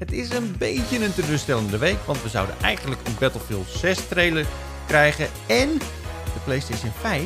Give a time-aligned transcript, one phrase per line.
[0.00, 4.46] Het is een beetje een teleurstellende week, want we zouden eigenlijk een Battlefield 6 trailer
[4.86, 5.28] krijgen.
[5.46, 5.78] En
[6.24, 7.22] de PlayStation 5,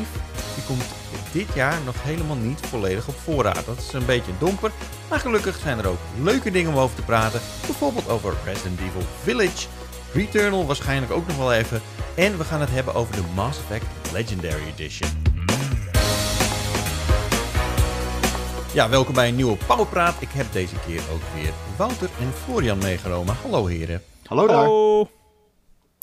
[0.54, 0.84] die komt
[1.32, 3.66] dit jaar nog helemaal niet volledig op voorraad.
[3.66, 4.71] Dat is een beetje domper,
[5.10, 7.40] maar gelukkig zijn er ook leuke dingen om over te praten.
[7.66, 9.66] Bijvoorbeeld over Resident Evil Village,
[10.12, 11.82] Returnal waarschijnlijk ook nog wel even.
[12.14, 15.23] En we gaan het hebben over de Mass Effect Legendary Edition.
[18.75, 20.22] Ja, welkom bij een nieuwe Powerpraat.
[20.22, 23.34] Ik heb deze keer ook weer Wouter en Florian meegenomen.
[23.34, 24.02] Hallo heren.
[24.27, 24.68] Hallo daar.
[24.68, 25.08] Oh,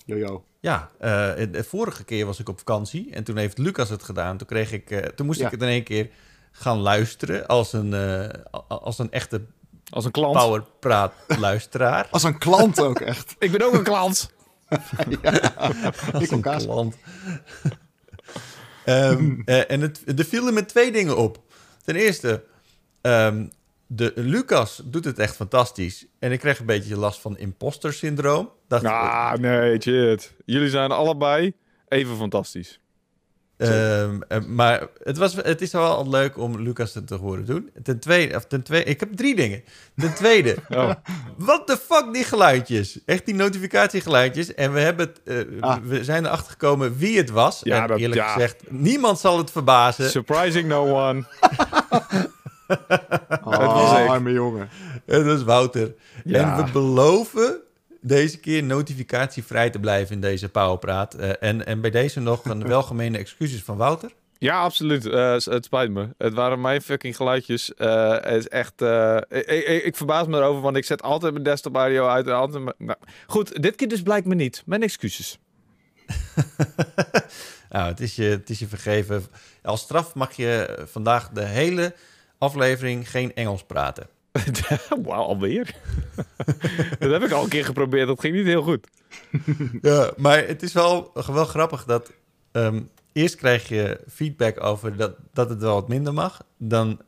[0.05, 0.44] Jojo.
[0.59, 1.10] Ja, eh,
[1.52, 4.38] de vorige keer was ik op vakantie en toen heeft Lucas het gedaan.
[4.38, 5.46] Toen, kreeg ik, eh, toen moest Ja.
[5.46, 6.10] ik het in één keer
[6.52, 8.30] gaan luisteren als een, eh,
[8.68, 9.41] als een echte
[9.90, 10.35] als een klant.
[10.38, 12.08] Powerpraat luisteraar.
[12.12, 13.35] Als een klant ook echt.
[13.40, 14.32] Ik ben ook een klant.
[16.13, 16.63] Als Ik een kaas.
[16.63, 16.96] klant.
[18.85, 21.40] Ehm, eh, en het, er vielen me twee dingen op.
[21.84, 22.44] Ten eerste,
[23.02, 23.46] ehm,
[23.88, 26.05] de, Lucas doet het echt fantastisch.
[26.20, 28.50] En ik kreeg een beetje last van imposter syndroom.
[28.68, 30.34] Dat, Ah, nee, shit.
[30.46, 31.54] Jullie zijn allebei
[31.88, 32.79] even fantastisch.
[33.57, 37.70] Ehm, eh, maar het, was, het is wel leuk om Lucas te horen doen.
[37.84, 39.63] Ten tweede, of ten tweede, ik heb drie dingen.
[39.96, 40.91] Ten tweede, Oh.
[41.38, 42.99] wat de fuck die geluidjes?
[43.05, 44.54] Echt die notificatiegeluidjes.
[44.54, 45.77] En we, hebben het, eh, Ah.
[45.84, 47.60] we zijn erachter gekomen wie het was.
[47.63, 48.34] Ja, en dat- eerlijk ja.
[48.34, 50.10] gezegd, niemand zal het verbazen.
[50.10, 51.24] Surprising no one.
[53.44, 54.08] Oh, was ik.
[54.08, 54.70] arme jongen.
[55.05, 55.94] Het was Wouter.
[56.24, 56.58] Ja.
[56.58, 57.60] En we beloven
[58.02, 61.13] deze keer notificatievrij te blijven in deze Powerpraat.
[61.13, 64.12] Eh, en, en bij deze nog een welgemeende excuses van Wouter.
[64.38, 65.06] Ja, absoluut.
[65.06, 66.08] Eh, het spijt me.
[66.18, 67.74] Het waren mijn fucking geluidjes.
[67.75, 68.81] Eh, het is echt...
[68.81, 72.28] eh, ik, ik, ik verbaas me erover, want ik zet altijd mijn desktop audio uit.
[72.28, 72.97] En altijd mijn- nou,
[73.28, 74.63] goed, dit keer dus blijkt me niet.
[74.66, 75.38] Mijn excuses.
[77.69, 79.24] Nou, het is, je, het is je vergeven.
[79.63, 81.94] Als straf mag je vandaag de hele
[82.42, 84.08] aflevering geen Engels praten.
[85.03, 85.75] Wauw, alweer?
[87.00, 88.08] dat heb ik al een keer geprobeerd.
[88.08, 88.88] Dat ging niet heel goed.
[89.81, 92.12] Ja, maar het is wel, wel grappig dat...
[92.52, 92.81] ehm,
[93.14, 96.41] eerst krijg je feedback over dat, dat het wel wat minder mag.
[96.57, 97.00] Dan,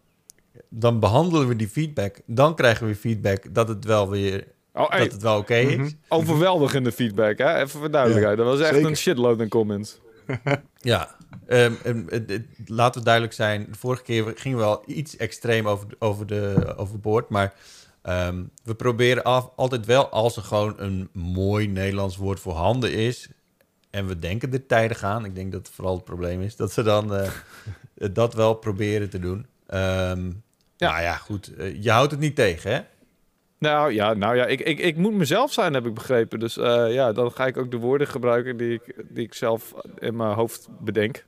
[0.69, 2.19] dan behandelen we die feedback.
[2.25, 4.47] Dan krijgen we feedback dat het wel weer...
[4.73, 5.75] Oh, hey, Dat het wel oké is.
[5.75, 5.89] Mhm.
[6.07, 7.55] overweldigende feedback, hè?
[7.55, 8.37] Even voor duidelijkheid.
[8.37, 8.89] Dat was echt zeker.
[8.89, 9.99] een shitload aan comments.
[10.77, 13.67] Ja, het- laten we duidelijk zijn.
[13.71, 17.29] De vorige keer gingen we wel iets extreem over, over, de, overboord.
[17.29, 17.53] Maar
[18.01, 23.29] ehm, we proberen af, altijd wel, als er gewoon een mooi Nederlands woord voorhanden is.
[23.89, 25.25] En we denken de tijden gaan.
[25.25, 26.55] Ik denk dat het vooral het probleem is.
[26.55, 27.29] Dat ze dan eh,
[28.13, 29.45] dat wel proberen te doen.
[29.67, 30.15] Ja.
[30.89, 31.55] Nou ja, goed.
[31.55, 32.81] eh, je houdt het niet tegen, hè?
[33.63, 36.39] Nou ja, nou ja ik, ik, ik moet mezelf zijn, heb ik begrepen.
[36.39, 39.73] Dus eh, ja, dan ga ik ook de woorden gebruiken die ik, die ik zelf
[39.99, 41.25] in mijn hoofd bedenk.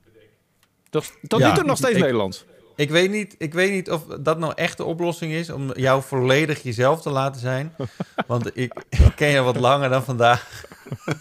[0.90, 2.44] Dat, dat Ja, nu toch nog steeds ik- Nederlands.
[2.76, 6.02] Ik weet, niet, ik weet niet of dat nou echt de oplossing is om jou
[6.02, 7.74] volledig jezelf te laten zijn.
[8.26, 10.64] Want ik, ik ken je wat langer dan vandaag.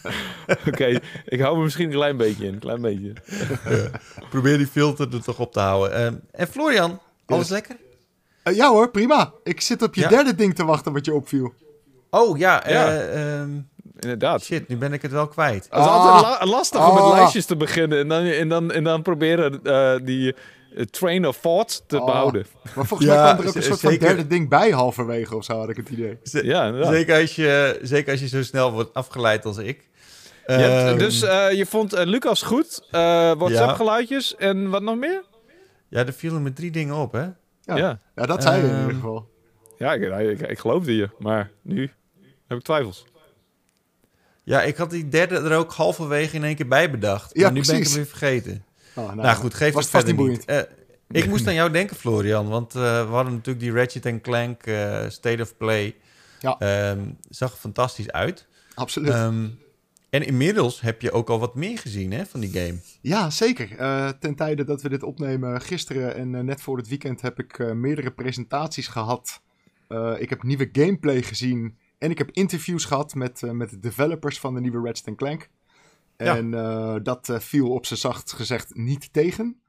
[0.67, 2.53] Oké, ik hou me misschien een klein beetje in.
[2.53, 3.13] Een klein beetje.
[4.29, 5.93] Probeer die filter er toch op te houden.
[5.97, 7.51] Ehm, en Florian, alles Yes.
[7.53, 7.75] lekker?
[8.45, 9.33] Eh, ja hoor, prima.
[9.43, 10.07] Ik zit op je Ja?
[10.07, 11.53] derde ding te wachten wat je opviel.
[12.09, 12.87] Oh ja, Ja.
[12.89, 13.49] eh, ehm,
[13.99, 14.43] Inderdaad.
[14.43, 15.63] shit, nu ben ik het wel kwijt.
[15.69, 16.05] Het is Ah.
[16.05, 17.11] altijd la- lastig om met Ah.
[17.13, 17.99] lijstjes te beginnen.
[17.99, 20.35] En dan, en dan, en dan proberen eh, die
[20.91, 22.05] train of thought te Oh.
[22.05, 22.45] behouden.
[22.75, 25.43] Maar volgens Ja, mij kwam er ook een soort van derde ding bij halverwege of
[25.43, 26.17] zo, had ik het idee.
[26.23, 26.93] Z- Ja, inderdaad.
[26.93, 29.87] zeker, als je, zeker als je zo snel wordt afgeleid als ik.
[30.47, 32.87] Je hebt- Ehm, dus eh, je vond Lucas goed.
[32.91, 35.23] eh WhatsApp geluidjes en wat nog meer?
[35.89, 37.25] Ja, er vielen me drie dingen op, hè?
[37.65, 37.77] Ja.
[37.77, 39.29] Ja, Ja, dat zei je in Ehm, ieder geval.
[39.77, 41.09] ja ik, ik, ik geloofde je.
[41.19, 41.91] Maar nu
[42.47, 43.05] heb ik twijfels.
[44.43, 47.29] Ja, ik had die derde er ook halverwege in één keer bij bedacht.
[47.33, 48.65] Ja, maar nu ben ik hem weer vergeten.
[48.95, 50.45] Oh, nou, Nou, goed, geef was het vast verder niet.
[50.45, 50.59] Eh,
[51.09, 52.47] ik moest aan jou denken, Florian.
[52.49, 55.95] Want eh, we hadden natuurlijk die Ratchet Clank eh, State of Play.
[56.39, 56.55] Ja.
[56.59, 56.99] Ehm,
[57.29, 58.47] zag er fantastisch uit.
[58.75, 59.09] Absoluut.
[59.09, 59.47] Ehm,
[60.15, 62.79] en inmiddels heb je ook al wat meer gezien hè, van die game.
[63.01, 63.77] Ja, zeker.
[63.77, 67.39] Eh, ten tijde dat we dit opnemen gisteren en eh, net voor het weekend heb
[67.39, 69.41] ik eh, meerdere presentaties gehad.
[69.87, 74.39] Eh, ik heb nieuwe gameplay gezien en ik heb interviews gehad met, met de developers
[74.39, 75.49] van de nieuwe Ratchet Clank.
[76.17, 76.51] En
[77.03, 79.59] dat viel op z'n zacht gezegd niet tegen.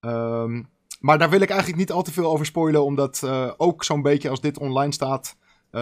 [0.00, 0.62] Ehm,
[1.00, 3.22] maar daar wil ik eigenlijk niet al te veel over spoilen, omdat
[3.56, 5.36] ook zo'n beetje als dit online staat,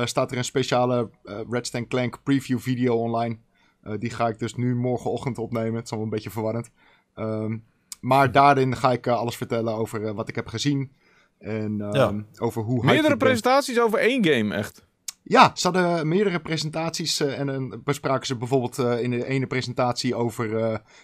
[0.04, 1.10] staat er een speciale
[1.50, 3.38] Ratchet Clank preview video online.
[3.82, 5.74] Eh, die ga ik dus nu morgenochtend opnemen.
[5.74, 6.70] Het is allemaal een beetje verwarrend.
[7.14, 7.56] Ehm,
[8.00, 10.92] maar daarin ga ik eh, alles vertellen over eh, wat ik heb gezien.
[11.38, 12.24] En ehm, Ja.
[12.38, 13.18] over hoe Meerdere ben.
[13.18, 14.86] presentaties over één game, echt.
[15.22, 17.20] Ja, ze hadden meerdere presentaties.
[17.20, 20.48] en dan bespraken ze bijvoorbeeld in de ene presentatie over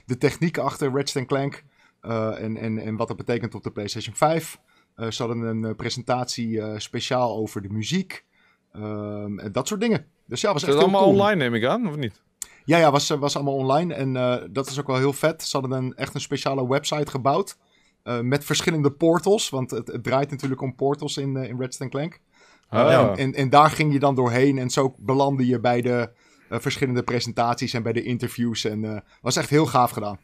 [0.06, 1.64] de techniek achter Ratchet Clank.
[2.00, 4.58] en, en, en wat dat betekent op de PlayStation 5.
[4.94, 8.24] Eh, ze hadden een presentatie speciaal over de muziek.
[8.72, 10.06] Ehm, en dat soort dingen.
[10.26, 11.12] Dus ja, was echt dat allemaal cool.
[11.14, 12.22] online, neem ik aan, of niet?
[12.66, 13.94] Ja, ja, was, was allemaal online.
[13.94, 15.42] En eh, dat is ook wel heel vet.
[15.42, 17.56] Ze hadden een, echt een speciale website gebouwd.
[18.02, 19.48] eh, met verschillende portals.
[19.48, 22.20] Want het, het draait natuurlijk om portals in, eh, in Ratchet Clank.
[22.68, 22.92] Ah.
[22.92, 24.58] En, en, en daar ging je dan doorheen.
[24.58, 26.10] En zo belandde je bij de
[26.48, 28.64] eh, verschillende presentaties en bij de interviews.
[28.64, 30.18] En eh was echt heel gaaf gedaan.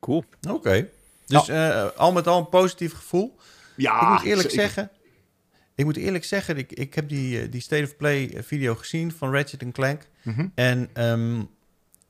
[0.00, 0.24] Cool.
[0.48, 0.88] Oké.
[1.26, 3.36] Dus eh, al met al een positief gevoel.
[3.76, 4.64] Ja, ik moet eerlijk zeker.
[4.66, 4.90] zeggen...
[5.74, 9.32] Ik moet eerlijk zeggen, ik, ik heb die, die State of Play video gezien van
[9.32, 10.08] Ratchet Clank.
[10.22, 10.46] Mhm.
[10.54, 11.42] En ehm,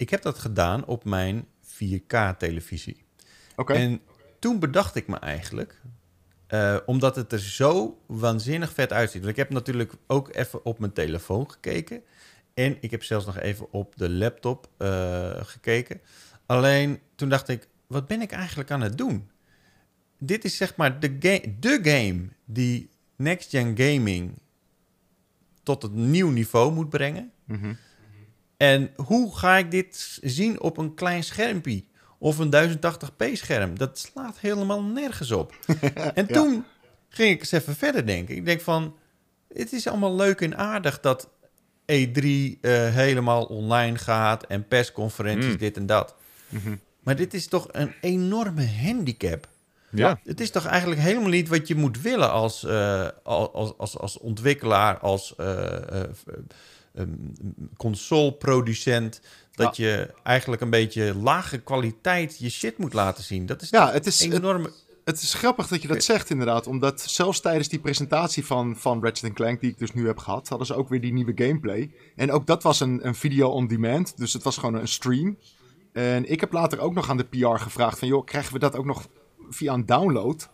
[0.01, 3.05] ik heb dat gedaan op mijn 4K-televisie.
[3.57, 3.73] Oké.
[3.73, 4.01] En
[4.39, 5.81] toen bedacht ik me eigenlijk,
[6.47, 9.21] eh, omdat het er zo waanzinnig vet uitziet.
[9.21, 12.03] Want ik heb natuurlijk ook even op mijn telefoon gekeken.
[12.55, 16.01] En ik heb zelfs nog even op de laptop eh, gekeken.
[16.47, 19.31] Alleen toen dacht ik, wat ben ik eigenlijk aan het doen?
[20.19, 24.39] Dit is zeg maar de, ga- de game die Next Gen Gaming
[25.63, 27.33] tot het nieuw niveau moet brengen.
[27.45, 27.75] Mhm.
[28.61, 31.85] En hoe ga ik dit zien op een klein schermpje?
[32.19, 33.79] Of een 1080p scherm?
[33.79, 35.55] Dat slaat helemaal nergens op.
[36.15, 36.35] en Ja.
[36.35, 36.65] toen
[37.09, 38.37] ging ik eens even verder denken.
[38.37, 38.97] Ik denk van,
[39.55, 41.29] het is allemaal leuk en aardig dat
[41.93, 45.57] E3 eh, helemaal online gaat en persconferenties, Mm.
[45.59, 46.15] dit en dat.
[46.49, 46.77] Mhm.
[47.03, 49.49] Maar dit is toch een enorme handicap.
[49.91, 50.21] Ja.
[50.25, 54.19] Het is toch eigenlijk helemaal niet wat je moet willen als, eh, als, als, als
[54.19, 56.03] ontwikkelaar, als eh,
[57.01, 57.11] ehm,
[57.77, 59.21] consoleproducent.
[59.55, 63.47] Dat je eigenlijk een beetje lage kwaliteit je shit moet laten zien.
[63.47, 64.71] Dat is Ja, het is, het, enorme...
[65.05, 66.67] het is grappig dat je dat zegt inderdaad.
[66.67, 70.49] Omdat zelfs tijdens die presentatie van, van Ratchet Clank die ik dus nu heb gehad...
[70.49, 71.91] hadden ze ook weer die nieuwe gameplay.
[72.17, 74.17] En ook dat was een, een video on demand.
[74.17, 75.39] Dus het was gewoon een stream.
[75.93, 78.09] En ik heb later ook nog aan de PR gevraagd van...
[78.09, 79.09] joh, krijgen we dat ook nog
[79.51, 80.49] via een download?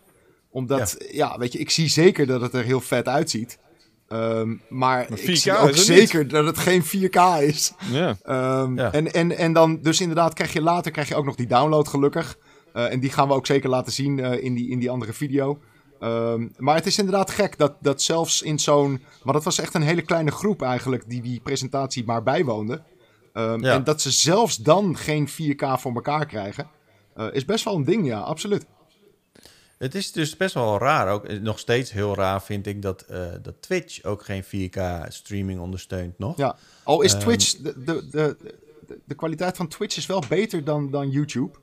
[0.49, 3.59] Omdat, ja, weet je, ik zie zeker dat het er heel vet uitziet.
[4.07, 7.73] Ehm, maar ik 4K zie ook zeker dat het geen 4K is.
[7.91, 8.17] Ja.
[8.23, 8.91] Ehm, Ja.
[8.91, 11.87] en, en, en dan, dus inderdaad, krijg je later krijg je ook nog die download,
[11.87, 12.37] gelukkig.
[12.73, 15.13] Eh, en die gaan we ook zeker laten zien eh, in, die, in die andere
[15.13, 15.59] video.
[15.99, 19.01] Ehm, maar het is inderdaad gek dat, dat zelfs in zo'n.
[19.23, 22.81] Maar dat was echt een hele kleine groep eigenlijk die die presentatie maar bijwoonde.
[23.33, 23.57] Ja.
[23.59, 26.67] En dat ze zelfs dan geen 4K voor elkaar krijgen.
[27.15, 28.65] eh, is best wel een ding, ja, absoluut.
[29.77, 33.01] Het is dus best wel raar, ook eh, nog steeds heel raar vind ik, dat,
[33.01, 36.37] eh, dat Twitch ook geen 4K-streaming ondersteunt nog.
[36.37, 36.55] Ja.
[36.83, 37.21] Al is Ehm.
[37.21, 37.55] Twitch.
[37.55, 38.37] De, de, de,
[39.05, 41.57] de, kwaliteit van Twitch is wel beter dan, dan YouTube.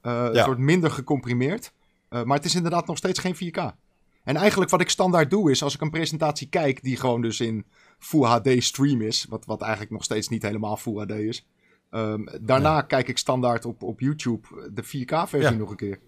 [0.00, 0.44] Eh, Het Ja.
[0.44, 1.72] wordt minder gecomprimeerd.
[2.08, 3.56] Maar het is inderdaad nog steeds geen 4K.
[4.24, 7.40] En eigenlijk wat ik standaard doe is als ik een presentatie kijk die gewoon dus
[7.40, 7.66] in
[7.98, 9.26] Full HD stream is.
[9.28, 11.46] Wat, wat eigenlijk nog steeds niet helemaal Full HD is.
[11.90, 15.50] ehm, daarna kijk ik standaard op, op YouTube de 4K-versie Ja.
[15.50, 15.98] nog een keer.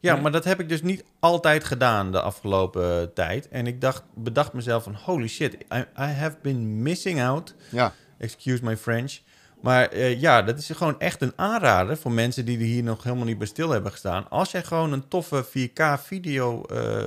[0.00, 3.48] Ja, maar dat heb ik dus niet altijd gedaan de afgelopen tijd.
[3.48, 7.54] En ik dacht, bedacht mezelf van, holy shit, I, I have been missing out.
[7.68, 9.18] Ja, Excuse my French.
[9.60, 13.02] Maar eh, ja, dat is gewoon echt een aanrader voor mensen die er hier nog
[13.02, 14.30] helemaal niet bij stil hebben gestaan.
[14.30, 17.06] Als jij gewoon een toffe 4K video eh,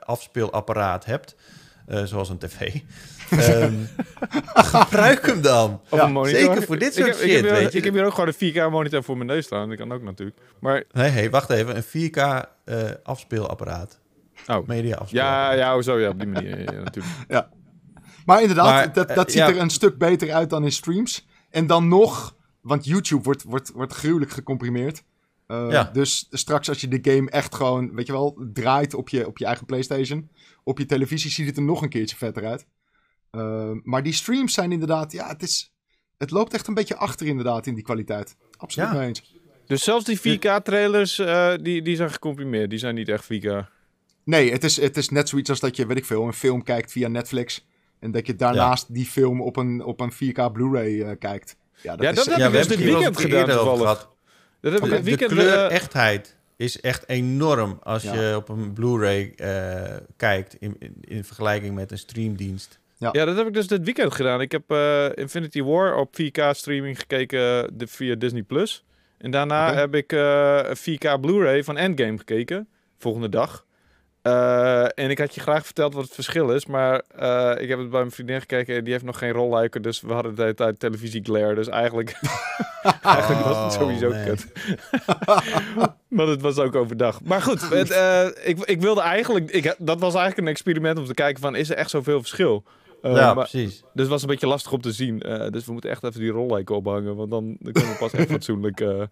[0.00, 1.34] afspeelapparaat hebt,
[1.86, 2.60] eh, zoals een tv,
[3.30, 3.74] ehm,
[4.54, 5.80] gebruik hem dan.
[5.90, 6.40] Of Ja, een monitor.
[6.40, 7.78] zeker voor dit Ik soort ik shit, heb hier- weet je.
[7.78, 9.68] Ik heb hier ook gewoon een 4K monitor voor mijn neus staan.
[9.68, 10.38] Dat kan ook natuurlijk.
[10.60, 14.00] Maar, Nee, hey, wacht even, een 4K eh, afspeelapparaat.
[14.46, 14.66] oh.
[14.66, 15.58] Media afspeelapparaat.
[15.58, 16.58] Ja, ja, zo ja, op die manier.
[16.64, 17.14] Ja, ja, natuurlijk.
[18.26, 19.48] Maar inderdaad, Maar, dat, eh, dat ziet ja.
[19.48, 21.26] er een stuk beter uit dan in streams.
[21.50, 25.02] En dan nog, want YouTube wordt, wordt, wordt gruwelijk gecomprimeerd.
[25.46, 25.90] Eh, Ja.
[25.92, 29.38] Dus straks als je de game echt gewoon, weet je wel, draait op je, op
[29.38, 30.30] je eigen PlayStation.
[30.64, 32.66] Op je televisie ziet het er nog een keertje vetter uit.
[33.30, 35.72] Eh, maar die streams zijn inderdaad, ja, het is...
[36.18, 38.36] Het loopt echt een beetje achter inderdaad in die kwaliteit.
[38.56, 38.94] Absoluut Ja.
[38.98, 39.34] mee eens.
[39.66, 42.70] Dus zelfs die 4K-trailers, eh, die, die zijn gecomprimeerd.
[42.70, 43.68] Die zijn niet echt 4K.
[44.24, 46.62] Nee, het is, het is net zoiets als dat je, weet ik veel, een film
[46.62, 47.66] kijkt via Netflix.
[48.00, 51.56] En dat je daarnaast die film op een, op een 4K Blu-ray eh, kijkt.
[51.82, 53.56] Ja, dat Ja, is, dat heb Ja, ik we dus hebben dit het weekend gedaan
[53.66, 54.12] toevallig.
[54.72, 54.72] Gehad.
[54.72, 54.94] Dat heb ik Oké.
[54.94, 55.30] dit De weekend...
[55.40, 58.14] kleur eh, echtheid is echt enorm als Ja.
[58.14, 62.78] je op een Blu-ray eh, kijkt in, in, in vergelijking met een streamdienst.
[62.98, 64.40] Ja, dat heb ik dus dit weekend gedaan.
[64.40, 68.42] Ik heb eh, Infinity War op 4K streaming gekeken de, via Disney+.
[68.42, 68.84] Plus.
[69.18, 72.68] En daarna heb ik eh, een 4K Blu-ray van Endgame gekeken.
[72.98, 73.66] Volgende dag.
[74.24, 76.66] Eh, en ik had je graag verteld wat het verschil is.
[76.66, 79.82] Maar eh, ik heb het bij mijn vriendin gekeken en die heeft nog geen rolluiken.
[79.82, 81.54] Dus we hadden de hele tijd televisie glare.
[81.54, 82.20] Dus eigenlijk,
[83.02, 84.24] eigenlijk was het Oh, sowieso man.
[84.24, 84.46] kut.
[86.16, 87.20] maar het was ook overdag.
[87.22, 89.50] Maar goed, het, eh, ik, ik wilde eigenlijk...
[89.50, 91.56] Ik, dat was eigenlijk een experiment om te kijken van...
[91.56, 92.64] Is er echt zoveel verschil?
[93.04, 93.80] Eh, ja, maar, precies.
[93.80, 95.20] dus het was een beetje lastig om te zien.
[95.20, 97.16] Eh, dus we moeten echt even die rollijken ophangen.
[97.16, 98.80] Want dan, dan kunnen we pas echt fatsoenlijk...
[98.80, 99.02] eh,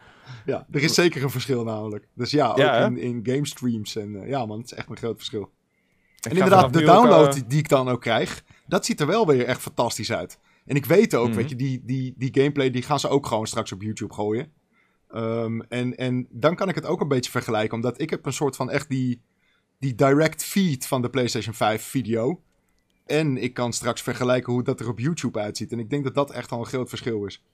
[0.46, 2.08] Ja, er is zeker een verschil namelijk.
[2.14, 3.96] Dus ja, ook Ja, in, in game streams.
[3.96, 5.42] En, ja man, het is echt een groot verschil.
[6.16, 9.06] ik En inderdaad, de ook, download die, die ik dan ook krijg, dat ziet er
[9.06, 10.38] wel weer echt fantastisch uit.
[10.66, 11.36] En ik weet ook, Mhm.
[11.36, 14.52] weet je, die, die, die gameplay die gaan ze ook gewoon straks op YouTube gooien.
[15.08, 18.32] Ehm, en, en dan kan ik het ook een beetje vergelijken, omdat ik heb een
[18.32, 19.22] soort van echt die,
[19.78, 22.40] die direct feed van de PlayStation 5 video.
[23.06, 25.72] En ik kan straks vergelijken hoe dat er op YouTube uitziet.
[25.72, 27.44] En ik denk dat dat echt al een groot verschil is.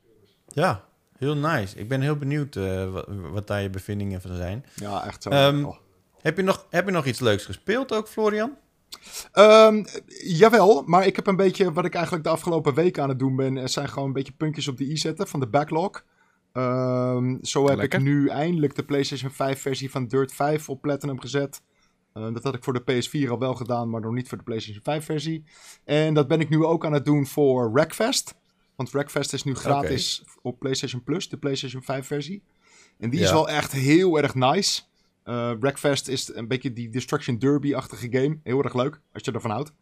[0.47, 0.85] Ja,
[1.17, 1.79] heel nice.
[1.79, 4.65] Ik ben heel benieuwd eh, wat, wat daar je bevindingen van zijn.
[4.75, 5.29] Ja, echt zo.
[5.29, 5.77] Oh.
[6.21, 8.57] Heb je, nog, heb je nog iets leuks gespeeld ook, Florian?
[9.33, 9.85] Ehm,
[10.25, 13.37] jawel, maar ik heb een beetje wat ik eigenlijk de afgelopen week aan het doen
[13.37, 13.57] ben.
[13.57, 16.05] Er zijn gewoon een beetje puntjes op de i zetten van de backlog.
[16.53, 17.99] Ehm, zo heb Lekker.
[17.99, 21.63] ik nu eindelijk de PlayStation 5 versie van Dirt 5 op Platinum gezet.
[22.27, 22.81] Eh, dat had ik voor de
[23.27, 25.45] PS4 al wel gedaan, maar nog niet voor de PlayStation 5 versie.
[25.85, 28.35] En dat ben ik nu ook aan het doen voor Wreckfest.
[28.77, 32.43] Want Wreckfest is nu gratis op PlayStation Plus, de PlayStation 5 versie.
[32.99, 34.83] En die is wel echt heel erg nice.
[35.23, 38.39] Eh Wreckfest is een beetje die Destruction Derby-achtige game.
[38.43, 39.73] Heel erg leuk, als je ervan houdt.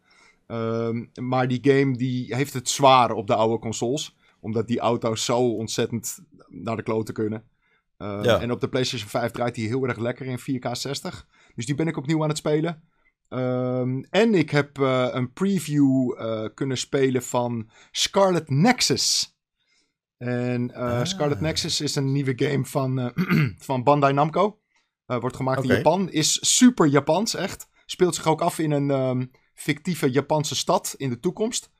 [0.47, 4.15] Ehm, maar die game die heeft het zwaar op de oude consoles.
[4.39, 7.43] Omdat die auto's zo ontzettend naar de kloten kunnen.
[7.97, 8.41] Ehm, Ja.
[8.41, 11.27] En op de PlayStation 5 draait die heel erg lekker in 4K 60.
[11.57, 12.83] Dus die ben ik opnieuw aan het spelen.
[13.29, 19.35] Ehm, en ik heb eh, een preview eh, kunnen spelen van Scarlet Nexus.
[20.17, 21.05] En eh, Ah.
[21.05, 23.11] Scarlet Nexus is een nieuwe game van,
[23.67, 24.59] van Bandai Namco.
[25.05, 26.09] Wordt gemaakt in Japan.
[26.09, 27.67] Is super Japans, echt.
[27.85, 31.71] Speelt zich ook af in een ehm, fictieve Japanse stad in de toekomst.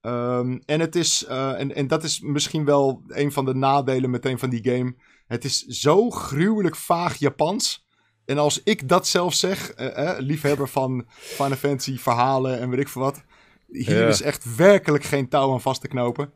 [0.00, 4.38] Ehm, en, het is, en, en dat is misschien wel een van de nadelen meteen
[4.38, 4.96] van die game.
[5.26, 7.86] Het is zo gruwelijk vaag Japans.
[8.24, 12.80] En als ik dat zelf zeg, eh, eh, liefhebber van Final Fantasy verhalen en weet
[12.80, 13.22] ik veel wat.
[13.68, 14.06] Hier Ja.
[14.08, 16.32] is echt werkelijk geen touw aan vast te knopen.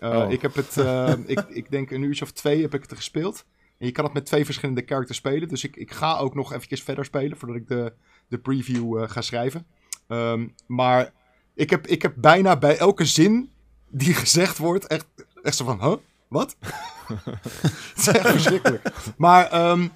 [0.00, 0.32] Eh, Oh.
[0.32, 0.76] Ik heb het,
[1.36, 3.44] ik, ik denk een uurtje of twee heb ik het gespeeld.
[3.78, 5.48] En je kan het met twee verschillende characters spelen.
[5.48, 7.92] Dus ik, ik ga ook nog eventjes verder spelen voordat ik de,
[8.28, 9.66] de preview ga schrijven.
[10.08, 11.12] Ehm, maar
[11.54, 13.50] ik heb, ik heb bijna bij elke zin
[13.88, 15.06] die gezegd wordt echt,
[15.42, 15.94] echt zo van, huh?
[16.28, 16.56] Wat?
[17.24, 18.92] het is echt verschrikkelijk.
[19.16, 19.86] Maar ehm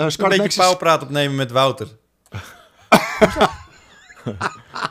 [0.00, 0.64] eh, Een Scarlet beetje Nexus...
[0.64, 1.88] pauwpraat opnemen met Wouter.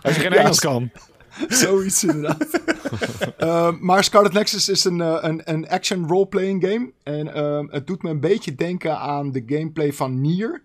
[0.01, 0.91] Als je geen Ja, Engels kan.
[1.47, 2.47] Zoiets inderdaad.
[3.37, 6.91] Ehm, maar Scarlet Nexus is een, eh, een, een action role-playing game.
[7.03, 10.63] En ehm, het doet me een beetje denken aan de gameplay van Nier.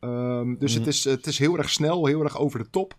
[0.00, 0.78] Ehm, dus Mhm.
[0.84, 2.94] het, is, het is heel erg snel, heel erg over de top.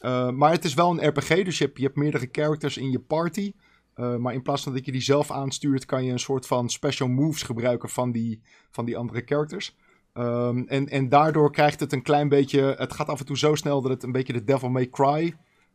[0.00, 2.90] Eh, maar het is wel een RPG, dus je hebt, je hebt meerdere characters in
[2.90, 3.52] je party.
[3.94, 6.68] Eh, maar in plaats van dat je die zelf aanstuurt, kan je een soort van
[6.70, 8.40] special moves gebruiken van die,
[8.70, 9.76] van die andere characters.
[10.16, 12.74] Ehm, en, en daardoor krijgt het een klein beetje.
[12.78, 15.34] Het gaat af en toe zo snel dat het een beetje de Devil May Cry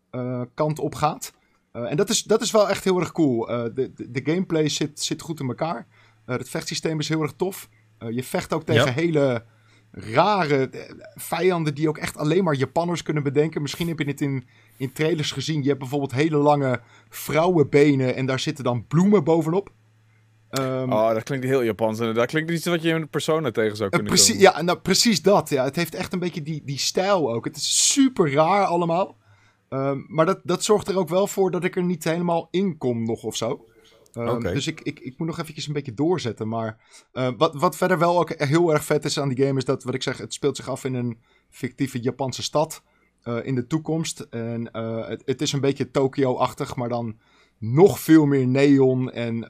[0.09, 1.33] eh, kant op gaat.
[1.71, 3.49] Eh, en dat is, dat is wel echt heel erg cool.
[3.49, 5.87] Eh, de, de, de gameplay zit, zit goed in elkaar.
[6.25, 7.69] Het vechtsysteem is heel erg tof.
[8.09, 8.91] Je vecht ook tegen Ja.
[8.91, 9.45] hele
[9.91, 10.69] rare
[11.15, 13.61] vijanden die ook echt alleen maar Japanners kunnen bedenken.
[13.61, 15.61] Misschien heb je het in, in trailers gezien.
[15.61, 19.71] Je hebt bijvoorbeeld hele lange vrouwenbenen en daar zitten dan bloemen bovenop.
[20.51, 21.99] Ehm, Oh, dat klinkt heel Japans.
[21.99, 24.51] En dat klinkt iets wat je in Persona tegen zou eh, kunnen precies, komen.
[24.51, 25.49] ja, nou, precies dat.
[25.49, 25.63] Ja.
[25.63, 27.45] Het heeft echt een beetje die, die stijl ook.
[27.45, 29.17] Het is super raar allemaal.
[29.69, 32.77] Ehm, maar dat, dat zorgt er ook wel voor dat ik er niet helemaal in
[32.77, 33.65] kom nog of zo.
[34.13, 34.39] Ehm.
[34.39, 36.47] Dus ik, ik, ik moet nog eventjes een beetje doorzetten.
[36.47, 36.77] Maar
[37.37, 39.57] wat, wat verder wel ook heel erg vet is aan die game...
[39.57, 41.17] is dat, wat ik zeg, het speelt zich af in een
[41.49, 42.83] fictieve Japanse stad...
[43.23, 44.19] eh, in de toekomst.
[44.19, 47.17] En eh, het, het is een beetje Tokyo-achtig, maar dan
[47.57, 49.11] nog veel meer neon.
[49.11, 49.45] En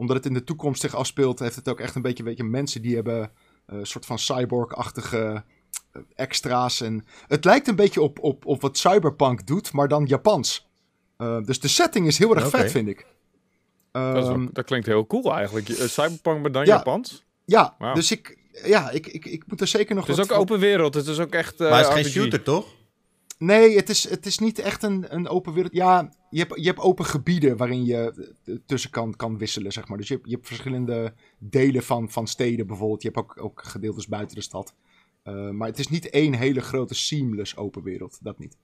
[0.00, 1.38] omdat het in de toekomst zich afspeelt...
[1.38, 3.20] heeft het ook echt een beetje, weet je, mensen die hebben...
[3.66, 5.44] eh, een soort van cyborg-achtige
[5.92, 6.80] eh, extra's.
[6.80, 10.68] En het lijkt een beetje op, op, op wat Cyberpunk doet, maar dan Japans.
[11.16, 13.06] Eh, dus de setting is heel erg vet, vind ik.
[13.92, 15.68] Dat, wel- Ehm, dat klinkt heel cool eigenlijk.
[15.68, 16.74] Eh, Cyberpunk, maar dan Ja.
[16.76, 17.24] Japans.
[17.44, 20.40] ja, dus ik, ja, ik, ik, ik moet er zeker nog Het is wat ook
[20.40, 20.94] open wereld.
[20.94, 21.60] Het is ook echt.
[21.60, 22.66] eh, maar het is geen shooter, toch?
[23.40, 25.74] Nee, het is, het is niet echt een, een open wereld.
[25.74, 29.88] Ja, je hebt, je hebt open gebieden waarin je eh, tussen kan, kan wisselen, zeg
[29.88, 29.98] maar.
[29.98, 33.02] Dus je hebt, je hebt verschillende delen van, van steden bijvoorbeeld.
[33.02, 34.74] Je hebt ook, ook gedeeltes buiten de stad.
[35.22, 38.18] Eh, maar het is niet één hele grote seamless open wereld.
[38.22, 38.56] Dat niet.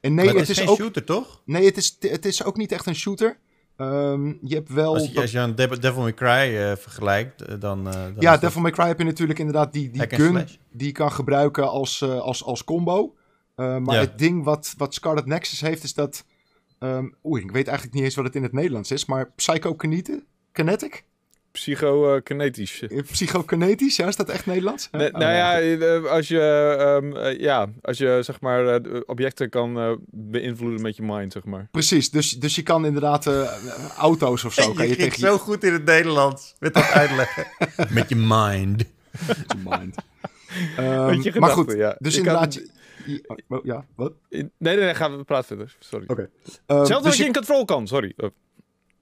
[0.00, 1.42] En nee, maar het, is geen ook, shooter, toch?
[1.44, 3.38] nee het, is, het is ook niet echt een shooter.
[3.76, 4.94] Ehm, je hebt wel...
[4.94, 7.84] Als je, als je aan Devil, May Cry eh, vergelijkt, dan...
[7.84, 10.56] dan ja, dat Devil May Cry heb je natuurlijk inderdaad die, die gun slash.
[10.72, 13.14] die je kan gebruiken als, als, als combo.
[13.62, 14.00] Eh, maar Ja.
[14.00, 16.24] het ding wat, wat Scarlet Nexus heeft is dat...
[16.78, 20.24] ehm Oeh, ik weet eigenlijk niet eens wat het in het Nederlands is, maar psychokinete?
[20.52, 21.04] Kinetic?
[21.52, 22.82] Psychokinetisch.
[22.82, 24.88] Eh, Psychokinetisch, ja, is dat echt Nederlands?
[24.92, 26.40] Nee, Oh, nou ja, eh, als je,
[26.78, 31.32] ehm, eh, ja, als je zeg maar eh, objecten kan eh, beïnvloeden met je mind,
[31.32, 31.68] zeg maar.
[31.70, 33.52] Precies, dus, dus je kan inderdaad eh,
[33.96, 34.68] auto's of zo...
[34.68, 37.46] je kan je tegen zo goed in het Nederlands met dat uitleggen.
[37.94, 38.84] met je mind.
[39.26, 39.94] je mind.
[40.76, 41.96] Ehm, Met je maar gedachten, goed, ja.
[41.98, 42.60] dus Je inderdaad...
[43.62, 44.12] ja, wat?
[44.28, 45.76] Nee, nee, nee, gaan we praten verder.
[45.78, 46.04] Sorry.
[46.08, 46.30] Oké.
[46.66, 48.12] Ehm, Zelfs dus als je in control kan, sorry.
[48.16, 48.30] Oh.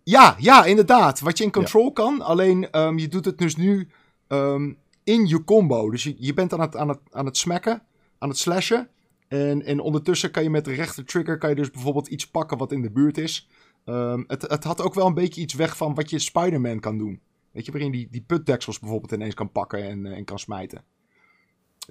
[0.02, 1.20] Ja, ja, inderdaad.
[1.20, 2.22] Wat je in control kan.
[2.22, 3.88] Alleen ehm, je doet het dus nu
[4.26, 4.72] ehm,
[5.04, 5.90] in je combo.
[5.90, 7.82] Dus je, je bent aan het, aan, het, aan het smacken,
[8.18, 8.88] aan het slashen.
[9.28, 12.58] En, en ondertussen kan je met de rechter trigger kan je dus bijvoorbeeld iets pakken
[12.58, 13.48] wat in de buurt is.
[13.84, 16.98] Ehm, het, het had ook wel een beetje iets weg van wat je Spider-Man kan
[16.98, 17.20] doen.
[17.52, 20.84] Weet je, waarin die, die putdeksels bijvoorbeeld ineens kan pakken en, eh, en kan smijten.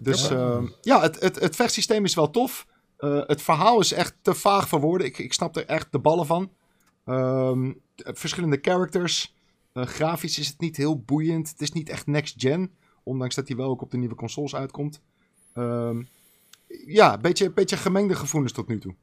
[0.02, 2.68] Dus ehm, ja, het, het, het vechtsysteem is wel tof.
[2.98, 5.08] Eh, het verhaal is echt te vaag voor woorden.
[5.08, 6.52] Ik, ik snap er echt de ballen van.
[7.06, 9.36] Ehm, verschillende characters.
[9.74, 11.50] Eh, grafisch is het niet heel boeiend.
[11.50, 12.72] Het is niet echt next gen.
[13.04, 15.02] Ondanks dat hij wel ook op de nieuwe consoles uitkomt.
[15.54, 16.02] Ehm,
[16.86, 18.96] ja, een beetje, beetje gemengde gevoelens tot nu toe.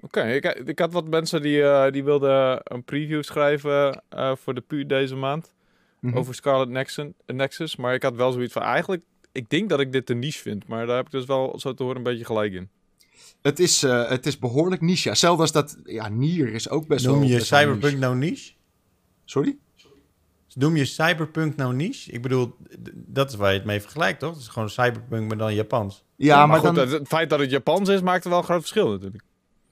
[0.00, 4.02] Oké, ik, ik had wat mensen die, eh, die wilden een preview schrijven
[4.36, 5.54] voor de PU deze maand.
[6.00, 6.16] Mhm.
[6.16, 7.76] Over Scarlet Nexus, Nexus.
[7.76, 9.02] Maar ik had wel zoiets van, eigenlijk,
[9.36, 10.66] ik denk dat ik dit een niche vind.
[10.68, 12.68] Maar daar heb ik dus wel, zo te horen, een beetje gelijk in.
[13.42, 15.08] Het, is, eh, het is behoorlijk niche.
[15.08, 15.78] Ja, Zelfs als dat...
[15.84, 17.28] Ja, Nier is ook best Noem wel...
[17.28, 17.98] je best wel Cyberpunk niche.
[17.98, 18.52] nou niche?
[19.24, 19.56] Sorry?
[20.54, 22.12] Noem je Cyberpunk nou niche?
[22.12, 22.56] Ik bedoel,
[22.94, 24.30] dat is waar je het mee vergelijkt, toch?
[24.30, 26.04] Het is gewoon Cyberpunk, maar dan Japans.
[26.16, 26.88] Ja, maar, goed, dan...
[26.88, 29.22] het, het feit dat het Japans is, maakt er wel een groot verschil natuurlijk.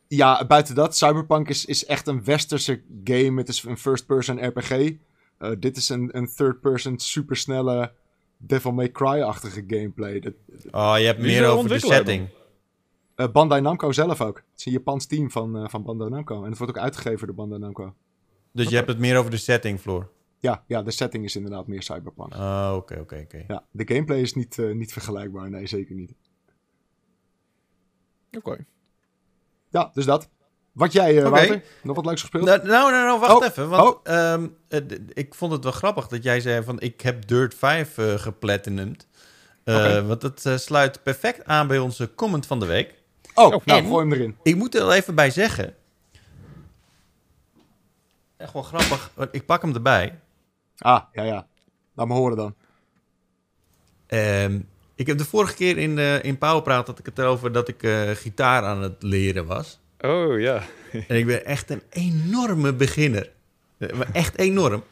[0.08, 3.40] Ja, buiten dat, Cyberpunk is, is echt een westerse game.
[3.40, 4.92] Het is een first-person RPG.
[5.38, 7.92] Eh, dit is een, een third-person supersnelle
[8.46, 10.20] Devil May Cry-achtige gameplay.
[10.20, 10.32] Dat,
[10.70, 12.28] Oh, je hebt meer over de setting.
[13.14, 14.36] eh, Bandai Namco zelf ook.
[14.36, 16.42] Het is een Japans team van, eh, van Bandai Namco.
[16.44, 17.94] En het wordt ook uitgegeven door Bandai Namco.
[18.52, 20.10] Dus je hebt het meer over de setting, Floor.
[20.38, 22.34] Ja, ja, de setting is inderdaad meer Cyberpunk.
[22.34, 23.44] Oh, oké, oké, oké.
[23.48, 25.50] Ja, de gameplay is niet, eh, niet vergelijkbaar.
[25.50, 26.14] Nee, zeker niet.
[28.36, 28.64] Oké.
[29.70, 30.30] Ja, dus dat.
[30.74, 31.28] Wat jij, eh.
[31.28, 31.62] Wouter?
[31.82, 32.44] Nog wat leuks gespeeld?
[32.44, 33.68] Nou, nou, nou, nou, wacht Oh, even.
[33.68, 34.00] Want oh.
[34.02, 34.80] ehm, eh,
[35.12, 36.80] ik vond het wel grappig dat jij zei van...
[36.80, 39.06] ik heb Dirt 5 eh geplatinumd.
[39.64, 40.04] Eh, Oké.
[40.06, 42.94] Want dat sluit perfect aan bij onze comment van de week.
[43.34, 44.36] oh, oh, nou, en- gooi hem erin.
[44.42, 45.74] Ik moet er wel even bij zeggen...
[48.36, 49.10] Echt wel grappig.
[49.14, 50.18] want Ik pak hem erbij.
[50.78, 51.46] Ah, ja, ja.
[51.94, 52.54] Laat me horen dan.
[54.06, 54.60] Ehm,
[54.94, 56.86] ik heb de vorige keer in, eh in Powerpraat...
[56.86, 59.78] had ik het erover dat ik eh, gitaar aan het leren was.
[60.04, 60.62] Oh, ja.
[61.08, 63.30] En ik ben echt een enorme beginner.
[63.78, 64.82] Eh, maar Echt enorm.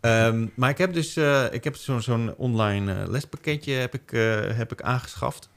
[0.00, 4.12] Ehm, maar ik heb dus eh, ik heb zo'n zo'n online eh, lespakketje heb ik,
[4.12, 5.48] eh, heb ik aangeschaft.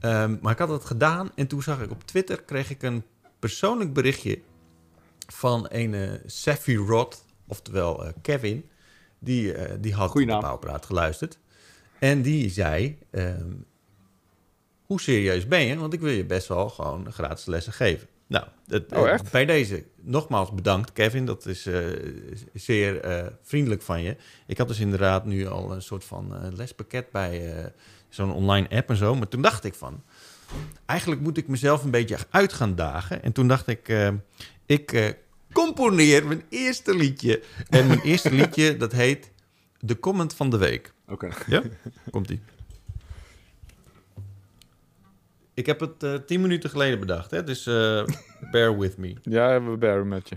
[0.00, 2.42] Ehm, maar ik had het gedaan en toen zag ik op Twitter...
[2.42, 3.04] kreeg ik een
[3.38, 4.38] persoonlijk berichtje
[5.32, 8.68] van een Safi Rod, oftewel eh, Kevin.
[9.18, 10.38] Die, eh, die had Goeie de.
[10.38, 11.38] Pauwpraat geluisterd.
[11.98, 12.98] En die zei...
[13.10, 13.50] ehm,
[14.82, 15.76] hoe serieus ben je?
[15.76, 18.08] Want ik wil je best wel gewoon gratis lessen geven.
[18.32, 19.30] Nou, het, Oh, echt?
[19.30, 21.24] bij deze nogmaals bedankt, Kevin.
[21.26, 21.84] Dat is eh,
[22.54, 24.16] zeer eh, vriendelijk van je.
[24.46, 27.64] Ik had dus inderdaad nu al een soort van eh, lespakket bij eh,
[28.08, 29.14] zo'n online app en zo.
[29.14, 30.02] Maar toen dacht ik van,
[30.86, 33.22] eigenlijk moet ik mezelf een beetje uit gaan dagen.
[33.22, 34.08] En toen dacht ik, eh,
[34.66, 35.08] ik eh,
[35.52, 37.42] componeer mijn eerste liedje.
[37.68, 39.30] En mijn eerste liedje, dat heet
[39.80, 40.92] De Comment van de Week.
[41.08, 41.28] Oké.
[41.46, 41.62] Ja?
[42.10, 42.40] Komt-ie.
[45.54, 47.44] Ik heb het eh, tien minuten geleden bedacht, hè?
[47.44, 48.04] dus eh,
[48.52, 49.16] bear with me.
[49.22, 50.36] Ja, we baren met je.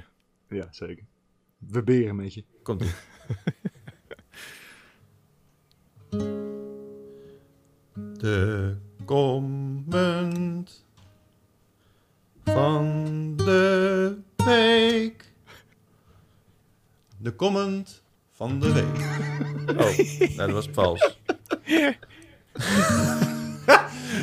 [0.50, 1.06] Ja, zeker.
[1.58, 2.44] We beren met je.
[2.64, 2.92] Komt-ie.
[8.18, 8.76] De
[9.06, 10.86] comment
[12.44, 15.34] van de week.
[17.18, 19.04] De comment van de week.
[19.66, 21.18] Oh, nee, dat was vals.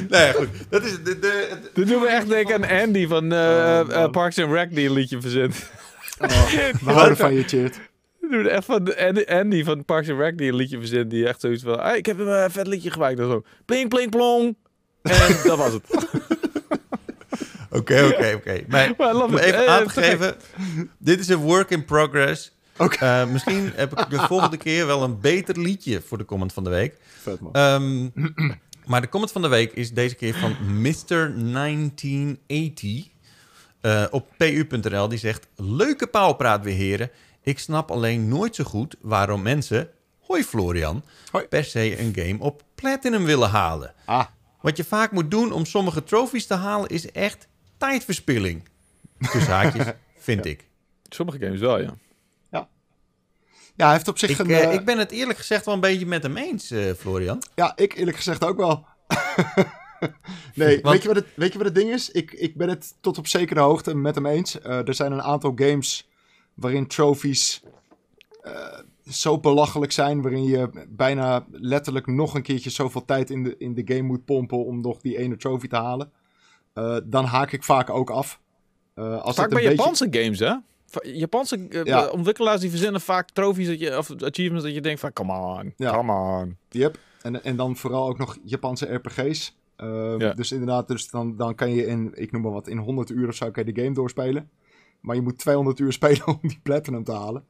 [0.08, 0.48] Nee, goed.
[0.68, 4.10] Dat is de, de, de- Dit doen we echt denken aan Andy van eh, eh,
[4.10, 5.70] Parks and Rec die een liedje verzint.
[6.18, 7.80] We houden van je, Cheert.
[8.20, 11.28] We doen echt van Andy- Andy van Parks and Rec die een liedje verzint die
[11.28, 11.80] echt zoiets van...
[11.80, 13.18] "Ah, ik heb een eh, vet liedje gemaakt.
[13.18, 13.42] En zo.
[13.64, 14.56] Pling, pling, plong.
[15.02, 15.82] En dat was het.
[17.70, 18.60] Oké, oké, oké.
[18.68, 20.04] Maar om even aan te te gek.
[20.10, 20.34] geven,
[20.98, 22.52] dit is een work in progress.
[22.76, 22.96] Oké.
[23.04, 26.64] Eh, misschien heb ik de volgende keer wel een beter liedje voor de comment van
[26.64, 26.94] de week.
[27.22, 27.52] Vet, man.
[27.52, 28.08] Ehm,
[28.86, 33.10] maar de comment van de week is deze keer van Mr1980
[33.80, 35.08] eh, op pu.nl.
[35.08, 37.10] Die zegt, leuke pauwpraat weer heren.
[37.42, 39.88] Ik snap alleen nooit zo goed waarom mensen,
[40.20, 41.44] hoi Florian, Hoi.
[41.46, 43.94] per se een game op Platinum willen halen.
[44.04, 44.26] Ah,
[44.60, 48.68] Wat je vaak moet doen om sommige trofies te halen is echt tijdverspilling.
[49.18, 50.68] Tussen haakjes, vind ik.
[51.08, 51.94] Sommige games wel, ja.
[53.76, 54.50] Ja, hij heeft op zich Ik, een...
[54.50, 57.42] eh, eh, ik ben het eerlijk gezegd wel een beetje met hem eens, eh, Florian.
[57.54, 58.86] Ja, ik eerlijk gezegd ook wel.
[60.54, 62.10] nee, Want- weet, je wat het, weet je wat het ding is?
[62.10, 64.60] Ik, ik ben het tot op zekere hoogte met hem eens.
[64.60, 66.08] Eh, er zijn een aantal games
[66.54, 67.62] waarin trophies
[68.42, 68.78] eh,
[69.10, 70.22] zo belachelijk zijn...
[70.22, 74.24] waarin je bijna letterlijk nog een keertje zoveel tijd in de, in de game moet
[74.24, 74.64] pompen...
[74.64, 76.12] om nog die ene trophy te halen.
[76.72, 78.40] eh, dan haak ik vaak ook af.
[78.94, 79.82] Eh, als Vaak het bij een beetje...
[79.82, 80.54] Japanse games, hè?
[81.02, 82.08] Japanse eh, Ja.
[82.08, 85.72] ontwikkelaars die verzinnen vaak trofies dat je, of achievements dat je denkt van, come on,
[85.76, 85.94] Ja.
[85.94, 86.56] come on.
[86.68, 86.98] Yep.
[87.22, 89.56] En, en dan vooral ook nog Japanse RPG's.
[89.76, 90.32] Ehm, Ja.
[90.32, 93.28] Dus inderdaad, dus dan, dan kan je in, ik noem maar wat, in 100 uur
[93.28, 94.50] of zo kan je de game doorspelen.
[95.00, 97.44] Maar je moet 200 uur spelen om die platinum te halen.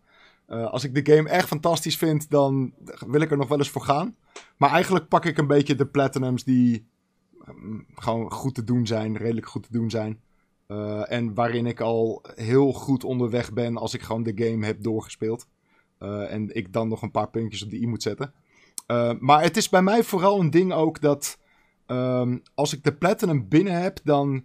[0.46, 2.72] Eh, als ik de game echt fantastisch vind, dan
[3.06, 4.16] wil ik er nog wel eens voor gaan.
[4.56, 6.86] Maar eigenlijk pak ik een beetje de platinums die
[7.54, 10.20] mm, gewoon goed te doen zijn, redelijk goed te doen zijn.
[10.66, 14.82] Eh, en waarin ik al heel goed onderweg ben als ik gewoon de game heb
[14.82, 15.46] doorgespeeld.
[15.98, 18.32] Eh, en ik dan nog een paar puntjes op de i moet zetten.
[18.86, 21.38] Uh, maar het is bij mij vooral een ding ook dat
[21.86, 24.44] um, als ik de platinum binnen heb, dan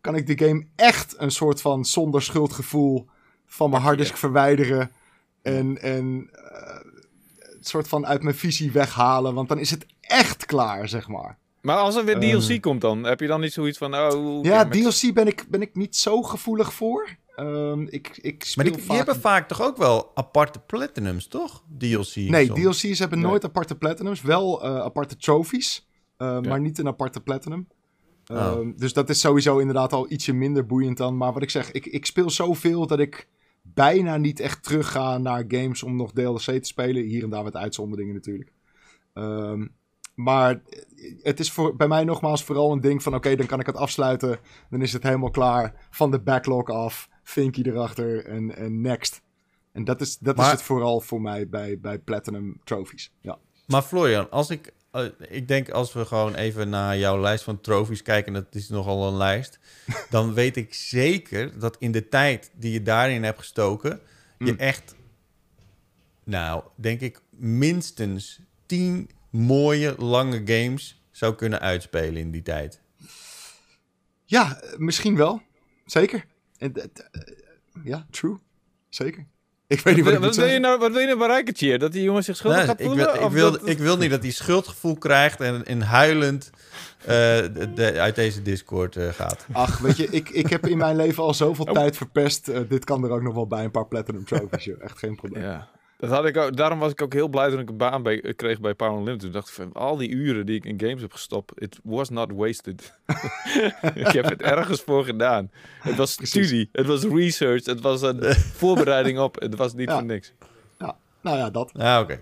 [0.00, 3.08] kan ik de game echt een soort van zonder schuldgevoel
[3.46, 4.90] van mijn harddisk verwijderen.
[5.42, 9.34] En, en een soort van uit mijn visie weghalen.
[9.34, 11.38] Want dan is het echt klaar, zeg maar.
[11.68, 13.94] Maar als er weer DLC Um, komt dan, heb je dan niet zoiets van...
[13.94, 17.16] Oh, Ja, DLC ben ik, ben ik niet zo gevoelig voor.
[17.36, 21.64] Um, ik, ik speel Maar die, hebben vaak toch ook wel aparte platinums, toch?
[21.78, 22.14] DLC's.
[22.14, 22.80] Nee, soms.
[22.80, 23.28] DLC's hebben Nee.
[23.28, 24.22] nooit aparte platinums.
[24.22, 26.40] Wel uh, aparte trophies, uh, Ja.
[26.40, 27.68] maar niet een aparte platinum.
[28.32, 28.56] Oh.
[28.58, 31.16] Um, dus dat is sowieso inderdaad al ietsje minder boeiend dan.
[31.16, 33.28] Maar wat ik zeg, ik, ik speel zoveel dat ik
[33.62, 37.02] bijna niet echt terug ga naar games om nog DLC te spelen.
[37.02, 38.52] Hier en daar wat uitzonderingen natuurlijk.
[39.14, 39.76] Um,
[40.14, 40.62] maar
[41.22, 43.14] het is voor, bij mij nogmaals vooral een ding van...
[43.14, 44.38] oké, dan kan ik het afsluiten.
[44.70, 45.74] Dan is het helemaal klaar.
[45.90, 47.08] Van de backlog af.
[47.22, 49.22] Vinky erachter en, en next.
[49.72, 53.12] En dat is, dat is het vooral voor mij bij, bij Platinum Trophies.
[53.20, 53.38] Ja.
[53.66, 57.60] Maar Florian, als ik, eh, ik denk als we gewoon even naar jouw lijst van
[57.60, 59.58] trofies kijken, dat is nogal een lijst,
[60.10, 64.00] dan weet ik zeker dat in de tijd die je daarin hebt gestoken,
[64.38, 64.58] je Mm.
[64.58, 64.94] echt,
[66.24, 72.80] nou, denk ik minstens tien mooie lange games zou kunnen uitspelen in die tijd.
[74.24, 75.42] Ja, misschien wel.
[75.84, 76.24] Zeker.
[76.58, 76.84] Eh, eh,
[77.84, 78.36] ja, true.
[78.88, 79.26] Zeker.
[79.66, 81.78] Ik weet niet wat ik Wat, wil je nou, wat wil je nou bereiken, Cheer?
[81.78, 83.04] Dat die jongen zich schuldig Nou, gaat ik, voelen?
[83.14, 86.50] wil, ik, wil, dat- ik wil niet dat hij schuldgevoel krijgt en, en huilend
[87.00, 89.46] eh, de- de- uit deze Discord eh, gaat.
[89.52, 91.72] Ach, weet je, ik, ik heb in mijn leven al zoveel Oh.
[91.72, 92.68] tijd verpest.
[92.68, 94.64] Dit kan er ook nog wel bij een paar Platinum Trophies.
[94.64, 94.82] joh.
[94.82, 95.42] Echt geen probleem.
[95.42, 95.68] Ja.
[95.98, 98.34] Dat had ik ook, daarom was ik ook heel blij toen ik een baan bij,
[98.36, 99.20] kreeg bij Power Unlimited.
[99.20, 102.08] Toen dacht ik van, al die uren die ik in games heb gestopt, it was
[102.08, 102.94] not wasted.
[103.94, 105.50] ik heb het ergens voor gedaan.
[105.80, 106.46] Het was Precies.
[106.46, 108.22] studie, het was research, het was een
[108.60, 109.40] voorbereiding op.
[109.40, 109.94] Het was niet Ja.
[109.98, 110.32] voor niks.
[111.20, 111.70] Nou ja, dat.
[111.76, 112.18] Ah, oké.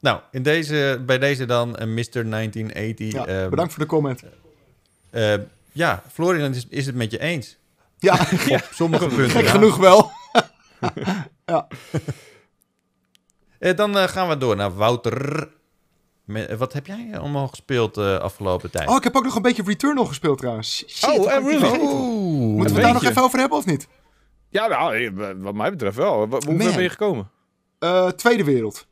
[0.00, 2.30] Nou, in deze, bij deze dan een Mr.
[2.30, 3.12] 1980.
[3.12, 4.22] Ja, ehm, bedankt voor de comment.
[5.10, 5.34] eh,
[5.72, 7.56] ja, Florian is, is het met je eens.
[7.98, 8.12] Ja,
[8.50, 9.30] Op sommige punten.
[9.30, 9.50] gek ja.
[9.50, 10.10] genoeg wel.
[11.44, 11.58] Eh,
[13.58, 15.48] dan eh, gaan we door naar Wouter.
[16.24, 18.88] Met, eh, wat heb jij eh, allemaal gespeeld de afgelopen tijd?
[18.88, 20.84] Oh, ik heb ook nog een beetje Returnal gespeeld trouwens.
[20.88, 21.78] Shit, Oh, eh, really?
[21.80, 22.56] Oeh.
[22.56, 23.88] Moeten we het daar nog even over hebben of niet?
[24.48, 26.26] Ja, nou, eh, wat mij betreft wel.
[26.28, 27.30] Hoe ver ben je gekomen?
[27.78, 28.86] Eh, tweede wereld.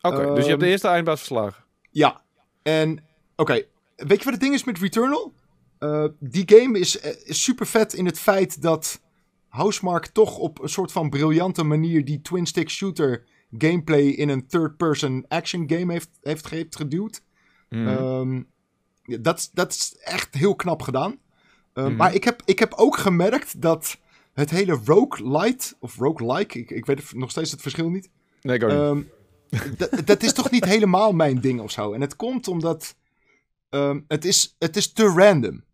[0.00, 1.64] Oké, dus je hebt de Ehm, eerste eindbaas verslagen.
[1.90, 2.20] Ja.
[2.62, 3.04] En,
[3.36, 3.62] oké.
[3.96, 5.32] Weet je wat het ding is met Returnal?
[5.78, 9.00] Eh, die game is, eh, is super vet in het feit dat
[9.48, 13.24] Housemark toch op een soort van briljante manier die twin-stick shooter
[13.58, 17.22] gameplay in een third-person action game heeft, heeft, heeft geduwd.
[17.68, 17.86] Mhm.
[17.88, 18.36] Ehm,
[19.04, 21.18] ja, dat, is- dat is echt heel knap gedaan.
[21.72, 21.96] Ehm, Mhm.
[21.96, 23.98] Maar ik heb, ik heb ook gemerkt dat
[24.32, 28.10] het hele roguelite, of roguelike, ik, ik weet nog steeds het verschil niet.
[28.42, 28.78] nee, ik ook niet.
[29.60, 31.92] Ehm, dat- is toch niet helemaal mijn ding of zo.
[31.92, 32.96] En het komt omdat
[33.68, 35.64] ehm, het, is, het is te random.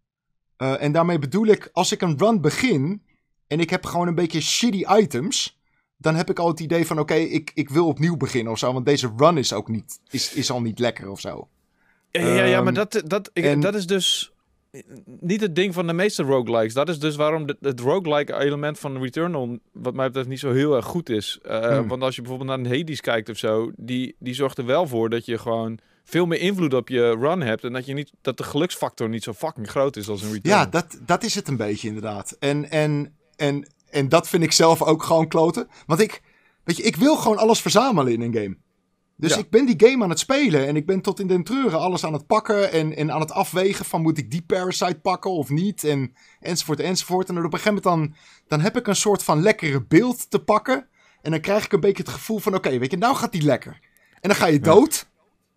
[0.57, 3.03] Eh, en daarmee bedoel ik, als ik een run begin
[3.47, 5.56] en ik heb gewoon een beetje shitty items,
[5.97, 8.73] dan heb ik al het idee van, oké, ik, ik wil opnieuw beginnen of zo.
[8.73, 11.49] Want deze run is ook niet, is, is al niet lekker of zo.
[12.11, 14.31] Ja, ja, ja, maar Ehm, dat, dat, ik- en- dat is dus
[15.21, 16.75] niet het ding van de meeste roguelikes.
[16.75, 20.53] Dat is dus waarom de- het roguelike element van Returnal, wat mij betreft, niet zo
[20.53, 21.39] heel erg goed is.
[21.43, 21.89] Eh, Hmm.
[21.89, 24.87] Want als je bijvoorbeeld naar een Hades kijkt of zo, die, die zorgt er wel
[24.87, 27.65] voor dat je gewoon veel meer invloed op je run hebt.
[27.65, 30.61] En dat, je niet, dat de geluksfactor niet zo fucking groot is als een Returnal.
[30.61, 32.37] Ja, dat, dat is het een beetje inderdaad.
[32.39, 35.69] En, en, en, en dat vind ik zelf ook gewoon kloten.
[35.87, 36.23] Want ik,
[36.65, 38.57] weet je, ik wil gewoon alles verzamelen in een game.
[39.17, 39.39] Dus Ja.
[39.39, 42.05] ik ben die game aan het spelen en ik ben tot in den treuren alles
[42.05, 45.49] aan het pakken en, en aan het afwegen van moet ik die parasite pakken of
[45.51, 47.29] niet en enzovoort enzovoort.
[47.29, 48.15] En op een gegeven moment dan,
[48.49, 50.89] dan heb ik een soort van lekkere beeld te pakken
[51.23, 53.43] en dan krijg ik een beetje het gevoel van oké, weet je, nou gaat die
[53.43, 53.79] lekker.
[54.21, 55.09] En dan ga je dood.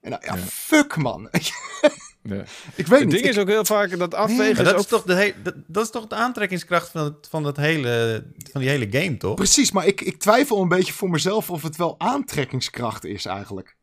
[0.02, 0.42] En dan, ja, Ja.
[0.42, 1.30] fuck man.
[2.24, 2.44] Ja.
[2.76, 3.12] ik weet Het niet.
[3.12, 5.14] ding ik- is ook heel vaak dat afwegen Maar is dat, ook is toch de
[5.14, 8.88] he- dat, dat is toch de aantrekkingskracht van, het, van, dat hele, van die hele
[8.92, 9.36] game, toch?
[9.36, 13.76] Precies, maar ik, ik twijfel een beetje voor mezelf of het wel aantrekkingskracht is eigenlijk.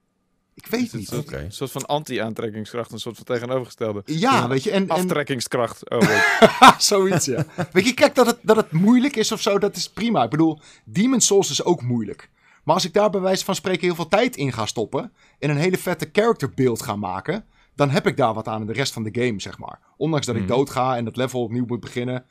[0.55, 1.11] Ik weet Het niet.
[1.11, 4.03] Een soort, een soort van anti-aantrekkingskracht, een soort van tegenovergestelde.
[4.05, 4.71] Ja, weet je.
[4.71, 5.91] En, en Aftrekkingskracht.
[5.91, 6.75] Oh, weet.
[6.79, 7.47] zoiets, ja.
[7.73, 10.23] Weet je, kijk, dat het, dat het moeilijk is of zo, dat is prima.
[10.25, 12.31] Ik bedoel, Demon's Souls is ook moeilijk.
[12.67, 15.13] Maar als ik daar bij wijze van spreken heel veel tijd in ga stoppen...
[15.39, 17.45] en een hele vette character beeld ga maken...
[17.75, 19.81] dan heb ik daar wat aan in de rest van de game, zeg maar.
[19.97, 20.51] Ondanks dat ik Mhm.
[20.51, 22.25] doodga en het level opnieuw moet beginnen.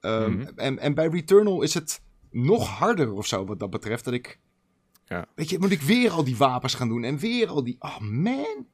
[0.00, 0.48] Ehm, Mhm.
[0.56, 4.04] en, en bij Returnal is het nog harder of zo, wat dat betreft.
[4.04, 4.38] Dat ik...
[5.04, 5.26] Ja.
[5.34, 7.76] Weet je, moet ik weer al die wapens gaan doen en weer al die...
[7.78, 8.66] Oh, man.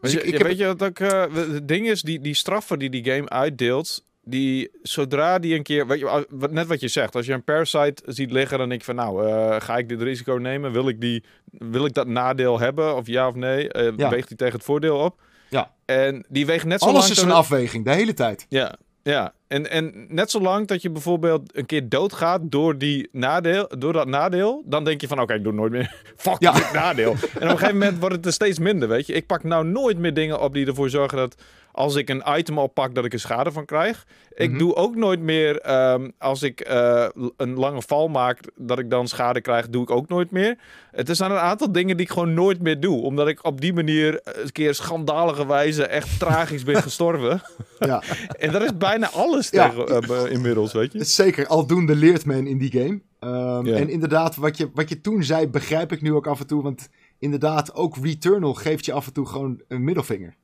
[0.00, 0.98] Dus Weet je, ik, ik ja, heb- weet je wat ook...
[0.98, 4.06] eh, het ding is, die, die straffen die die game uitdeelt...
[4.24, 5.86] Die, zodra die een keer...
[5.86, 7.14] Weet je, net wat je zegt.
[7.16, 8.94] Als je een Parasite ziet liggen, dan denk je van...
[8.94, 10.72] Nou, eh, ga ik dit risico nemen?
[10.72, 12.96] Wil ik, die, wil ik dat nadeel hebben?
[12.96, 13.68] Of ja of nee?
[13.68, 14.08] Eh, Ja.
[14.10, 15.20] Weegt die tegen het voordeel op?
[15.48, 15.72] Ja.
[15.84, 17.10] En die weegt net zo Alles lang...
[17.12, 18.46] is tot een afweging, de hele tijd.
[18.48, 19.32] Ja, ja.
[19.48, 24.06] En, en net zolang dat je bijvoorbeeld een keer doodgaat door, die nadeel, door dat
[24.06, 25.94] nadeel, dan denk je van oké, ik doe nooit meer.
[26.16, 26.52] Fuck Ja.
[26.52, 27.10] dit nadeel.
[27.10, 29.12] En op een gegeven moment wordt het er steeds minder, weet je.
[29.12, 32.58] Ik pak nou nooit meer dingen op die ervoor zorgen dat als ik een item
[32.58, 34.06] oppak, dat ik er schade van krijg.
[34.34, 34.58] Ik Mhm.
[34.58, 37.06] doe ook nooit meer, ehm, als ik eh,
[37.36, 40.58] een lange val maak, dat ik dan schade krijg, doe ik ook nooit meer.
[40.90, 43.02] Het zijn een aantal dingen die ik gewoon nooit meer doe.
[43.02, 47.42] Omdat ik op die manier eh, een keer schandalige wijze echt tragisch ben gestorven.
[47.78, 48.02] Ja.
[48.38, 49.68] En dat is bijna alles Ja.
[49.68, 51.04] tegen, eh, inmiddels, weet je.
[51.04, 53.00] Zeker, aldoende leert men in die game.
[53.18, 53.66] Ehm.
[53.74, 56.62] En inderdaad, wat je, wat je toen zei, begrijp ik nu ook af en toe.
[56.62, 60.36] Want inderdaad, ook Returnal geeft je af en toe gewoon een middelvinger.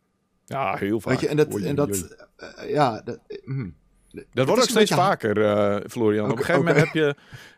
[0.48, 1.12] Ja, heel vaak.
[1.12, 2.06] Weet je, en dat, Oei, en dat oei.
[2.36, 3.68] eh, ja, dat, eh, hm.
[4.10, 6.24] Dat wordt ook steeds beetje- vaker, eh, Florian.
[6.30, 7.08] op, een gegeven moment heb je,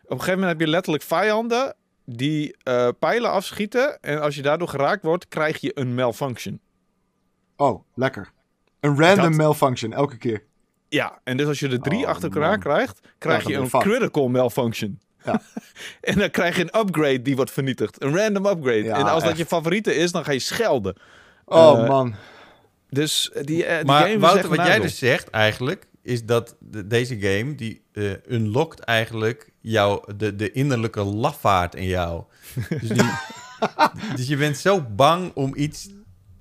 [0.03, 1.75] op een gegeven moment heb je letterlijk vijanden
[2.05, 2.55] die
[2.99, 4.01] pijlen afschieten.
[4.01, 6.59] En als je daardoor geraakt wordt, krijg je een malfunction.
[7.55, 8.31] Oh, lekker.
[8.79, 10.43] Een random Dat- malfunction, elke keer.
[10.89, 12.59] Ja, en dus als je er drie Oh, achter elkaar man.
[12.59, 14.99] krijgt, krijg je een critical malfunction.
[15.23, 15.41] Ja.
[16.01, 18.03] en dan krijg je een upgrade die wordt vernietigd.
[18.03, 18.83] Een random upgrade.
[18.83, 20.95] Ja, en als dat je favoriete is, dan ga je schelden.
[21.45, 22.15] Oh man.
[22.93, 24.81] Dus die, eh, die Maar game Wouter, wat jij nazel.
[24.81, 30.51] dus zegt eigenlijk, is dat de- deze game, die eh, unlockt eigenlijk jouw, de, de
[30.51, 32.23] innerlijke lafaard in jou.
[32.69, 33.09] Dus, die,
[34.15, 35.89] dus je bent zo bang om iets,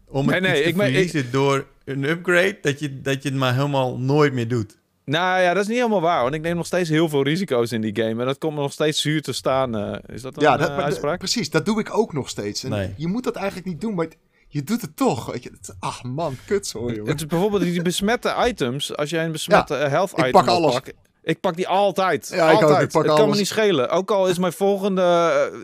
[0.08, 3.00] om het Nee, nee, iets te ik ben- ik- verliezen door een upgrade, dat je,
[3.00, 4.78] dat je het maar helemaal nooit meer doet.
[5.04, 6.22] Nou ja, dat is niet helemaal waar.
[6.22, 8.20] Want ik neem nog steeds heel veel risico's in die game.
[8.20, 9.76] En dat komt me nog steeds zuur te staan.
[9.76, 10.14] eh.
[10.14, 11.18] is dat een Ja, eh, dat, uitspraak?
[11.18, 12.64] precies, dat doe ik ook nog steeds.
[12.64, 12.94] En Nee.
[12.96, 14.06] Je moet dat eigenlijk niet doen, maar
[14.52, 15.26] je doet het toch.
[15.32, 15.50] Weet je.
[15.50, 17.06] Het- Ach man, kut zo, jongen.
[17.06, 18.96] Het is bijvoorbeeld die besmette items.
[18.96, 20.78] Als jij een besmette eh, health ik item pak alles.
[21.22, 22.28] Ik pak die altijd.
[22.34, 23.88] Ja, ik ook, ik pak het kan me niet schelen.
[23.88, 25.02] Ook al is mijn volgende...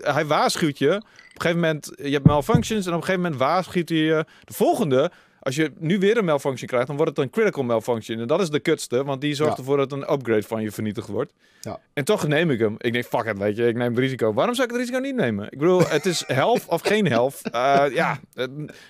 [0.02, 0.88] eh, hij waarschuwt je.
[0.96, 1.92] Op een gegeven moment...
[2.02, 2.86] Je hebt malfunctions.
[2.86, 4.24] En op een gegeven moment waarschuwt hij je...
[4.44, 5.10] De volgende...
[5.46, 8.20] Als je nu weer een malfunction krijgt, dan wordt het een critical malfunction.
[8.20, 9.58] En dat is de kutste, want die zorgt Ja.
[9.58, 11.32] ervoor dat een upgrade van je vernietigd wordt.
[11.60, 11.80] Ja.
[11.92, 12.74] En toch neem ik hem.
[12.78, 14.32] Ik denk, fuck it, weet je, ik neem het risico.
[14.32, 15.44] Waarom zou ik het risico niet nemen?
[15.50, 17.40] Ik bedoel, het is health of geen health.
[17.52, 18.20] Eh, ja,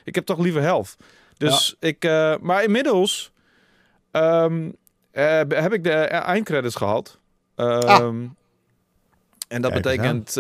[0.05, 0.97] ik heb toch liever health.
[1.37, 3.33] Dus ik, eh, maar inmiddels
[4.11, 4.71] ehm,
[5.11, 7.19] eh, heb ik de eindcredits gehad.
[7.55, 8.25] Ehm,
[9.49, 10.33] En dat Kijk betekent,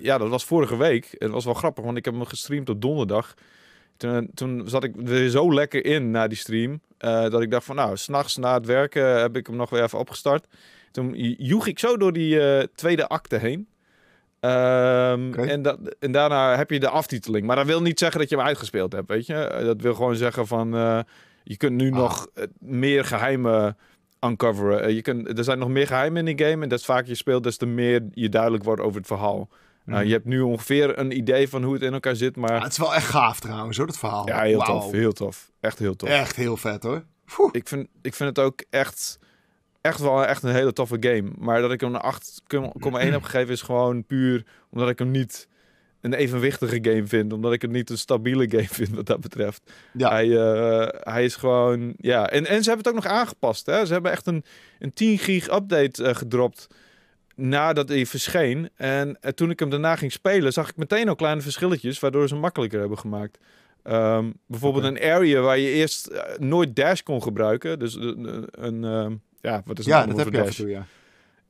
[0.00, 1.14] ja, dat was vorige week.
[1.18, 3.34] Het was wel grappig, want ik heb hem gestreamd op donderdag.
[3.98, 7.64] Toen, toen zat ik er zo lekker in na die stream, eh, dat ik dacht
[7.64, 10.46] van, nou, s'nachts na het werken heb ik hem nog weer even opgestart.
[10.90, 13.68] Toen joeg ik zo door die eh, tweede acte heen.
[14.40, 17.46] Ehm, en, dat, en daarna heb je de aftiteling.
[17.46, 19.34] Maar dat wil niet zeggen dat je hem uitgespeeld hebt, weet je.
[19.34, 21.00] Eh, Dat wil gewoon zeggen van, eh,
[21.44, 21.96] je kunt nu Ah.
[21.96, 23.76] nog eh, meer geheimen
[24.20, 24.82] uncoveren.
[24.82, 26.62] Eh, je kunt, er zijn nog meer geheimen in die game.
[26.62, 29.48] En des vaker je speelt, des te meer je duidelijk wordt over het verhaal.
[29.88, 32.54] Nou, je hebt nu ongeveer een idee van hoe het in elkaar zit, maar...
[32.54, 34.26] Ja, het is wel echt gaaf trouwens, hoor, dat verhaal.
[34.26, 34.90] Ja, heel tof.
[34.90, 35.50] Heel tof.
[35.60, 36.08] Echt heel tof.
[36.08, 37.04] Echt heel vet, hoor.
[37.36, 37.48] Poeh.
[37.52, 39.18] Ik, vind, ik vind het ook echt,
[39.80, 41.30] echt wel echt een hele toffe game.
[41.38, 42.14] Maar dat ik hem een
[42.92, 45.48] 8,1 heb gegeven is gewoon puur omdat ik hem niet
[46.00, 47.32] een evenwichtige game vind.
[47.32, 49.72] Omdat ik het niet een stabiele game vind wat dat betreft.
[49.92, 50.10] Ja.
[50.10, 51.94] Hij, eh, hij is gewoon...
[51.96, 53.66] Ja, en, en ze hebben het ook nog aangepast.
[53.66, 53.86] Hè?
[53.86, 54.44] Ze hebben echt een,
[54.78, 56.66] een 10 gig update eh, gedropt
[57.38, 58.68] nadat hij verscheen.
[58.76, 62.26] En eh, toen ik hem daarna ging spelen, zag ik meteen al kleine verschilletjes, waardoor
[62.28, 63.38] ze hem makkelijker hebben gemaakt.
[63.82, 67.78] Ehm, bijvoorbeeld een area waar je eerst eh, nooit dash kon gebruiken.
[67.78, 70.56] Dus een, een ehm, ja, wat is Ja, dat heb je dash?
[70.56, 70.86] toe, ja.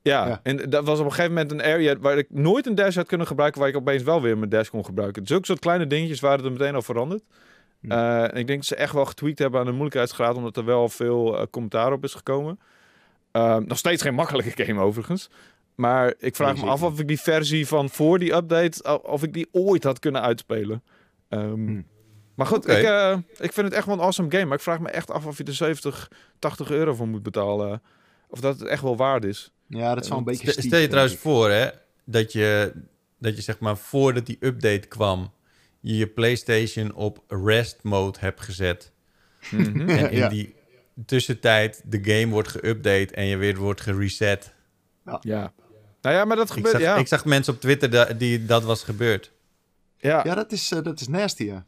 [0.02, 0.40] Ja, Ja.
[0.42, 3.06] en dat was op een gegeven moment een area waar ik nooit een dash had
[3.06, 5.26] kunnen gebruiken, waar ik opeens wel weer mijn dash kon gebruiken.
[5.26, 7.22] Zulke soort kleine dingetjes waren er meteen al veranderd.
[7.80, 7.90] Hm.
[7.90, 10.88] Eh, ik denk dat ze echt wel getweakt hebben aan de moeilijkheidsgraad, omdat er wel
[10.88, 12.58] veel eh, commentaar op is gekomen.
[13.32, 15.30] Ehm, nog steeds geen makkelijke game overigens.
[15.78, 19.22] Maar ik vraag Nee, me af of ik die versie van voor die update, of
[19.22, 20.82] ik die ooit had kunnen uitspelen.
[21.28, 21.82] Ehm, Hm.
[22.34, 24.44] Maar goed, ik, eh, ik vind het echt wel een awesome game.
[24.44, 27.82] Maar ik vraag me echt af of je er 70, 80 euro voor moet betalen.
[28.28, 29.52] Of dat het echt wel waard is.
[29.66, 31.68] Ja, dat is wel een beetje Stel, je trouwens voor, hè,
[32.04, 32.72] dat je,
[33.18, 35.32] dat je zeg maar voordat die update kwam,
[35.80, 38.92] je je PlayStation op rest mode hebt gezet.
[39.50, 39.88] Mhm.
[39.88, 40.28] En in Ja.
[40.28, 40.54] die
[41.06, 44.54] tussentijd de game wordt geüpdate en je weer wordt gereset.
[45.20, 45.52] Ja.
[46.02, 46.96] Nou ja, maar dat Ik gebeurt, zag, ja.
[46.96, 49.32] ik zag mensen op Twitter da- die dat was gebeurd.
[49.98, 50.20] ja.
[50.24, 51.64] Ja, dat is, eh, dat is nasty, ja.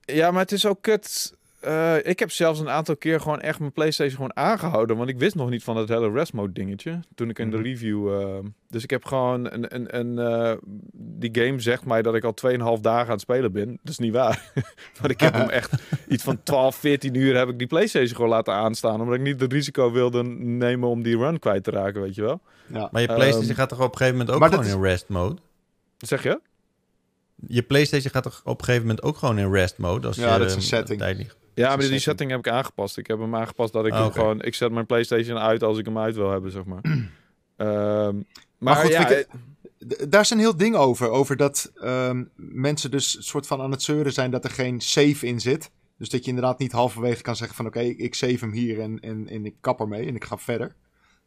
[0.00, 1.34] Ja, maar het is ook kut.
[1.64, 4.96] Eh, ik heb zelfs een aantal keer gewoon echt mijn PlayStation gewoon aangehouden.
[4.96, 7.00] Want ik wist nog niet van het hele rest mode dingetje.
[7.14, 7.64] Toen ik in de Mhm.
[7.66, 8.20] review.
[8.20, 9.74] eh, dus ik heb gewoon een.
[9.74, 10.56] een, een eh,
[10.94, 13.66] die game zegt mij dat ik al 2,5 dagen aan het spelen ben.
[13.82, 14.52] Dat is niet waar.
[15.00, 15.72] Want ik heb hem echt
[16.08, 19.00] iets van 12, 14 uur heb ik die PlayStation gewoon laten aanstaan.
[19.00, 22.22] Omdat ik niet het risico wilde nemen om die run kwijt te raken, weet je
[22.22, 22.40] wel.
[22.66, 22.88] ja.
[22.92, 24.82] Maar je Ehm, PlayStation gaat toch op een gegeven moment ook maar gewoon dat in
[24.82, 25.40] rest mode?
[25.98, 26.40] Wat zeg je?
[27.46, 30.06] Je PlayStation gaat toch op een gegeven moment ook gewoon in rest mode?
[30.06, 30.98] Als Ja, je, dat is een eh, setting.
[30.98, 32.00] tijd niet- Ja, maar die setting.
[32.02, 32.98] setting heb ik aangepast.
[32.98, 34.42] Ik heb hem aangepast dat ik Ah, hem gewoon...
[34.42, 36.80] Ik zet mijn PlayStation uit als ik hem uit wil hebben, zeg maar.
[37.56, 38.16] Ehm,
[38.58, 39.04] maar, goed, ja,
[39.88, 41.08] D- Daar is een heel ding over.
[41.08, 45.26] Over dat ehm, mensen dus soort van aan het zeuren zijn dat er geen save
[45.26, 45.70] in zit.
[45.98, 49.00] Dus dat je inderdaad niet halverwege kan zeggen van oké, ik save hem hier en,
[49.00, 50.74] en, en ik kap ermee en ik ga verder.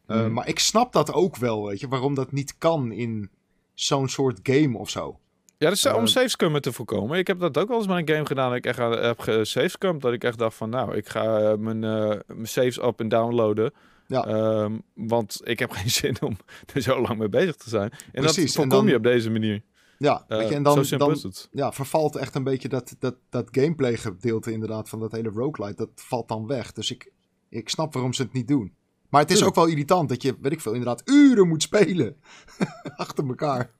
[0.06, 0.32] Uh, Mhm.
[0.32, 3.30] Maar ik snap dat ook wel, weet je, waarom dat niet kan in
[3.74, 5.18] zo'n soort game of zo.
[5.58, 7.18] Ja, dat is om Eh, savescummen te voorkomen.
[7.18, 8.48] Ik heb dat ook wel eens met een game gedaan.
[8.48, 10.00] Dat ik echt aan- heb gesavescummed.
[10.02, 13.08] Dat ik echt dacht van, nou, ik ga eh, mijn, eh, mijn saves op en
[13.08, 13.72] downloaden.
[14.06, 14.24] Ja.
[14.26, 16.36] Ehm, want ik heb geen zin om
[16.74, 17.90] er zo lang mee bezig te zijn.
[17.90, 19.62] En Precies, dat en voorkom dan- je op deze manier.
[19.98, 21.48] Ja, Eh, weet je, en dan, dan is het.
[21.52, 25.76] ja, vervalt echt een beetje dat, dat, dat gameplay gedeelte inderdaad van dat hele roguelite.
[25.76, 26.72] Dat valt dan weg.
[26.72, 27.12] Dus ik,
[27.48, 28.74] ik snap waarom ze het niet doen.
[29.10, 29.58] Maar het is Tuurlijk.
[29.58, 32.16] ook wel irritant dat je, weet ik veel, inderdaad uren moet spelen.
[32.96, 33.70] Achter elkaar.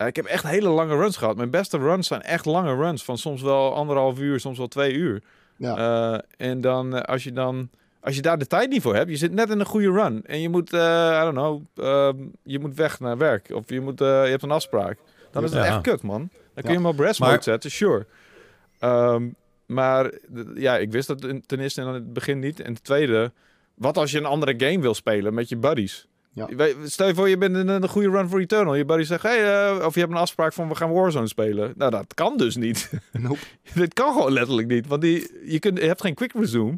[0.00, 1.36] Ja, ik heb echt hele lange runs gehad.
[1.36, 3.04] Mijn beste runs zijn echt lange runs.
[3.04, 5.22] Van soms wel anderhalf uur, soms wel twee uur.
[5.56, 5.76] Ja.
[5.76, 7.70] Eh, en dan, eh, als je dan...
[8.00, 10.22] Als je daar de tijd niet voor hebt, je zit net in een goede run.
[10.26, 13.50] En je moet, eh I don't know, ehm, je moet weg naar werk.
[13.54, 14.98] Of je, moet, eh, je hebt een afspraak.
[15.30, 15.66] Dan is het Ja.
[15.66, 16.28] echt kut, man.
[16.54, 18.06] Dan kun je hem op rest Maar- mode zetten, sure.
[18.78, 19.28] Ehm,
[19.66, 20.10] maar
[20.54, 22.60] ja, ik wist dat ten eerste in het begin niet.
[22.60, 23.32] En ten tweede,
[23.74, 26.06] wat als je een andere game wil spelen met je buddies?
[26.32, 26.48] Ja.
[26.84, 28.74] Stel je voor, je bent in een goede run voor Eternal.
[28.74, 31.72] Je buddy zegt, hey, eh, of je hebt een afspraak van we gaan Warzone spelen.
[31.76, 32.90] Nou, dat kan dus niet.
[33.12, 33.38] Nope.
[33.74, 34.86] Dit kan gewoon letterlijk niet.
[34.86, 36.76] Want die, je, kunt, je hebt geen quick resume.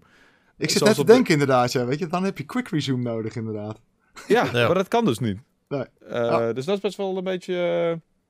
[0.58, 3.02] Ik zit net te de- denken inderdaad, ja, weet je, dan heb je quick resume
[3.02, 3.80] nodig inderdaad.
[4.28, 4.66] Ja, Ja.
[4.66, 5.38] maar dat kan dus niet.
[5.68, 5.84] Nee.
[6.08, 6.52] Eh, Ja.
[6.52, 7.54] Dus dat is best wel een beetje...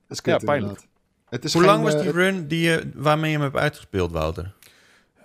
[0.08, 0.72] Dat is kut, Ja, pijnlijk.
[0.72, 1.00] inderdaad.
[1.28, 3.56] Het is Hoe geen, lang was eh, die run die je, waarmee je hem hebt
[3.62, 4.54] uitgespeeld, Wouter?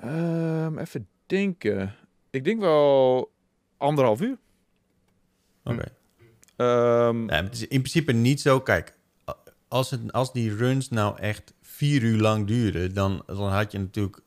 [0.02, 1.96] ehm, even denken.
[2.30, 3.32] Ik denk wel
[3.78, 4.38] anderhalf uur.
[5.68, 5.84] Oké.
[6.56, 8.60] Ehm, Ja, maar het is in principe niet zo.
[8.60, 8.98] Kijk,
[9.68, 13.78] als, het, als die runs nou echt vier uur lang duren, dan, dan had je
[13.80, 14.20] natuurlijk.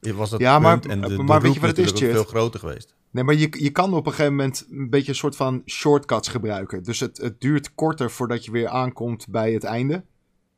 [0.00, 2.24] Was dat Ja, maar- punt en de, de maar weet je wat het is, veel
[2.24, 2.94] groter geweest.
[3.10, 6.28] Nee, maar je, je kan op een gegeven moment een beetje een soort van shortcuts
[6.28, 6.82] gebruiken.
[6.82, 10.04] Dus het, het duurt korter voordat je weer aankomt bij het einde.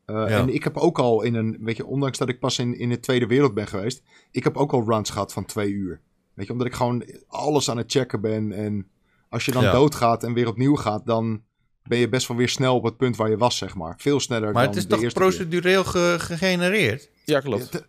[0.05, 0.27] Eh, Ja.
[0.27, 2.89] En ik heb ook al in een, weet je, ondanks dat ik pas in, in
[2.89, 6.01] de Tweede Wereld ben geweest, ik heb ook al runs gehad van twee uur.
[6.35, 8.53] Weet je, omdat ik gewoon alles aan het checken ben.
[8.53, 8.87] En
[9.29, 9.73] als je dan Ja.
[9.73, 11.43] doodgaat en weer opnieuw gaat, dan
[11.83, 13.95] ben je best wel weer snel op het punt waar je was, zeg maar.
[13.99, 17.11] Veel sneller Maar dan het is de toch procedureel ge- gegenereerd?
[17.25, 17.85] ja, klopt.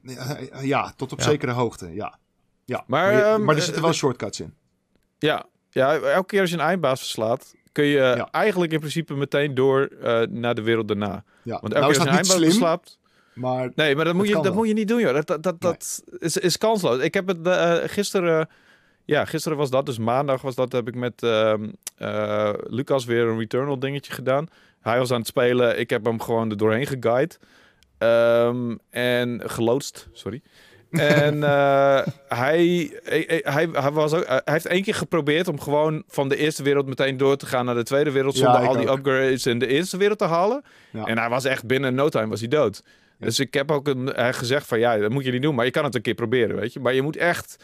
[0.61, 1.23] Ja, tot op Ja.
[1.25, 2.17] zekere hoogte, ja.
[2.65, 2.83] ja.
[2.87, 4.53] Maar, je- ehm, maar er zitten wel eh, shortcuts in.
[5.19, 5.45] Ja.
[5.69, 7.55] ja, elke keer als je een eindbaas verslaat...
[7.71, 8.27] kun je Ja.
[8.31, 11.23] eigenlijk in principe meteen door eh, naar de wereld daarna.
[11.43, 11.59] Ja.
[11.61, 12.99] Want elke nou keer is als je een eindbaas slim, verslaapt...
[13.33, 14.53] maar Nee, maar dat, moet je, dat wel.
[14.53, 15.13] moet je niet doen, joh.
[15.13, 16.99] Dat, dat, dat, dat is, is kansloos.
[17.01, 18.49] Ik heb het eh, gisteren...
[19.07, 19.85] ja, gisteren was dat.
[19.85, 20.71] Dus maandag was dat.
[20.71, 24.47] Heb ik met ehm, eh, Lucas weer een Returnal dingetje gedaan.
[24.81, 25.79] Hij was aan het spelen.
[25.79, 27.35] Ik heb hem gewoon er doorheen geguide.
[27.97, 30.41] Ehm, en geloodst, sorry.
[30.91, 36.03] En eh, hij, hij, hij, hij was ook, hij heeft één keer geprobeerd om gewoon
[36.07, 38.37] van de eerste wereld meteen door te gaan naar de tweede wereld.
[38.37, 38.97] Zonder al die ook.
[38.97, 40.63] upgrades in de eerste wereld te halen.
[40.91, 41.05] Ja.
[41.05, 42.81] En hij was echt binnen no time was hij dood.
[43.19, 43.25] Ja.
[43.25, 45.55] Dus ik heb ook een, gezegd van ja, dat moet je niet doen.
[45.55, 46.79] Maar je kan het een keer proberen, weet je.
[46.79, 47.57] Maar je moet echt...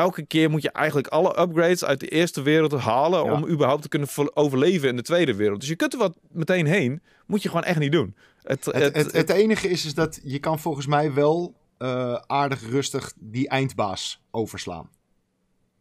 [0.00, 3.24] Elke keer moet je eigenlijk alle upgrades uit de eerste wereld halen...
[3.24, 3.32] Ja.
[3.32, 5.60] om überhaupt te kunnen overleven in de tweede wereld.
[5.60, 7.02] Dus je kunt er wat meteen heen.
[7.26, 8.14] Moet je gewoon echt niet doen.
[8.42, 12.70] Het, Het, het, het enige is, is dat je kan volgens mij wel eh, aardig
[12.70, 14.90] rustig die eindbaas overslaan.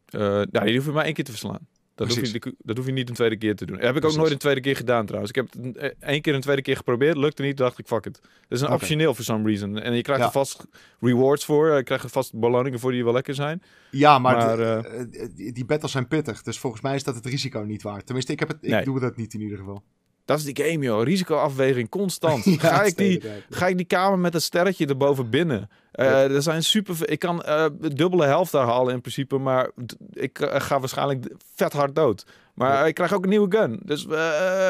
[0.05, 1.67] eh, nou, die hoef je maar één keer te verslaan.
[2.07, 3.75] Dat hoef, je, dat hoef je niet een tweede keer te doen.
[3.75, 5.31] Dat heb ik ook nooit een tweede keer gedaan trouwens.
[5.31, 7.17] Ik heb het eh, één keer een tweede keer geprobeerd.
[7.17, 7.57] Lukte niet.
[7.57, 8.19] dacht ik, fuck it.
[8.21, 9.79] Dat is een optioneel for some reason.
[9.79, 10.27] En je krijgt Ja.
[10.27, 10.65] er vast
[10.99, 11.75] rewards voor.
[11.75, 13.61] Je krijgt er vast beloningen voor die wel lekker zijn.
[13.91, 16.41] Ja, maar, Maar, de- eh, eh, die, die battles zijn pittig.
[16.41, 18.05] Dus volgens mij is dat het risico niet waard.
[18.05, 18.83] Tenminste, ik, heb het, ik Nee.
[18.83, 19.83] doe dat niet in ieder geval.
[20.29, 21.03] Dat is die game, joh.
[21.03, 22.43] Risicoafweging, constant.
[22.45, 25.69] Ja, ga, ik die, ga ik die kamer met een sterretje erboven binnen?
[25.91, 26.11] Eh, Ja.
[26.29, 27.09] Er zijn super...
[27.09, 29.69] Ik kan eh, dubbele helft daar halen in principe, maar
[30.13, 31.25] ik eh, ga waarschijnlijk
[31.55, 32.25] vet hard dood.
[32.53, 32.85] Maar Ja.
[32.85, 33.79] ik krijg ook een nieuwe gun.
[33.85, 34.05] Dus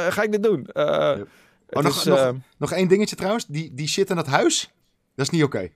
[0.09, 0.59] ga ik dit doen?
[0.73, 1.27] Het
[1.69, 3.45] Oh, nog- is, nog- Nog één dingetje trouwens.
[3.47, 4.71] Die, die shit in dat huis,
[5.15, 5.69] dat is niet oké.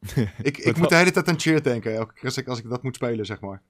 [0.42, 2.68] ik ik moet de hele tijd aan cheer denken, elke keer als ik, als ik
[2.68, 3.62] dat moet spelen, zeg maar.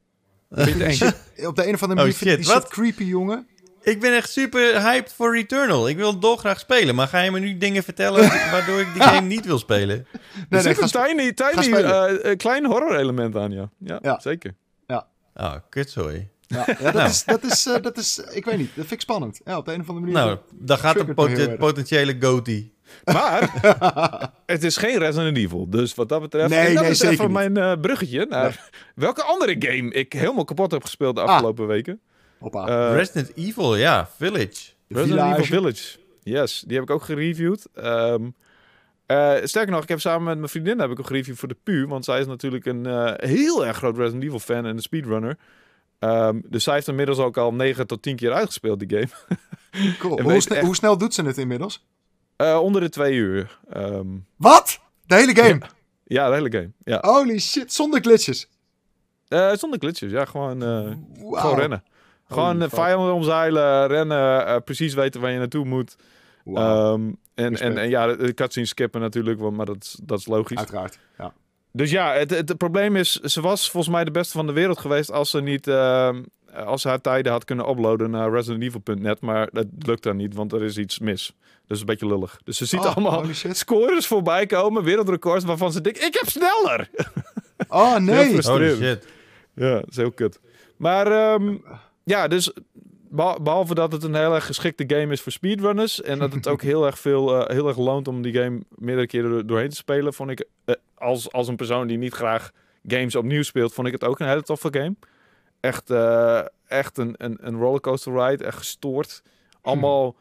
[0.51, 2.69] Vind het op de een of andere Oh, manier vind ik shit, die shit wat?
[2.69, 3.47] creepy, jongen.
[3.83, 5.89] Ik ben echt super hyped voor Returnal.
[5.89, 9.27] Ik wil dolgraag spelen, maar ga je me nu dingen vertellen waardoor ik die game
[9.27, 9.97] niet wil spelen?
[10.13, 13.71] Er Nee, zit nee, een tiny, tiny eh, eh, klein horror element aan, ja.
[13.79, 14.21] Ja, Ja.
[14.21, 14.55] zeker.
[15.35, 16.29] Oh, kutzooi.
[16.47, 17.09] ja, ja, dat, Nou.
[17.09, 19.41] is, dat, is, eh, dat is, ik weet niet, dat vind ik spannend.
[19.45, 20.25] Ja, op de een of andere manier.
[20.27, 21.57] Nou, dan gaat pot- erg.
[21.57, 22.73] potentiële goatee.
[23.05, 23.51] Maar
[24.47, 25.71] het is geen Resident Evil.
[25.71, 26.51] Dus wat dat betreft.
[26.51, 27.53] Nee, en dat nee, is zeker even niet.
[27.53, 31.25] mijn eh, bruggetje naar welke andere game ik helemaal kapot heb gespeeld Ah.
[31.27, 32.01] de afgelopen weken.
[32.41, 32.67] Hoppa.
[32.91, 34.47] Eh, Resident Evil, ja, Village.
[34.87, 35.41] De Resident Village.
[35.43, 35.99] Evil Village.
[36.23, 37.67] Yes, die heb ik ook gereviewd.
[37.75, 38.29] Ehm,
[39.07, 41.57] eh, sterker nog, ik heb samen met mijn vriendin heb ik een gereview voor de
[41.63, 41.87] PU.
[41.87, 45.37] Want zij is natuurlijk een eh, heel erg groot Resident Evil fan en een speedrunner.
[45.99, 49.39] Ehm, dus zij heeft inmiddels ook al 9 tot 10 keer uitgespeeld, die game.
[49.99, 50.17] Cool.
[50.17, 51.87] en Hoe, weet sne- echt- hoe snel doet ze het inmiddels?
[52.37, 53.59] Eh, onder de twee uur.
[53.69, 54.81] Ehm, Wat?
[55.07, 55.61] De hele game?
[56.05, 56.71] ja, de hele game.
[56.85, 56.99] Ja.
[57.01, 58.49] Holy shit, zonder glitches.
[59.29, 60.91] Eh, zonder glitches, ja, gewoon, eh,
[61.41, 61.85] gewoon rennen.
[62.31, 62.75] Gewoon uh, fuck.
[62.75, 65.97] vijanden omzeilen, rennen, eh, precies weten waar je naartoe moet.
[66.45, 70.27] Wauw, Ehm, en, en, en ja, de cutscenes skippen natuurlijk, maar dat is, dat is
[70.27, 70.57] logisch.
[70.59, 70.99] Uiteraard.
[71.19, 71.33] Ja.
[71.73, 74.53] Dus ja, het, het, het probleem is, ze was volgens mij de beste van de
[74.53, 76.23] wereld geweest als ze niet, ehm,
[76.65, 80.53] als ze haar tijden had kunnen uploaden naar residentevil.net, maar dat lukt dan niet, want
[80.53, 81.33] er is iets mis.
[81.67, 82.41] Dus een beetje lullig.
[82.45, 86.91] Dus ze ziet Oh, allemaal scores voorbij komen, wereldrecords, waarvan ze denkt, ik heb sneller!
[87.69, 88.17] Oh Heel nee.
[88.17, 88.79] Holy Frustrerend.
[88.83, 89.07] shit.
[89.55, 90.41] Ja, dat is heel kut.
[90.77, 91.57] Maar ehm,
[92.05, 92.53] ja, dus
[93.09, 96.47] beha- behalve dat het een heel erg geschikte game is voor speedrunners en dat het
[96.49, 99.69] ook heel erg veel, eh, heel erg loont om die game meerdere keren door- doorheen
[99.69, 102.51] te spelen, vond ik eh, als, als een persoon die niet graag
[102.87, 104.95] games opnieuw speelt, vond ik het ook een hele toffe game.
[105.61, 109.23] Echt, eh, echt een, een, een rollercoaster ride, echt gestoord.
[109.63, 110.17] Allemaal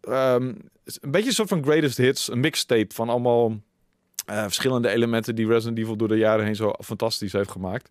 [0.00, 0.42] ehm,
[0.84, 3.60] een beetje een soort van greatest hits, een mixtape van allemaal
[4.26, 7.90] verschillende elementen die Resident Evil door de jaren heen zo fantastisch heeft gemaakt.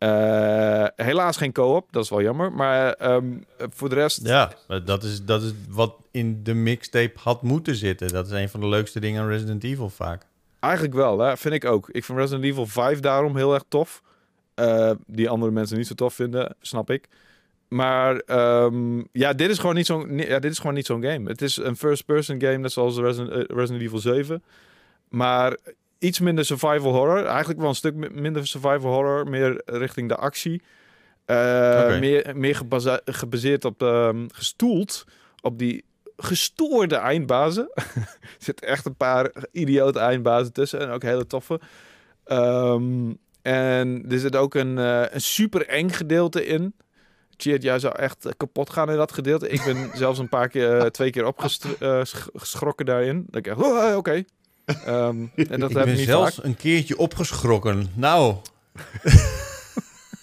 [0.00, 2.52] Eh, helaas geen co-op, dat is wel jammer.
[2.52, 3.26] Maar ehm,
[3.58, 4.52] voor de rest, Ja,
[4.84, 8.08] dat is, dat is wat in de mixtape had moeten zitten.
[8.08, 10.26] Dat is een van de leukste dingen aan Resident Evil vaak.
[10.60, 11.36] eigenlijk wel, hè?
[11.36, 11.88] vind ik ook.
[11.90, 14.02] Ik vind Resident Evil 5 daarom heel erg tof.
[14.54, 17.08] Eh, die andere mensen niet zo tof vinden, snap ik.
[17.68, 21.28] Maar ehm, ja, dit is gewoon niet zo'n ja, dit is gewoon niet zo'n game.
[21.28, 24.42] Het is een first-person game, net zoals Resident, eh, Resident Evil 7.
[25.08, 25.56] Maar
[26.00, 27.24] iets minder survival horror.
[27.24, 29.28] Eigenlijk wel een stuk mi- minder survival horror.
[29.28, 30.62] Meer richting de actie.
[31.24, 31.36] Eh.
[32.00, 32.60] Meer, meer
[33.04, 35.04] gebaseerd op, ehm, gestoeld
[35.40, 35.84] op die
[36.16, 37.70] gestoorde eindbazen.
[37.74, 40.80] er zitten echt een paar idiote eindbazen tussen.
[40.80, 41.60] En ook hele toffe.
[42.24, 46.74] Ehm, en er zit ook een, eh, een super eng gedeelte in.
[47.36, 49.48] Cheert, jij zou echt eh, kapot gaan in dat gedeelte.
[49.48, 53.24] Ik ben zelfs een paar keer, twee keer opgeschrokken daarin.
[53.26, 54.24] Dat ik echt, oh, oké.
[54.84, 55.16] Ehm,
[55.50, 56.44] en dat ik heb ben niet zelfs vaak.
[56.44, 57.86] een keertje opgeschrokken.
[57.94, 58.34] Nou,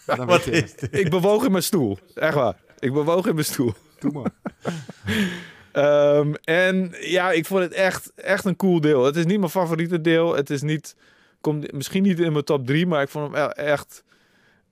[0.06, 0.88] Ja, wat is dit?
[0.92, 1.98] Ik bewoog in mijn stoel.
[2.16, 2.56] Echt waar.
[2.80, 3.74] Ik bewoog in mijn stoel.
[4.00, 4.32] Doe maar.
[5.72, 9.06] Ehm, en ja, ik vond het echt, echt een cool deel.
[9.06, 10.36] Het is niet mijn favoriete deel.
[10.36, 10.96] Het is niet,
[11.42, 14.04] komt misschien niet in mijn top 3, maar ik vond hem echt.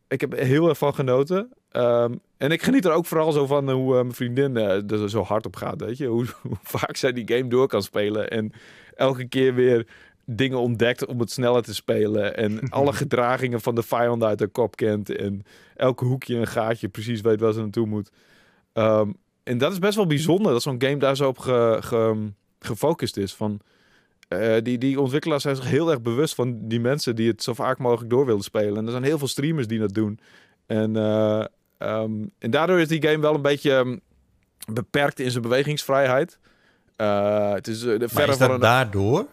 [0.07, 1.49] Ik heb er heel erg van genoten.
[1.71, 5.09] Ehm, en ik geniet er ook vooral zo van hoe eh, mijn vriendin eh, er
[5.09, 5.81] zo hard op gaat.
[5.81, 8.29] Weet je, hoe, hoe vaak zij die game door kan spelen.
[8.29, 8.51] En
[8.95, 9.87] elke keer weer
[10.25, 12.37] dingen ontdekt om het sneller te spelen.
[12.37, 15.15] En alle gedragingen van de vijanden uit haar kop kent.
[15.15, 15.43] En
[15.75, 18.09] elke hoekje en gaatje precies weet waar ze naartoe moet.
[18.73, 19.09] Ehm,
[19.43, 23.17] en dat is best wel bijzonder dat zo'n game daar zo op ge- ge- gefocust
[23.17, 23.33] is.
[23.33, 23.59] Van,
[24.27, 27.53] eh, die, die ontwikkelaars zijn zich heel erg bewust van die mensen die het zo
[27.53, 28.77] vaak mogelijk door willen spelen.
[28.77, 30.19] En er zijn heel veel streamers die dat doen.
[30.65, 31.45] En, eh,
[31.77, 33.97] ehm, en daardoor is die game wel een beetje ehm,
[34.73, 36.39] beperkt in zijn bewegingsvrijheid.
[36.95, 38.61] Eh, het is eh, de Maar verre is van dat een...
[38.61, 39.27] daardoor?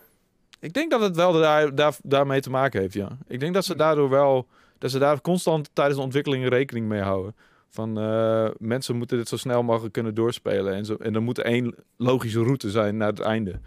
[0.61, 3.09] Ik denk dat het wel daar, daar, daarmee te maken heeft, ja.
[3.27, 4.47] Ik denk dat ze daardoor wel...
[4.79, 7.35] Dat ze daar constant tijdens de ontwikkeling rekening mee houden.
[7.69, 10.75] Van eh, mensen moeten dit zo snel mogelijk kunnen doorspelen.
[10.75, 13.61] En, zo, en er moet één logische route zijn naar het einde.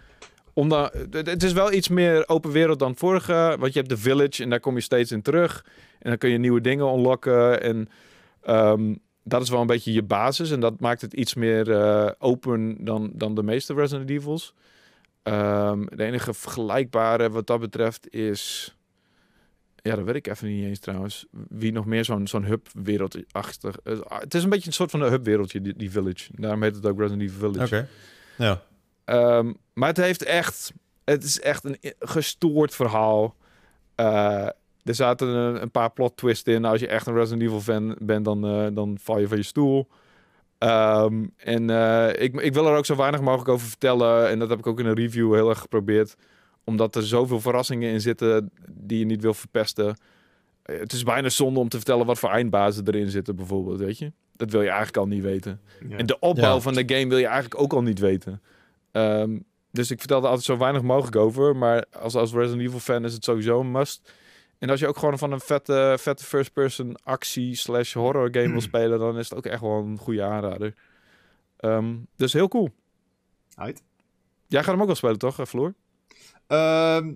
[0.52, 3.56] Omdat, het het is wel iets meer open wereld dan vorige.
[3.58, 5.64] Want je hebt de village en daar kom je steeds in terug.
[5.98, 7.62] En dan kun je nieuwe dingen unlocken.
[7.62, 7.88] En
[8.42, 8.94] ehm,
[9.28, 10.50] dat is wel een beetje je basis.
[10.50, 14.54] En dat maakt het iets meer eh, open dan, dan de meeste Resident Evils.
[15.22, 18.74] Ehm, de enige vergelijkbare wat dat betreft is...
[19.82, 21.26] Ja, dat weet ik even niet eens trouwens.
[21.48, 23.74] Wie nog meer zo'n zo'n hub-wereld achter...
[23.84, 26.30] eh, het is een beetje een soort van een hub-wereldje, die, die village.
[26.34, 27.76] Daarom heet het ook Resident Evil Village.
[27.76, 27.88] Oké.
[28.38, 28.62] Ja.
[29.04, 30.72] Ehm, maar het heeft echt...
[31.04, 33.36] Het is echt een gestoord verhaal.
[33.94, 34.48] Eh,
[34.86, 36.60] er zaten een, een paar plot twists in.
[36.60, 39.36] Nou, Als je echt een Resident Evil fan bent, dan, eh, dan val je van
[39.36, 39.88] je stoel.
[40.58, 44.28] Ehm, en eh, ik, ik wil er ook zo weinig mogelijk over vertellen.
[44.28, 46.16] En dat heb ik ook in een review heel erg geprobeerd.
[46.64, 49.96] omdat er zoveel verrassingen in zitten die je niet wil verpesten.
[50.62, 53.98] Eh, Het is bijna zonde om te vertellen wat voor eindbazen erin zitten, bijvoorbeeld, weet
[53.98, 54.12] je.
[54.32, 55.60] Dat wil je eigenlijk al niet weten.
[55.88, 55.96] Ja.
[55.96, 56.60] En de opbouw Ja.
[56.60, 58.42] van de game wil je eigenlijk ook al niet weten.
[58.92, 59.38] Ehm,
[59.70, 61.56] dus ik vertel er altijd zo weinig mogelijk over.
[61.56, 64.12] Maar als, als Resident Evil fan is het sowieso een must.
[64.58, 68.60] En als je ook gewoon van een vette, vette first-person actie slash horror game wil
[68.70, 68.98] spelen...
[68.98, 70.74] dan is het ook echt wel een goede aanrader.
[71.56, 72.70] Ehm, dus heel cool.
[73.54, 73.82] Uit.
[74.46, 75.74] Jij gaat hem ook wel spelen, toch, eh, Floor?
[76.46, 77.12] Ehm,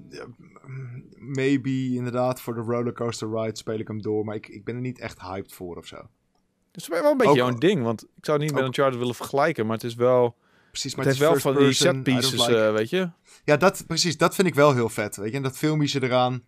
[1.17, 4.25] maybe inderdaad voor de rollercoaster ride speel ik hem door.
[4.25, 5.97] Maar ik, ik ben er niet echt hyped voor of zo.
[5.97, 7.83] Dus het is wel een beetje Ook- jouw ding.
[7.83, 9.67] Want ik zou het niet met ook- Uncharted willen vergelijken...
[9.67, 10.37] maar het is wel...
[10.71, 13.11] Precies, Het maar wel is van first die set pieces, like- eh, weet je?
[13.45, 14.17] Ja, dat, precies.
[14.17, 15.17] Dat vind ik wel heel vet.
[15.17, 15.37] Weet je?
[15.37, 16.43] En dat filmpje eraan.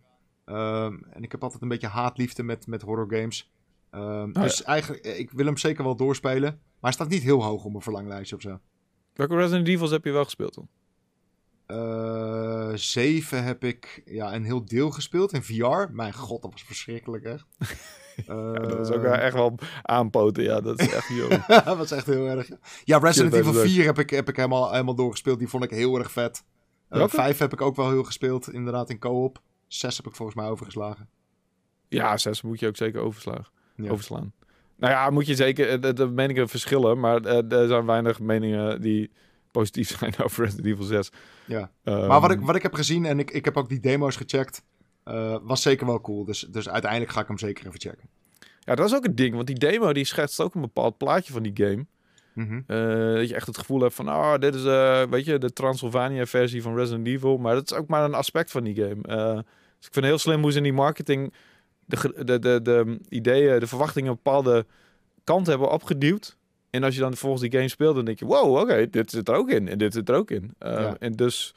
[0.53, 3.53] Ehm, en ik heb altijd een beetje haatliefde met, met horror games.
[3.90, 4.42] Ehm, ja.
[4.42, 6.50] Dus eigenlijk, eh, ik wil hem zeker wel doorspelen.
[6.50, 8.61] Maar hij staat niet heel hoog op mijn verlanglijstje of zo.
[9.14, 10.68] Welke Resident Evils heb je wel gespeeld dan?
[11.66, 15.92] Eh, zeven heb ik ja, een heel deel gespeeld in VR.
[15.92, 17.46] Mijn god, dat was verschrikkelijk echt.
[18.26, 20.42] Ja, dat is ook wel echt wel aanpoten.
[20.42, 21.09] Ja, dat is echt...
[21.09, 21.28] Yo.
[21.64, 22.48] dat was echt heel erg.
[22.84, 25.38] Ja, Resident Evil dat is 4 heb ik, heb ik helemaal, helemaal doorgespeeld.
[25.38, 26.44] Die vond ik heel erg vet.
[26.90, 27.14] Uh, Welke?
[27.14, 29.42] 5 heb ik ook wel heel gespeeld, inderdaad, in co-op.
[29.75, 31.09] 6 heb ik volgens mij overgeslagen.
[31.89, 33.47] Ja, zes moet je ook zeker overslagen,
[33.77, 33.91] Ja.
[33.91, 34.33] overslaan.
[34.77, 35.81] Nou ja, moet je zeker...
[35.81, 39.11] De, de meningen verschillen, maar eh, er zijn weinig meningen die
[39.51, 41.11] positief zijn over Resident Evil 6.
[41.47, 41.70] Ja.
[41.85, 44.16] Ehm, Maar wat ik, wat ik heb gezien, en ik, ik heb ook die demo's
[44.16, 44.64] gecheckt,
[45.05, 46.25] eh, was zeker wel cool.
[46.25, 48.09] Dus, dus uiteindelijk ga ik hem zeker even checken.
[48.61, 51.33] Ja, dat is ook een ding, want die demo die schetst ook een bepaald plaatje
[51.33, 51.87] van die game.
[52.35, 52.61] Mhm.
[52.66, 54.62] Eh, dat je echt het gevoel hebt van, oh, dit is,
[55.11, 57.37] weet je, de Transylvania-versie van Resident Evil.
[57.39, 59.45] Maar dat is ook maar een aspect van die game.
[59.83, 61.33] Dus ik vind het heel slim hoe ze in die marketing
[61.85, 64.66] de, de, de, de ideeën, de verwachtingen een bepaalde
[65.24, 66.37] kant hebben opgeduwd.
[66.70, 69.28] En als je dan vervolgens die game speelt, dan denk je, wow, oké, dit zit
[69.28, 69.68] er ook in.
[69.68, 70.55] En dit zit er ook in.
[70.59, 70.97] Eh, Ja.
[70.99, 71.55] En dus,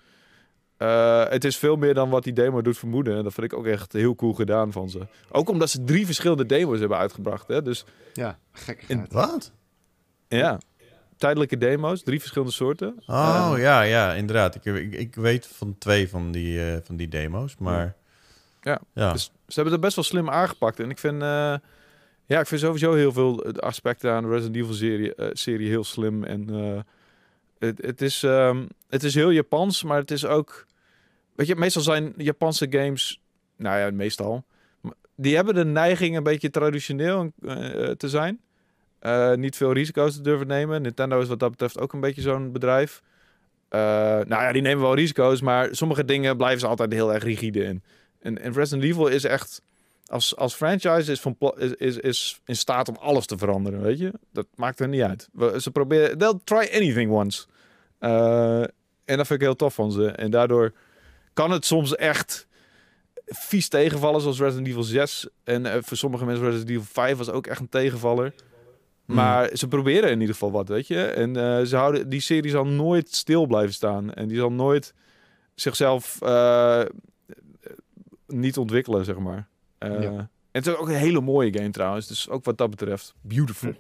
[0.78, 3.18] eh, het is veel meer dan wat die demo doet vermoeden.
[3.18, 5.08] En dat vind ik ook echt heel cool gedaan van ze.
[5.32, 7.48] Ook omdat ze drie verschillende demo's hebben uitgebracht.
[7.48, 7.62] Hè?
[7.62, 9.14] Dus Ja, gekkigheid.
[9.14, 9.52] Wat?
[10.28, 10.60] ja,
[11.18, 12.96] tijdelijke demo's, drie verschillende soorten.
[13.08, 14.56] Oh Eh, ja, ja, inderdaad.
[14.56, 17.96] Ik, ik, ik weet van twee van die, eh, van die demo's, maar...
[18.66, 18.82] Ja.
[18.94, 19.12] ja.
[19.12, 20.80] Dus ze hebben het best wel slim aangepakt.
[20.80, 21.56] En ik vind, eh,
[22.26, 25.84] ja, ik vind sowieso heel veel aspecten aan de Resident Evil serie, eh, serie heel
[25.84, 26.24] slim.
[26.24, 26.80] En eh,
[27.60, 30.66] het, het, is, ehm, het is heel Japans, maar het is ook...
[31.36, 33.22] Weet je, meestal zijn Japanse games...
[33.58, 34.44] Nou ja, meestal.
[35.16, 37.32] Die hebben de neiging een beetje traditioneel
[37.98, 38.40] te zijn.
[39.40, 40.82] Niet veel risico's te durven nemen.
[40.82, 43.02] Nintendo is wat dat betreft ook een beetje zo'n bedrijf.
[43.70, 47.64] Nou ja, die nemen wel risico's, maar sommige dingen blijven ze altijd heel erg rigide
[47.64, 47.84] in.
[48.26, 49.62] En, en Resident Evil is echt,
[50.06, 54.00] als, als franchise, is, van, is, is, is in staat om alles te veranderen, weet
[54.00, 54.12] je?
[54.34, 55.30] Dat maakt er niet uit.
[55.34, 57.46] We- Ze proberen, they'll try anything once.
[58.00, 58.62] Eh,
[59.06, 60.08] en dat vind ik heel tof van ze.
[60.08, 60.74] En daardoor
[61.34, 62.48] kan het soms echt
[63.26, 65.28] vies tegenvallen, zoals Resident Evil 6.
[65.44, 68.34] En eh, voor sommige mensen Resident Evil 5 was ook echt een tegenvaller.
[69.06, 71.04] Maar ze proberen in ieder geval wat, weet je.
[71.06, 74.14] En eh, ze houden, die serie zal nooit stil blijven staan.
[74.14, 74.94] En die zal nooit
[75.56, 76.18] zichzelf
[78.40, 79.48] niet ontwikkelen, zeg maar.
[79.78, 80.30] Eh, Ja.
[80.52, 82.08] En het is ook een hele mooie game trouwens.
[82.08, 83.74] Dus ook wat dat betreft, beautiful.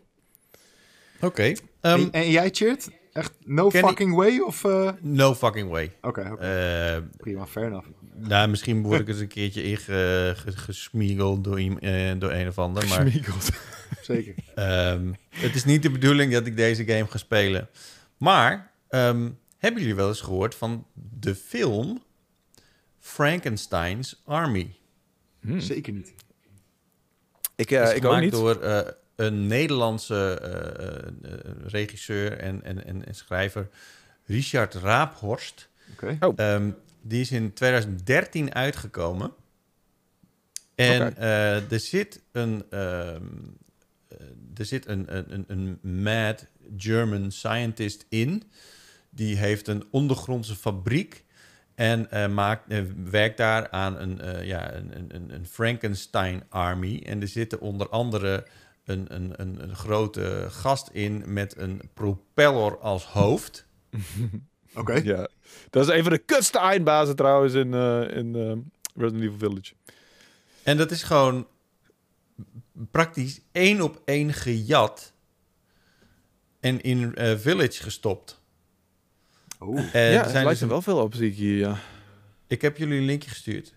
[1.22, 1.44] Oké.
[1.44, 2.90] En, ehm, en jij, Cheert?
[3.14, 4.40] Echt no fucking way?
[4.40, 5.92] Of, eh, no fucking way.
[6.02, 6.44] Oké, oké.
[6.46, 7.88] Eh, prima, fair enough.
[8.16, 12.88] nou, misschien word ik eens een keertje ingesmiegeld door, eh, door een of ander.
[12.88, 13.08] Maar.
[14.02, 14.36] Zeker.
[14.56, 17.70] Ehm, het is niet de bedoeling dat ik deze game ga spelen.
[18.18, 22.04] Maar ehm, hebben jullie wel eens gehoord van de film
[23.06, 24.76] Frankenstein's Army?
[25.42, 25.60] Hmm.
[25.60, 26.14] Zeker niet.
[27.56, 28.32] Ik, eh, is ik ook niet.
[28.32, 33.70] door eh, een Nederlandse eh, regisseur en, en, en, en schrijver
[34.26, 35.70] Richard Raaphorst.
[35.92, 36.18] Oké.
[36.20, 36.34] Oh.
[36.36, 39.34] Ehm, die is in 2013 uitgekomen.
[40.76, 43.24] En eh, er zit een, ehm,
[44.08, 44.18] eh,
[44.56, 46.46] er zit een, een, een, een mad
[46.78, 48.44] German scientist in.
[49.10, 51.25] Die heeft een ondergrondse fabriek.
[51.76, 56.44] En eh, maakt, eh, werkt daar aan een, eh, ja, een, een- een, een Frankenstein
[56.50, 57.02] Army.
[57.06, 58.46] En er zitten onder andere
[58.86, 63.66] een, een, een, een grote gast in met een propeller als hoofd.
[64.76, 64.94] Oké.
[64.94, 65.28] Ja.
[65.70, 68.34] Dat is een van de kutste eindbazen trouwens in, eh, in
[68.96, 69.74] Resident Evil Village.
[70.64, 71.48] En dat is gewoon
[72.92, 75.14] praktisch één op één gejat
[76.60, 78.42] en in eh, Village gestopt.
[79.62, 79.96] Oeh.
[79.96, 81.78] En ja, er het zijn lijkt dus er wel veel op, zie ik hier, ja.
[82.48, 83.74] Ik heb jullie een linkje gestuurd.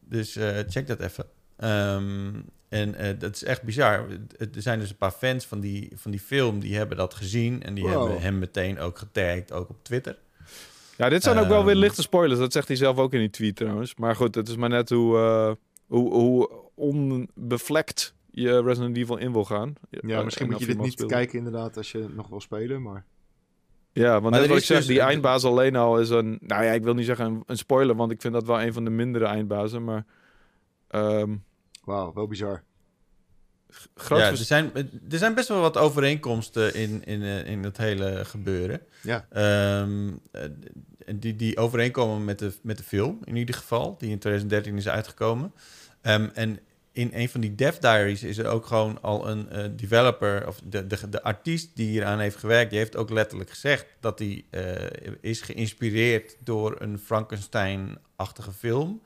[0.00, 1.26] Dus eh, check dat even.
[1.56, 2.30] Ehm,
[2.68, 4.06] en eh, dat is echt bizar.
[4.38, 7.62] Er zijn dus een paar fans van die, van die film die hebben dat gezien.
[7.62, 7.92] En die Wow.
[7.92, 10.18] hebben hem meteen ook getagd, ook op Twitter.
[10.96, 11.80] Ja, dit zijn ook wel weer Ehm.
[11.82, 12.38] lichte spoilers.
[12.40, 13.94] Dat zegt hij zelf ook in die tweet trouwens.
[13.94, 15.52] Maar goed, het is maar net hoe, eh,
[15.86, 19.74] hoe, hoe onbevlekt je Resident Evil in wil gaan.
[19.90, 22.82] Ja, Eh, misschien en moet je dit niet kijken inderdaad als je nog wil spelen,
[22.82, 23.04] maar...
[23.92, 26.38] Ja, want Maar net wat ik zeg, dus- die eindbaas alleen al is een...
[26.40, 28.72] Nou ja, ik wil niet zeggen een, een spoiler, want ik vind dat wel een
[28.72, 29.84] van de mindere eindbazen.
[29.84, 30.04] Maar
[30.88, 31.34] ehm
[31.84, 32.62] Wauw, wel bizar.
[33.94, 34.70] groot ja, er, zijn,
[35.10, 38.80] er zijn best wel wat overeenkomsten in, in, eh, in het hele gebeuren.
[39.02, 39.26] Ja.
[39.30, 40.42] Ehm, eh,
[41.14, 44.88] die, die overeenkomen met de, met de film, in ieder geval, die in 2013 is
[44.88, 45.52] uitgekomen.
[46.00, 46.58] Ehm, en
[46.92, 50.60] in een van die Dev Diaries is er ook gewoon al een eh, developer, of
[50.64, 54.44] de, de, de artiest die hieraan heeft gewerkt, die heeft ook letterlijk gezegd dat hij
[54.50, 59.02] eh, is geïnspireerd door een Frankenstein-achtige film.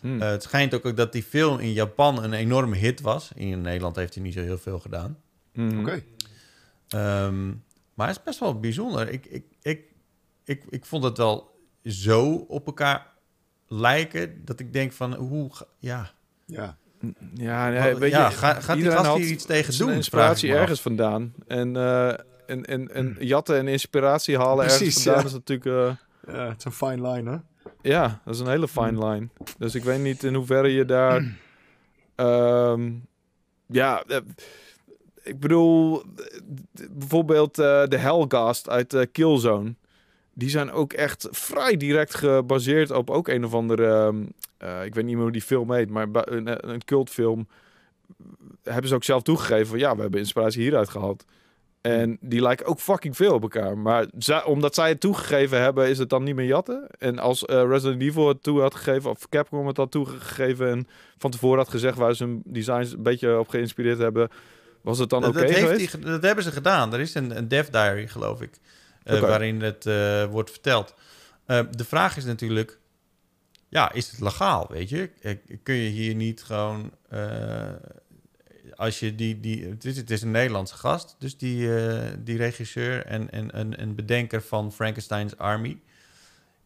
[0.00, 0.22] Hmm.
[0.22, 3.30] Eh, het schijnt ook dat die film in Japan een enorme hit was.
[3.34, 5.18] In Nederland heeft hij niet zo heel veel gedaan.
[5.52, 5.80] Mhm.
[5.80, 6.02] Oké.
[6.88, 7.46] Ehm,
[7.94, 9.08] maar het is best wel bijzonder.
[9.08, 9.80] Ik, ik, ik,
[10.44, 13.06] ik, ik vond het wel zo op elkaar
[13.68, 16.10] lijken dat ik denk van hoe ga- ja,
[16.46, 16.78] Ja.
[17.34, 19.90] Ja, nee, weet ja je, ga, gaat die gast hier iets tegen doen?
[19.90, 21.34] inspiratie ergens vandaan.
[21.46, 22.08] En, eh,
[22.46, 25.26] en, en, en jatten en inspiratie halen ergens vandaan ja.
[25.26, 25.66] is natuurlijk...
[26.26, 27.36] eh, ja, het is een fine line, hè?
[27.82, 28.84] Ja, dat is een hele Hmm.
[28.84, 29.28] fine line.
[29.58, 31.36] Dus ik weet niet in hoeverre je daar...
[32.14, 32.90] ehm,
[33.66, 34.16] ja, eh,
[35.22, 36.02] ik bedoel...
[36.90, 39.74] bijvoorbeeld de Hellgast uit Killzone.
[40.34, 44.06] Die zijn ook echt vrij direct gebaseerd op ook een of andere...
[44.06, 44.24] ehm,
[44.58, 47.48] eh, ik weet niet meer hoe die film heet, maar een, een cultfilm...
[48.62, 49.78] Hebben ze ook zelf toegegeven van...
[49.78, 51.24] Ja, we hebben inspiratie hieruit gehaald.
[51.80, 53.78] En die lijken ook fucking veel op elkaar.
[53.78, 56.86] Maar zij- omdat zij het toegegeven hebben, is het dan niet meer jatten.
[56.98, 60.68] En als eh, Resident Evil het toe had gegeven, of Capcom het had toegegeven...
[60.70, 60.88] en
[61.18, 64.28] van tevoren had gezegd waar ze hun designs een beetje op geïnspireerd hebben...
[64.80, 65.92] was het dan oké heeft geweest?
[65.92, 66.92] die dat hebben ze gedaan.
[66.92, 68.58] Er is een, een dev diary, geloof ik,
[69.02, 70.94] eh, waarin het eh, wordt verteld.
[71.46, 72.78] Eh, de vraag is natuurlijk,
[73.68, 75.10] ja, is het legaal, weet je?
[75.22, 77.72] Eh, Kun je hier niet gewoon, eh,
[78.74, 82.36] als je die, die het, is, het is een Nederlandse gast, dus die, eh, die
[82.36, 85.80] regisseur en, en, en, en bedenker van Frankenstein's Army.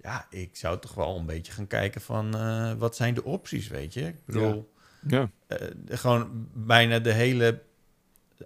[0.03, 2.31] Ja, ik zou toch wel een beetje gaan kijken van,
[2.79, 4.07] wat zijn de opties, weet je?
[4.07, 4.73] Ik bedoel...
[5.09, 5.31] Ja.
[5.89, 7.63] Gewoon bijna de hele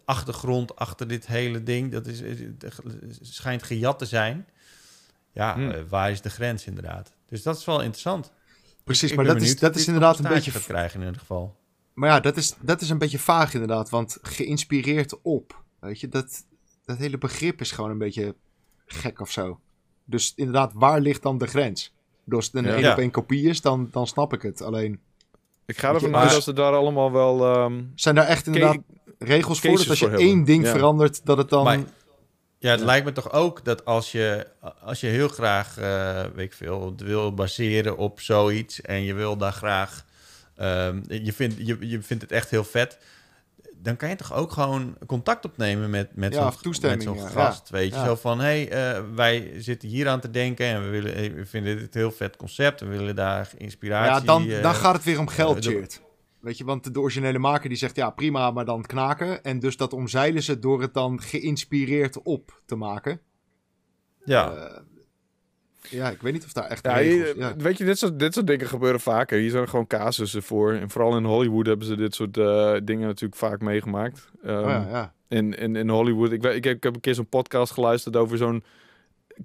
[0.05, 2.23] achtergrond achter dit hele ding, dat is,
[3.21, 4.47] schijnt gejat te zijn.
[5.33, 5.71] Ja, Hmm.
[5.71, 7.13] eh, waar is de grens inderdaad?
[7.29, 8.33] Dus dat is wel interessant.
[8.85, 10.61] Precies, Ik maar ben dat is, dat is inderdaad een beetje...
[10.61, 11.57] krijgen in ieder geval.
[11.95, 16.09] Maar ja, dat is, dat is een beetje vaag inderdaad, want geïnspireerd op, weet je,
[16.09, 16.45] dat,
[16.85, 18.35] dat hele begrip is gewoon een beetje
[18.87, 19.61] gek of zo.
[20.05, 21.93] Dus inderdaad, waar ligt dan de grens?
[22.25, 22.93] Dus als het een Ja.
[22.93, 24.63] op één kopie is, dan, dan snap ik het.
[24.63, 25.01] Alleen,
[25.67, 27.45] Ik ga ervan uit dat ze daar allemaal wel...
[27.45, 28.79] ehm, zijn daar echt inderdaad
[29.19, 30.45] regels voor dat als je voor één hebben.
[30.45, 30.71] ding Ja.
[30.71, 31.65] verandert, dat het dan...
[31.65, 31.79] Maar
[32.59, 32.87] ja, het Ja.
[32.87, 34.47] lijkt me toch ook dat als je,
[34.81, 39.37] als je heel graag, eh, weet ik veel, wil baseren op zoiets en je wil
[39.37, 40.05] daar graag,
[40.57, 42.99] ehm, je, vindt, je, je vindt het echt heel vet,
[43.85, 47.29] dan kan je toch ook gewoon contact opnemen met, met Ja, zo'n zo'n ja.
[47.29, 48.05] gast, weet je.
[48.05, 51.33] Zo van, hé, hey, eh, wij zitten hier aan te denken en we, willen, eh,
[51.33, 54.15] we vinden dit een heel vet concept, we willen daar inspiratie...
[54.15, 56.01] ja, dan, dan gaat het weer om geld, Cheert.
[56.45, 59.43] Weet je, want de originele maker die zegt, ja, prima, maar dan knaken.
[59.45, 63.21] En dus dat omzeilen ze door het dan geïnspireerd op te maken.
[64.25, 64.53] ja.
[64.53, 64.81] Eh,
[65.91, 67.29] ja, ik weet niet of daar echt Ja, regels...
[67.29, 67.57] je- ja.
[67.57, 69.39] weet je, dit soort, dit soort dingen gebeuren vaker.
[69.39, 70.73] Hier zijn gewoon casussen voor.
[70.73, 74.31] En vooral in Hollywood hebben ze dit soort eh, dingen natuurlijk vaak meegemaakt.
[74.43, 75.15] Ehm, Oh ja, ja.
[75.29, 76.33] in, in, in Hollywood.
[76.33, 78.65] Ik, weet, ik, heb, ik heb een keer zo'n podcast geluisterd over zo'n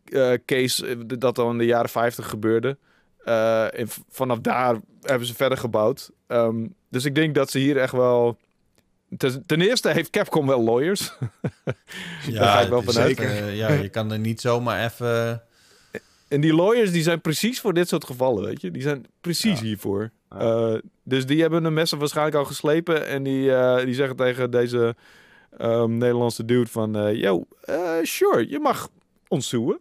[0.06, 2.78] eh, case dat al in de jaren 50 gebeurde.
[3.30, 6.09] Eh, en v- vanaf daar hebben ze verder gebouwd.
[6.27, 8.38] Ehm, dus ik denk dat ze hier echt wel.
[9.17, 11.11] Ten, ten eerste heeft Capcom wel lawyers.
[12.27, 13.19] Ja, Daar ga ik wel vanuit.
[13.19, 15.41] echt, eh, ja, je kan er niet zomaar even...
[16.27, 18.71] En die lawyers die zijn precies voor dit soort gevallen, weet je.
[18.71, 19.65] Die zijn precies Ja.
[19.65, 20.09] hiervoor.
[20.30, 20.38] Ja.
[20.39, 23.07] Eh, dus die hebben de messen waarschijnlijk al geslepen.
[23.07, 24.95] En die, eh, die zeggen tegen deze
[25.57, 26.95] ehm, Nederlandse dude van...
[26.95, 28.89] eh, yo, eh, sure, je mag
[29.27, 29.80] ons zoeken.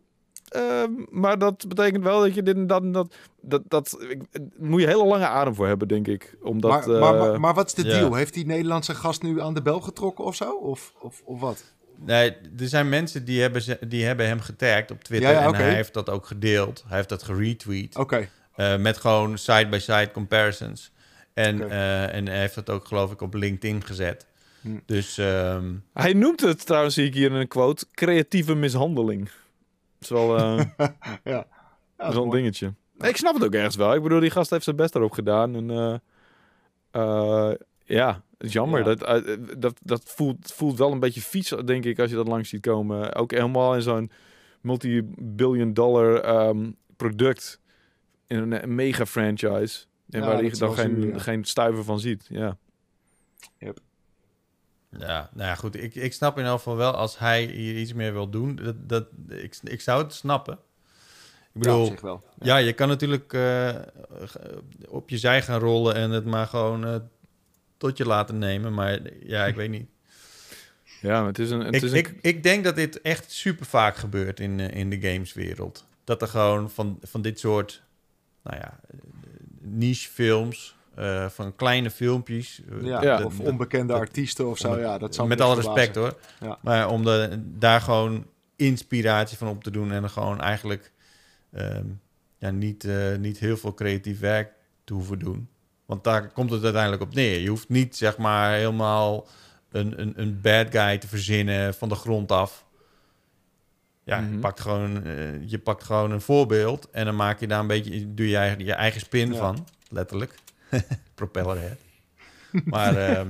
[0.49, 3.15] Ehm, maar dat betekent wel dat je dit en dat dat...
[3.41, 6.37] Dat, dat ik, daar moet je hele lange adem voor hebben, denk ik.
[6.43, 8.15] Omdat, maar, maar, eh, maar, maar wat is de deal?
[8.15, 10.51] Heeft die Nederlandse gast nu aan de bel getrokken of zo?
[10.53, 11.65] Of, of, of wat?
[12.05, 15.31] Nee, er zijn mensen die hebben, ze, die hebben hem getagd op Twitter.
[15.31, 16.85] Ja, ja, en hij heeft dat ook gedeeld.
[16.87, 17.97] Hij heeft dat geretweet.
[17.97, 18.29] Oké,
[18.59, 20.93] eh, met gewoon side-by-side comparisons.
[21.35, 24.27] En, eh, en hij heeft dat ook, geloof ik, op LinkedIn gezet.
[24.61, 24.69] Hm.
[24.87, 27.87] Dus ehm, Hij noemt het, trouwens zie ik hier in een quote...
[27.93, 29.31] creatieve mishandeling.
[30.01, 30.37] Is wel...
[30.37, 30.65] eh,
[31.25, 31.47] ja.
[31.97, 32.75] een dingetje.
[32.95, 33.95] Nee, ik snap het ook ergens wel.
[33.95, 35.55] Ik bedoel, die gast heeft zijn best erop gedaan.
[35.55, 36.01] En
[36.91, 37.53] eh,
[37.85, 38.79] ja, jammer.
[38.79, 38.95] Ja.
[38.95, 39.25] Dat,
[39.59, 42.61] dat, dat voelt, voelt wel een beetje vies, denk ik, als je dat langs ziet
[42.61, 43.15] komen.
[43.15, 44.11] Ook helemaal in zo'n
[44.61, 47.61] multi-billion dollar ehm, product
[48.27, 49.87] in een, mega franchise.
[50.11, 51.19] En Ja, waar je dan geen, ja.
[51.19, 52.27] geen stuiver van ziet.
[52.29, 52.57] Ja.
[54.91, 55.77] Ja, nou ja, goed.
[55.83, 58.57] Ik, ik snap in elk geval wel als hij hier iets meer wil doen.
[58.57, 60.55] Dat, dat, ik, ik zou het snappen.
[60.55, 62.25] Ik Ja, bedoel, op ja, zich wel.
[62.41, 62.57] Ja.
[62.57, 63.75] je kan natuurlijk eh,
[64.89, 66.97] op je zij gaan rollen en het maar gewoon eh,
[67.77, 68.75] tot je laten nemen.
[68.75, 69.89] Maar ja, ik weet niet.
[71.01, 71.61] ja, maar het is een...
[71.61, 74.77] Het Ik, is een ik, ik denk dat dit echt super vaak gebeurt in, eh,
[74.77, 75.87] in de gameswereld.
[76.05, 77.83] Dat er gewoon van, van dit soort,
[78.43, 78.81] nou ja,
[79.61, 82.61] niche films, eh, van kleine filmpjes.
[82.71, 83.23] eh, Ja, Ja.
[83.25, 84.79] of onbekende dat- artiesten of zo.
[84.79, 86.19] Ja, dat zou me met alle respect hoor.
[86.41, 86.59] Ja.
[86.63, 88.27] Maar om de, daar gewoon
[88.57, 90.93] inspiratie van op te doen en er gewoon eigenlijk
[91.53, 91.85] ehm,
[92.39, 94.53] ja, niet, eh, niet heel veel creatief werk
[94.85, 95.49] te hoeven doen.
[95.87, 97.41] Want daar komt het uiteindelijk op neer.
[97.41, 99.27] Je hoeft niet zeg maar helemaal
[99.71, 102.67] een, een, een bad guy te verzinnen van de grond af.
[104.05, 104.41] Ja, je, Mhm.
[104.41, 105.03] pakt gewoon,
[105.47, 108.65] je pakt gewoon een voorbeeld en dan maak je daar een beetje, doe je eigen-
[108.65, 109.39] je eigen spin Ja.
[109.39, 110.35] van, letterlijk.
[111.15, 111.79] Propellerhead.
[112.65, 113.29] Maar ehm,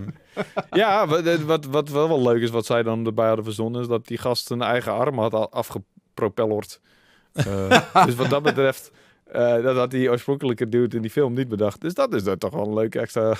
[0.71, 3.87] Ja, wat, wat, wat wel wel leuk is, wat zij dan erbij hadden verzonnen, is
[3.89, 6.81] dat die gast zijn eigen arm had afgepropellerd.
[7.33, 8.91] Eh, dus wat dat betreft,
[9.25, 11.81] eh, dat had die oorspronkelijke dude in die film niet bedacht.
[11.81, 13.35] Dus dat is dan toch wel een leuk extra...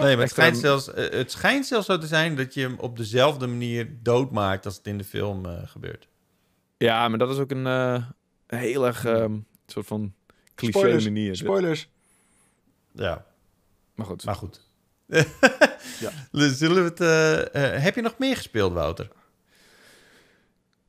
[0.00, 2.76] maar het Extra- schijnt, zelfs, eh, het schijnt zelfs zo te zijn dat je hem
[2.78, 6.08] op dezelfde manier doodmaakt als het in de film gebeurt.
[6.76, 8.02] Ja, maar dat is ook een, eh,
[8.46, 9.32] een heel erg ehm,
[9.66, 10.12] soort van
[10.54, 11.36] cliché Spoilers, manier.
[11.36, 11.88] Spoilers.
[12.96, 13.24] Ja,
[13.94, 14.24] Maar goed.
[14.24, 14.60] maar goed.
[16.00, 16.10] Ja.
[16.30, 19.08] Dus Zullen we het, eh, eh, heb je nog meer gespeeld, Wouter?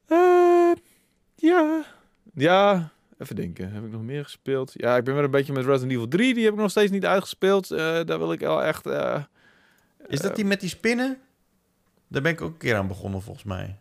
[0.08, 0.72] Eh,
[1.36, 1.86] ja.
[2.34, 3.72] Ja, even denken.
[3.72, 4.72] Heb ik nog meer gespeeld?
[4.74, 6.34] Ja, ik ben weer een beetje met Resident Evil 3.
[6.34, 7.68] Die heb ik nog steeds niet uitgespeeld.
[7.68, 8.86] Daar wil ik wel echt...
[10.08, 11.18] Is dat die met die spinnen?
[12.08, 13.80] Daar ben ik ook een keer aan begonnen, volgens mij.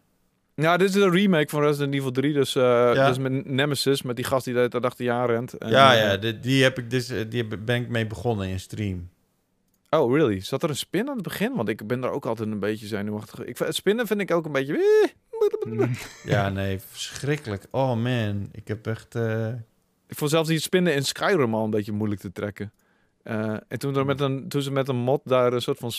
[0.54, 2.32] Ja, dit is een remake van Resident Evil 3.
[2.32, 3.08] Dus, Ja.
[3.08, 5.52] dus met Nemesis, met die gast die dat achter je aan rent.
[5.58, 8.48] En, ja, eh, ja die, die, heb ik dus, eh, die ben ik mee begonnen
[8.48, 9.08] in stream.
[9.90, 10.40] Oh, really?
[10.40, 11.54] Zat er een spin aan het begin?
[11.54, 13.44] Want ik ben er ook altijd een beetje zenuwachtig.
[13.44, 14.74] Ik, spinnen vind ik ook een beetje...
[14.74, 15.10] eh,
[16.24, 17.66] Ja, nee, verschrikkelijk.
[17.70, 19.14] Oh man, ik heb echt...
[20.08, 22.72] Ik vond zelfs die spinnen in Skyrim al een beetje moeilijk te trekken.
[23.22, 25.92] En toen, er met een, toen ze met een mod daar een soort van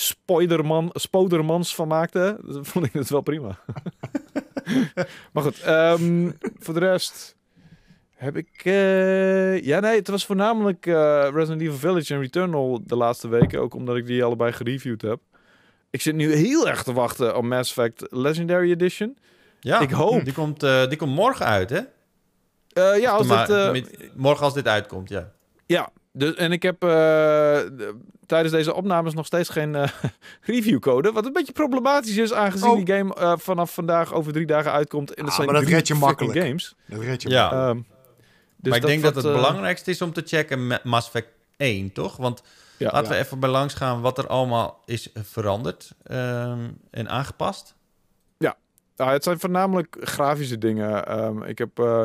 [0.00, 2.38] spoiderman, spodermans van maakten,
[2.70, 3.58] vond ik het wel prima.
[5.32, 7.36] maar goed, ehm, voor de rest
[8.14, 8.60] heb ik...
[8.64, 13.60] eh, ja, nee, het was voornamelijk eh, Resident Evil Village en Returnal de laatste weken.
[13.60, 15.20] Ook omdat ik die allebei gereviewd heb.
[15.90, 19.18] Ik zit nu heel erg te wachten op Mass Effect Legendary Edition.
[19.60, 20.24] ja, Ik hoop.
[20.24, 21.80] Die komt, eh, die komt morgen uit, hè?
[22.96, 25.32] Ja, als dit, morgen als dit uitkomt, ja.
[25.66, 29.88] Ja, dus, en ik heb eh, de- tijdens deze opnames nog steeds geen eh,
[30.42, 31.12] reviewcode.
[31.12, 32.76] Wat een beetje problematisch is, aangezien Oh.
[32.84, 35.14] die game eh, vanaf vandaag over drie dagen uitkomt.
[35.14, 36.38] En dat Ah, zijn maar dat red je makkelijk.
[36.38, 36.74] games.
[36.86, 37.52] Dat red je Ja.
[37.52, 37.76] Ehm,
[38.56, 41.92] dus maar ik denk dat het belangrijkste is om te checken met Mass Effect 1,
[41.92, 42.16] toch?
[42.16, 42.42] Want
[42.76, 42.90] Ja.
[42.92, 43.18] laten Ja.
[43.18, 47.78] we even bij langs gaan wat er allemaal is veranderd ehm, en aangepast.
[48.96, 51.06] Nou, het zijn voornamelijk grafische dingen.
[51.06, 52.04] Ehm, ik heb eh,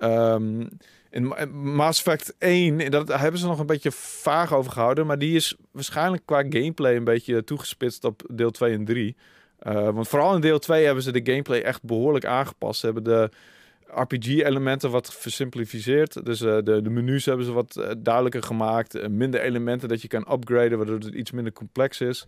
[0.00, 0.66] ehm,
[1.12, 5.06] in Ma- Mass Effect 1, dat daar hebben ze nog een beetje vaag over gehouden,
[5.06, 9.16] maar die is waarschijnlijk qua gameplay een beetje toegespitst op deel 2 en 3.
[9.58, 12.80] Eh, want vooral in deel 2 hebben ze de gameplay echt behoorlijk aangepast.
[12.80, 13.30] Ze hebben de
[13.94, 16.24] RPG-elementen wat versimplificeerd.
[16.24, 18.94] Dus eh, de, de menus hebben ze wat eh, duidelijker gemaakt.
[18.94, 22.26] Eh, minder elementen dat je kan upgraden, waardoor het iets minder complex is.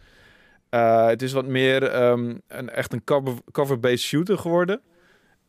[0.68, 4.80] Eh, het is wat meer ehm, een, echt een cover- cover-based shooter geworden.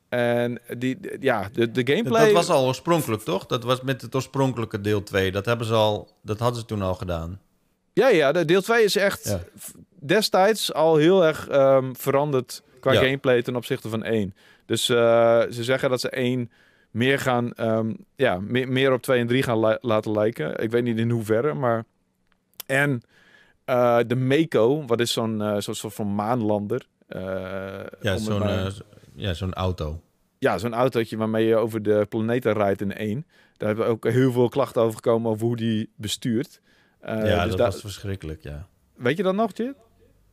[0.09, 2.23] En die, ja, de, de gameplay...
[2.25, 3.45] Dat was al oorspronkelijk, toch?
[3.45, 5.31] Dat was met het oorspronkelijke deel 2.
[5.31, 7.39] Dat, hebben ze al, dat hadden ze toen al gedaan.
[7.93, 9.39] Ja, ja, de deel 2 is echt Ja.
[9.99, 12.99] destijds al heel erg ehm, veranderd qua Ja.
[13.01, 14.33] gameplay ten opzichte van 1.
[14.65, 14.95] Dus eh,
[15.49, 16.51] ze zeggen dat ze 1
[16.91, 20.57] meer gaan, ehm, ja, meer, meer op 2 en 3 gaan li- laten lijken.
[20.63, 21.83] Ik weet niet in hoeverre, maar...
[22.65, 23.01] En
[23.65, 26.85] eh, de Mako, wat is zo'n zo'n soort van maanlander.
[28.01, 28.73] Ja, zo'n maar-
[29.15, 30.01] ja, zo'n auto.
[30.39, 33.25] ja, zo'n autootje waarmee je over de planeten rijdt in één.
[33.57, 36.61] Daar hebben ook heel veel klachten over gekomen over hoe die bestuurt.
[36.99, 38.67] Eh, ja, dus dat daar- was verschrikkelijk, ja.
[38.95, 39.75] Weet je dat nog, Jit?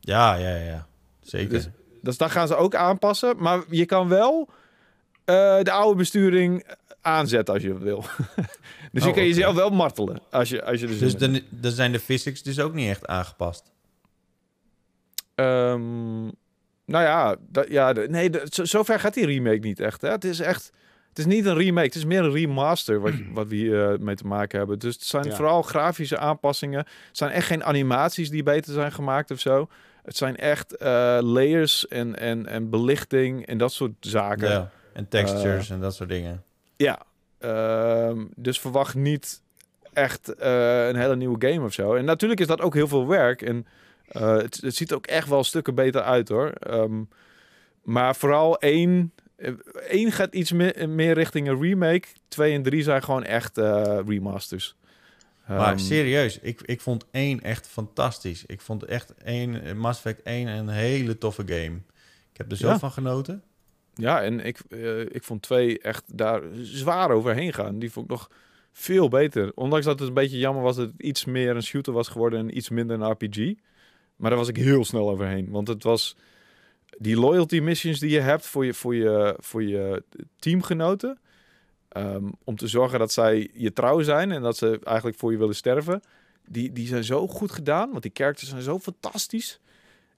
[0.00, 0.86] Ja, ja, ja.
[1.20, 1.48] Zeker.
[1.50, 1.68] Dus-
[2.02, 3.36] Dus dat gaan ze ook aanpassen.
[3.38, 4.48] Maar je kan wel
[5.24, 6.66] eh, de oude besturing
[7.00, 8.04] aanzetten als je wil.
[8.92, 11.70] dus je Oh, kan jezelf wel martelen als je, als je er Dus dan, dan
[11.72, 13.70] zijn de physics dus ook niet echt aangepast.
[15.34, 16.28] Ehm,
[16.84, 20.00] nou ja, dat, ja nee, zover gaat die remake niet echt.
[20.00, 20.08] Hè?
[20.10, 20.72] Het is echt...
[21.08, 23.98] Het is niet een remake, het is meer een remaster wat, wat we hier eh,
[23.98, 24.78] mee te maken hebben.
[24.78, 25.34] Dus het zijn Ja.
[25.34, 26.78] vooral grafische aanpassingen.
[26.78, 29.68] Het zijn echt geen animaties die beter zijn gemaakt of zo.
[30.02, 34.48] Het zijn echt eh, layers en, en, en belichting en dat soort zaken.
[34.50, 34.70] Ja.
[34.92, 35.74] En textures Eh.
[35.74, 36.42] en dat soort dingen.
[36.76, 37.02] Ja,
[37.38, 39.42] ehm, dus verwacht niet
[39.92, 41.94] echt een hele nieuwe game of zo.
[41.94, 43.42] En natuurlijk is dat ook heel veel werk.
[43.42, 43.66] En
[44.12, 46.50] eh, het, het ziet ook echt wel stukken beter uit hoor.
[46.50, 47.02] Ehm,
[47.82, 49.52] maar vooral één, eh,
[49.88, 52.08] één gaat iets meer, meer richting een remake.
[52.28, 54.76] Twee en drie zijn gewoon echt eh, remasters.
[55.48, 58.44] Maar Ehm, serieus, ik, ik vond één echt fantastisch.
[58.46, 61.76] Ik vond echt één, Mass Effect 1 een hele toffe game.
[62.32, 62.78] Ik heb er zo Ja.
[62.78, 63.42] van genoten.
[63.94, 64.58] Ja, en ik,
[65.12, 67.78] ik vond twee echt daar zwaar overheen gaan.
[67.78, 68.30] Die vond ik nog
[68.72, 69.52] veel beter.
[69.54, 72.38] Ondanks dat het een beetje jammer was dat het iets meer een shooter was geworden
[72.38, 73.52] en iets minder een RPG.
[74.16, 75.50] Maar daar was ik heel snel overheen.
[75.50, 76.16] Want het was
[76.98, 80.02] die loyalty missions die je hebt voor je, voor je, voor je
[80.38, 81.18] teamgenoten.
[81.88, 85.38] ehm, om te zorgen dat zij je trouw zijn en dat ze eigenlijk voor je
[85.38, 86.02] willen sterven.
[86.48, 89.60] Die, die zijn zo goed gedaan, want die characters zijn zo fantastisch.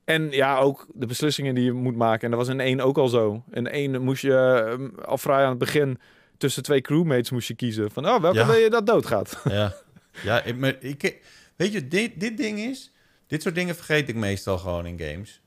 [0.05, 2.23] En ja, ook de beslissingen die je moet maken.
[2.25, 3.43] En dat was in één ook al zo.
[3.51, 5.99] In één moest je ehm, al vrij aan het begin
[6.37, 7.91] tussen twee crewmates moest je kiezen.
[7.91, 8.47] Van, oh, welke Ja.
[8.47, 9.41] wil je dat doodgaat?
[9.45, 9.75] Ja,
[10.23, 11.21] ja ik, maar ik,
[11.57, 12.93] weet je, dit, dit ding is...
[13.35, 15.41] Dit soort dingen vergeet ik meestal gewoon in games.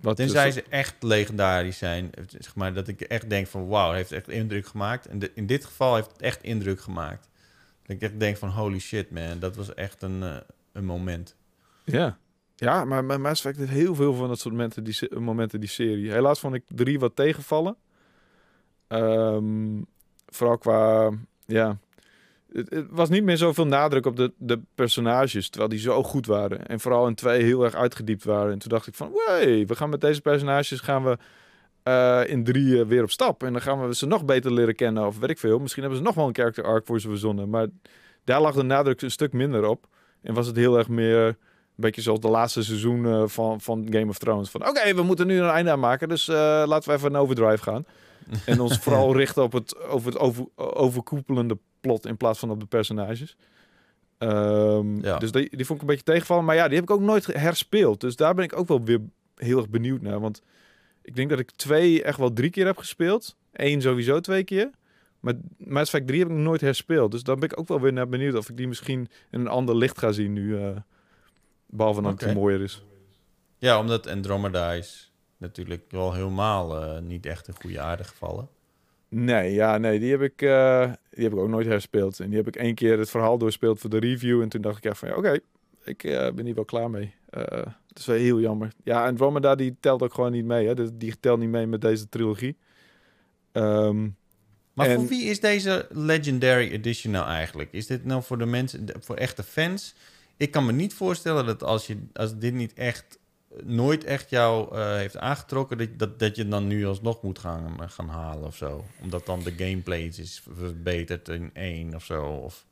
[0.00, 0.52] Wat Tenzij dat?
[0.54, 2.10] ze echt legendarisch zijn.
[2.28, 5.06] Zeg maar, dat ik echt denk van wauw, heeft echt indruk gemaakt.
[5.06, 7.28] En de- in dit geval heeft het echt indruk gemaakt.
[7.82, 10.36] Dat ik echt denk van holy shit man, dat was echt een, eh,
[10.72, 11.36] een moment.
[11.84, 12.18] Ja.
[12.56, 15.68] Ja, maar bij Mass Effect heeft heel veel van dat soort momenten die, momenten die
[15.68, 16.10] serie.
[16.10, 17.76] Helaas vond ik drie wat tegenvallen.
[18.88, 19.82] Ehm,
[20.26, 21.10] vooral qua,
[21.46, 21.78] ja...
[22.54, 26.26] Het, het was niet meer zoveel nadruk op de, de personages, terwijl die zo goed
[26.26, 26.66] waren.
[26.66, 28.52] En vooral in twee heel erg uitgediept waren.
[28.52, 31.18] En toen dacht ik van, hey, we gaan met deze personages gaan we
[31.82, 33.42] eh, in drie eh, weer op stap.
[33.42, 35.58] En dan gaan we ze nog beter leren kennen of weet ik veel.
[35.58, 37.50] Misschien hebben ze nog wel een character arc voor ze verzonnen.
[37.50, 37.66] Maar
[38.24, 39.86] daar lag de nadruk een stuk minder op.
[40.22, 41.36] En was het heel erg meer een
[41.74, 44.50] beetje zoals de laatste seizoen eh, van, van Game of Thrones.
[44.50, 47.62] Van oké, we moeten nu een einde aan maken, dus laten we even een overdrive
[47.62, 47.86] gaan.
[48.46, 52.60] en ons vooral richten op het, over het over, overkoepelende plot in plaats van op
[52.60, 53.36] de personages.
[54.18, 55.18] Ehm, Ja.
[55.18, 56.44] Dus die, die vond ik een beetje tegenvallen.
[56.44, 58.00] Maar ja, die heb ik ook nooit herspeeld.
[58.00, 59.00] Dus daar ben ik ook wel weer
[59.36, 60.20] heel erg benieuwd naar.
[60.20, 60.42] Want
[61.02, 63.36] ik denk dat ik twee echt wel drie keer heb gespeeld.
[63.52, 64.70] Eén sowieso twee keer.
[65.20, 67.10] Maar Mass Effect 3 heb ik nog nooit herspeeld.
[67.10, 69.48] Dus daar ben ik ook wel weer naar benieuwd of ik die misschien in een
[69.48, 70.58] ander licht ga zien nu.
[70.62, 70.76] eh,
[71.66, 72.24] behalve dat Oké.
[72.24, 72.84] het mooier is.
[73.58, 78.48] Ja, omdat Andromeda is natuurlijk wel helemaal eh, niet echt een goede aarde gevallen.
[79.08, 82.20] Nee, ja, nee, die heb ik, eh, die heb ik ook nooit herspeeld.
[82.20, 84.42] En die heb ik één keer het verhaal doorspeeld voor de review.
[84.42, 85.38] En toen dacht ik echt van, ja, oké,
[85.84, 87.14] ik eh, ben hier wel klaar mee.
[87.30, 87.42] Eh
[87.86, 88.72] dat is wel heel jammer.
[88.84, 90.66] Ja, Andromeda die telt ook gewoon niet mee.
[90.66, 90.74] Hè?
[90.74, 92.56] Die- Die telt niet mee met deze trilogie.
[93.52, 94.08] Ehm,
[94.72, 97.72] Maar En- voor wie is deze Legendary Edition nou eigenlijk?
[97.72, 99.94] Is dit nou voor de mensen, voor echte fans?
[100.36, 103.18] Ik kan me niet voorstellen dat als, je, als dit niet echt,
[103.62, 107.80] nooit echt jou eh, heeft aangetrokken, dat, dat, dat je dan nu alsnog moet gaan,
[107.80, 108.84] eh, gaan halen of zo.
[109.02, 112.24] Omdat dan de gameplay is verbeterd in één of zo.
[112.24, 112.66] Of...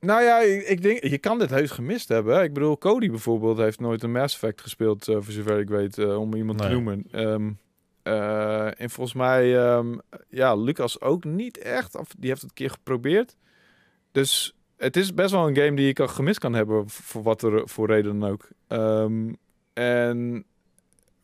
[0.00, 2.36] Nou ja, ik, ik denk, je kan dit heus gemist hebben.
[2.36, 2.42] Hè?
[2.42, 5.98] Ik bedoel, Cody bijvoorbeeld heeft nooit een Mass Effect gespeeld, eh, voor zover ik weet,
[5.98, 7.04] om iemand te noemen.
[8.06, 9.98] Eh, en volgens mij, ehm,
[10.28, 11.96] ja, Lucas ook niet echt.
[11.96, 13.36] Of die heeft het een keer geprobeerd.
[14.12, 17.42] Dus het is best wel een game die ik al gemist kan hebben, voor wat
[17.42, 18.48] er voor reden dan ook.
[18.66, 19.32] Ehm,
[19.76, 20.44] en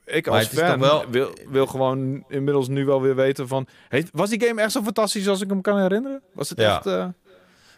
[0.05, 3.66] ik als fan wel- wil, wil gewoon inmiddels nu wel weer weten van...
[3.88, 6.22] Hey, was die game echt zo fantastisch als ik hem kan herinneren?
[6.32, 6.76] Was het Ja.
[6.76, 6.86] echt...
[6.86, 7.09] eh,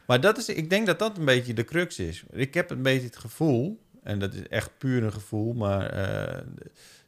[0.06, 2.24] Maar dat is, ik denk dat dat een beetje de crux is.
[2.30, 6.42] Ik heb een beetje het gevoel, en dat is echt puur een gevoel, maar eh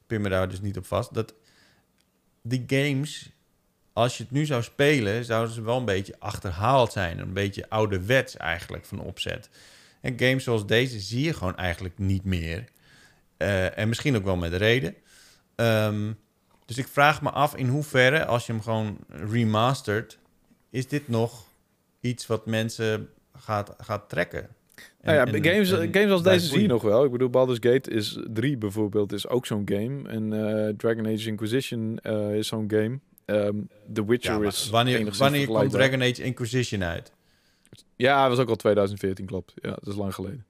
[0.06, 1.34] pin me daar dus niet op vast, dat
[2.42, 3.30] die games,
[3.92, 7.18] als je het nu zou spelen, zouden ze wel een beetje achterhaald zijn.
[7.18, 9.50] Een beetje ouderwets eigenlijk van opzet.
[10.00, 12.64] En games zoals deze zie je gewoon eigenlijk niet meer.
[13.36, 14.94] Eh, en misschien ook wel met reden.
[15.54, 16.12] Ehm,
[16.66, 20.18] dus ik vraag me af in hoeverre, als je hem gewoon remastert,
[20.70, 21.44] is dit nog
[22.00, 24.48] iets wat mensen gaat, gaat trekken?
[25.02, 27.04] Nou ja, En- games, en games als deze zie je nog wel.
[27.04, 30.08] Ik bedoel, Baldur's Gate is 3 bijvoorbeeld, is ook zo'n game.
[30.08, 32.98] En eh, Dragon Age Inquisition eh, is zo'n game.
[33.24, 33.56] Ehm,
[33.92, 35.70] The Witcher Ja, is wanneer wanneer komt.
[35.70, 37.12] Dragon Age Inquisition uit?
[37.96, 39.52] Ja, dat was ook al 2014, klopt.
[39.54, 40.44] Ja, dat is lang geleden.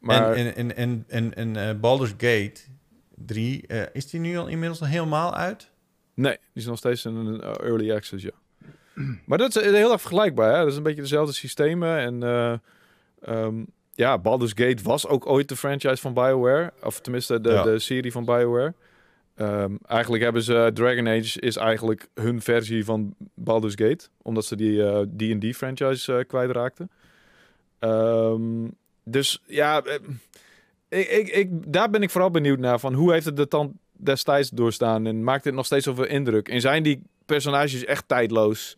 [0.00, 2.60] Maar En, en, en, en, en, en eh, Baldur's Gate
[3.16, 5.70] 3, eh, is die nu al inmiddels al helemaal uit?
[6.14, 8.30] nee, die is nog steeds in een eh, early access, ja.
[9.26, 10.52] Maar dat is heel erg vergelijkbaar.
[10.52, 10.58] Hè?
[10.58, 11.98] Dat is een beetje dezelfde systemen.
[11.98, 12.52] En eh,
[13.22, 16.72] ehm, ja, Baldur's Gate was ook ooit de franchise van BioWare.
[16.82, 17.62] Of tenminste de, Ja.
[17.62, 18.74] de serie van BioWare.
[19.34, 24.56] Ehm, eigenlijk hebben ze Dragon Age is eigenlijk hun versie van Baldur's Gate, omdat ze
[24.56, 24.82] die
[25.16, 26.90] D&D franchise eh, kwijtraakten.
[27.78, 28.64] Ehm,
[29.04, 29.94] dus ja, eh,
[30.88, 33.72] ik, ik, ik, daar ben ik vooral benieuwd naar van hoe heeft het de tand
[33.92, 36.48] destijds doorstaan en maakt het nog steeds zoveel indruk?
[36.48, 38.76] En zijn die personages echt tijdloos?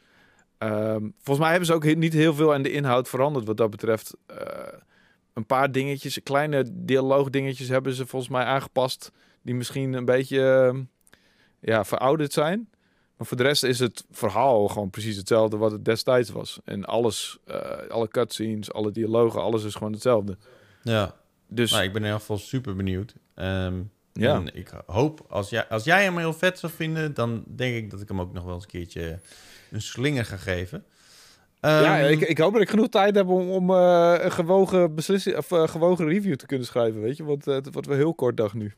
[0.58, 3.70] Ehm, volgens mij hebben ze ook niet heel veel aan de inhoud veranderd wat dat
[3.70, 4.16] betreft.
[4.26, 4.36] Eh,
[5.32, 9.12] een paar dingetjes, kleine dialoogdingetjes hebben ze volgens mij aangepast.
[9.42, 10.82] Die misschien een beetje ehm,
[11.60, 12.68] ja, verouderd zijn.
[13.22, 16.60] Maar voor de rest is het verhaal gewoon precies hetzelfde wat het destijds was.
[16.64, 20.36] En alles, eh, alle cutscenes, alle dialogen, alles is gewoon hetzelfde.
[20.82, 21.14] Ja,
[21.48, 23.14] Dus nou, ik ben in ieder geval super benieuwd.
[23.34, 23.80] Ehm,
[24.12, 24.34] Ja.
[24.34, 27.90] En ik hoop, als jij, als jij hem heel vet zou vinden, dan denk ik
[27.90, 29.18] dat ik hem ook nog wel eens een keertje
[29.70, 30.84] een slinger ga geven.
[31.60, 34.94] ja, Ehm, ik, ik hoop dat ik genoeg tijd heb om, om eh, een gewogen,
[34.94, 37.00] beslissing, of, eh, gewogen review te kunnen schrijven.
[37.00, 38.74] Weet je, want het wordt wel heel kort dag nu.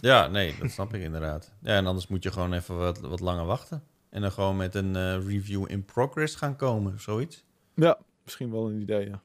[0.00, 1.52] Ja, nee, dat snap ik inderdaad.
[1.62, 3.82] Ja, en anders moet je gewoon even wat, wat langer wachten.
[4.10, 7.44] En dan gewoon met een eh, review in progress gaan komen, of zoiets.
[7.74, 9.22] Ja, misschien wel een idee, ja.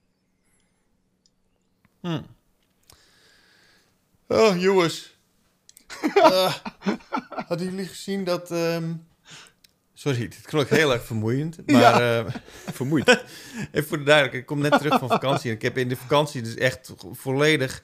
[2.02, 2.22] Hm.
[4.28, 5.10] Oh, jongens.
[6.16, 6.54] Eh,
[7.48, 8.52] hadden jullie gezien dat...
[8.52, 8.94] ehm,
[9.94, 11.72] Sorry, dit klonk heel erg vermoeiend.
[11.72, 12.34] Maar eh,
[12.80, 13.08] Vermoeid.
[13.72, 15.50] even voor de duidelijkheid, ik kom net terug van vakantie.
[15.50, 17.84] En ik heb in de vakantie dus echt volledig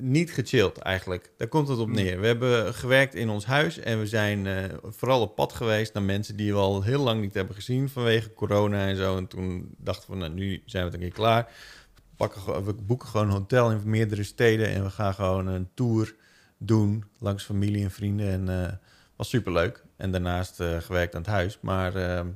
[0.00, 1.30] niet gechilled eigenlijk.
[1.36, 2.20] Daar komt het op neer.
[2.20, 6.02] We hebben gewerkt in ons huis en we zijn eh, vooral op pad geweest naar
[6.02, 9.16] mensen die we al heel lang niet hebben gezien vanwege corona en zo.
[9.16, 11.52] En toen dachten we, nou nu zijn we het een keer klaar.
[11.94, 15.68] We, pakken, we boeken gewoon een hotel in meerdere steden en we gaan gewoon een
[15.74, 16.14] tour
[16.58, 18.28] doen langs familie en vrienden.
[18.28, 18.72] En eh
[19.16, 19.84] was superleuk.
[19.96, 21.58] En daarnaast eh, gewerkt aan het huis.
[21.60, 22.28] Maar ehm,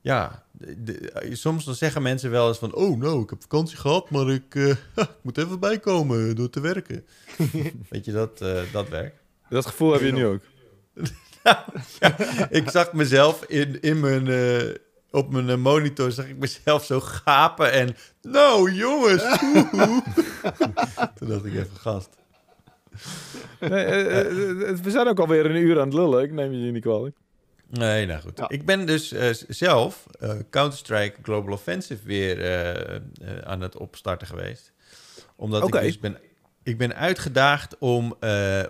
[0.00, 2.74] ja, de- de- soms dan zeggen mensen wel eens van...
[2.74, 6.60] Oh, nou, ik heb vakantie gehad, maar ik, eh, ik moet even bijkomen door te
[6.60, 7.04] werken.
[7.90, 9.16] Weet je, dat, eh, dat werkt.
[9.48, 10.40] Dat gevoel heb je nu ook.
[12.50, 14.74] ik zag mezelf in, in mijn, eh,
[15.10, 17.96] op mijn eh, monitor, zag ik mezelf zo gapen en...
[18.22, 19.22] Nou, jongens!
[19.40, 20.02] woehoe."
[21.14, 22.08] Toen dacht ik even, gast.
[23.60, 26.22] Nee, eh, eh, eh, we zijn ook alweer een uur aan het lullen.
[26.22, 27.16] Ik neem je niet kwalijk.
[27.78, 28.38] Nee, nou goed.
[28.38, 28.48] Ja.
[28.48, 33.00] Ik ben dus eh, zelf eh, Counter-Strike Global Offensive weer eh,
[33.44, 34.72] aan het opstarten geweest.
[35.36, 36.18] Omdat ik dus ben,
[36.62, 38.16] ik ben uitgedaagd om,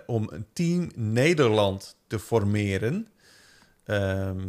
[0.05, 3.07] om een team Nederland te formeren.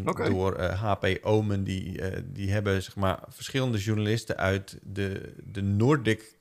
[0.05, 0.29] Oké.
[0.29, 1.65] Door HP Omen.
[1.65, 2.01] Die,
[2.33, 6.39] die hebben zeg maar, verschillende journalisten uit de, de Nordic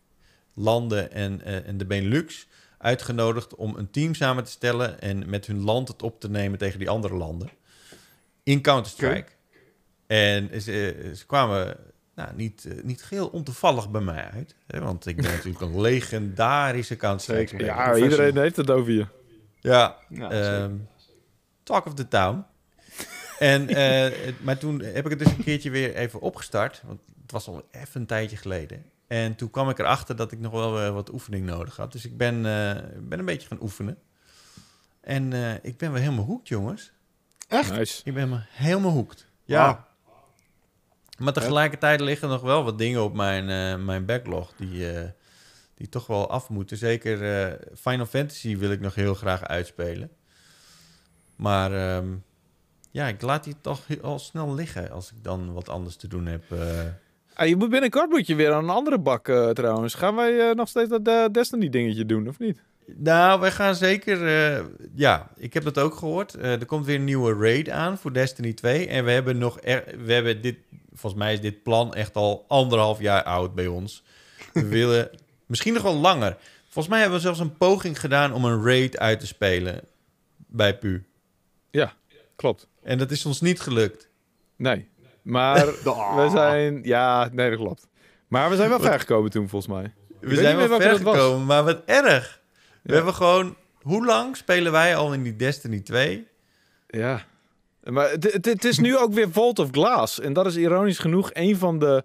[0.53, 2.47] landen en, en de Benelux
[2.77, 6.59] uitgenodigd om een team samen te stellen en met hun land het op te nemen
[6.59, 7.49] tegen die andere landen.
[8.45, 9.31] In Counter-Strike.
[10.07, 11.77] En ze, ze kwamen
[12.15, 14.55] nou, niet, eh, niet geheel ontoevallig bij mij uit.
[14.67, 17.63] Hè, want ik ben natuurlijk een legendarische Counter-Strike.
[17.63, 19.07] Ja, iedereen heeft het over je.
[19.59, 20.75] Ja, Ja, ehm,
[21.63, 22.45] talk of the town.
[23.39, 26.81] en, eh, maar toen heb ik het dus een keertje weer even opgestart.
[26.85, 28.85] Want het was al even een tijdje geleden.
[29.07, 31.91] En toen kwam ik erachter dat ik nog wel eh, wat oefening nodig had.
[31.91, 33.97] Dus ik ben, eh, ben een beetje gaan oefenen.
[35.01, 36.91] En eh, ik ben wel helemaal hoekt, jongens.
[37.47, 37.71] Echt?
[37.77, 38.01] Nice.
[38.03, 39.27] Ik ben me helemaal hoekt.
[39.43, 39.87] Ja.
[41.17, 45.09] Maar tegelijkertijd liggen nog wel wat dingen op mijn, eh, mijn backlog die, eh,
[45.75, 46.77] die toch wel af moeten.
[46.77, 50.09] Zeker eh, Final Fantasy wil ik nog heel graag uitspelen.
[51.35, 52.07] Maar ehm,
[52.91, 56.25] ja, ik laat die toch al snel liggen als ik dan wat anders te doen
[56.25, 56.51] heb.
[56.51, 56.79] eh.
[57.33, 59.93] Ah, je moet binnenkort moet je weer aan een andere bak eh, trouwens.
[59.93, 62.63] Gaan wij eh, nog steeds dat Destiny dingetje doen, of niet?
[62.85, 64.27] Nou, wij gaan zeker...
[64.27, 64.63] eh,
[64.95, 66.33] ja, ik heb dat ook gehoord.
[66.33, 68.87] Eh, er komt weer een nieuwe raid aan voor Destiny 2.
[68.87, 69.61] En we hebben nog...
[69.61, 70.57] Er, we hebben dit...
[70.93, 74.03] Volgens mij is dit plan echt al anderhalf jaar oud bij ons.
[74.53, 75.09] We willen...
[75.45, 76.37] Misschien nog wel langer.
[76.63, 79.81] Volgens mij hebben we zelfs een poging gedaan om een raid uit te spelen
[80.47, 81.03] bij PU.
[81.71, 81.93] Ja,
[82.35, 82.67] klopt.
[82.83, 84.09] En dat is ons niet gelukt.
[84.55, 84.87] Nee.
[85.21, 85.65] Maar
[86.17, 86.83] we zijn...
[86.83, 87.87] Ja, nee, dat klopt.
[88.27, 89.93] Maar we zijn wel ver gekomen toen, volgens mij.
[90.19, 92.43] We zijn wel ver gekomen, maar wat erg.
[92.85, 93.55] We hebben gewoon...
[93.81, 96.27] Hoe lang spelen wij al in die Destiny 2?
[96.87, 97.25] Ja.
[97.83, 100.19] Maar het, is nu ook weer Vault of Glass.
[100.19, 102.03] En dat is ironisch genoeg een van de...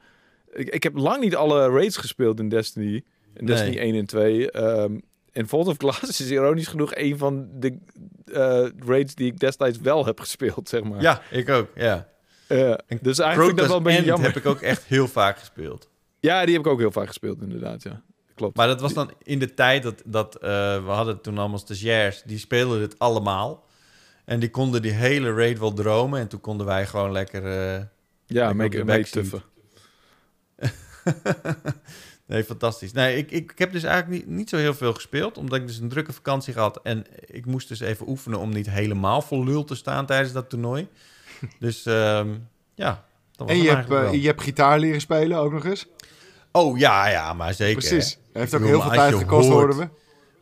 [0.53, 3.05] Ik, ik heb lang niet alle raids gespeeld in Destiny.
[3.35, 4.51] In Destiny 1 en 2.
[4.51, 4.99] Ehm,
[5.33, 7.79] en Vault of Glass is ironisch genoeg een van de
[8.25, 11.03] eh, raids die ik destijds wel heb gespeeld, zeg maar.
[11.03, 12.09] Ja, ik ook, ja.
[12.49, 14.27] En dus eigenlijk dat wel een beetje jammer.
[14.27, 15.89] heb ik ook echt heel vaak gespeeld.
[16.21, 18.03] Ja, die heb ik ook heel vaak gespeeld, inderdaad, ja.
[18.41, 18.57] Klopt.
[18.57, 20.41] Maar dat was dan in de tijd dat, dat eh,
[20.85, 23.67] we hadden toen allemaal stagiairs, die speelden het allemaal.
[24.25, 26.21] En die konden die hele raid wel dromen.
[26.21, 27.45] En toen konden wij gewoon lekker...
[27.45, 27.83] eh,
[28.27, 29.43] ja, ik make, tuffen.
[32.27, 32.93] nee, fantastisch.
[32.93, 35.39] Nee, ik, ik, ik heb dus eigenlijk niet, niet zo heel veel gespeeld.
[35.39, 36.81] Omdat ik dus een drukke vakantie had.
[36.83, 40.51] En ik moest dus even oefenen om niet helemaal vol lul te staan tijdens dat
[40.51, 40.89] toernooi.
[41.59, 42.29] Dus ehm,
[42.75, 43.05] ja,
[43.37, 45.87] dat was En je hebt, eh, je hebt gitaar leren spelen ook nog eens.
[46.53, 47.89] Oh ja, ja, maar zeker.
[47.89, 48.19] Precies.
[48.33, 48.41] hè.
[48.41, 49.89] Heeft ook heel veel tijd gekost, hoorden we.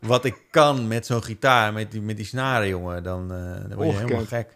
[0.07, 3.75] Wat ik kan met zo'n gitaar, met die, met die snaren, jongen, dan, eh, dan
[3.77, 4.49] word je helemaal gek.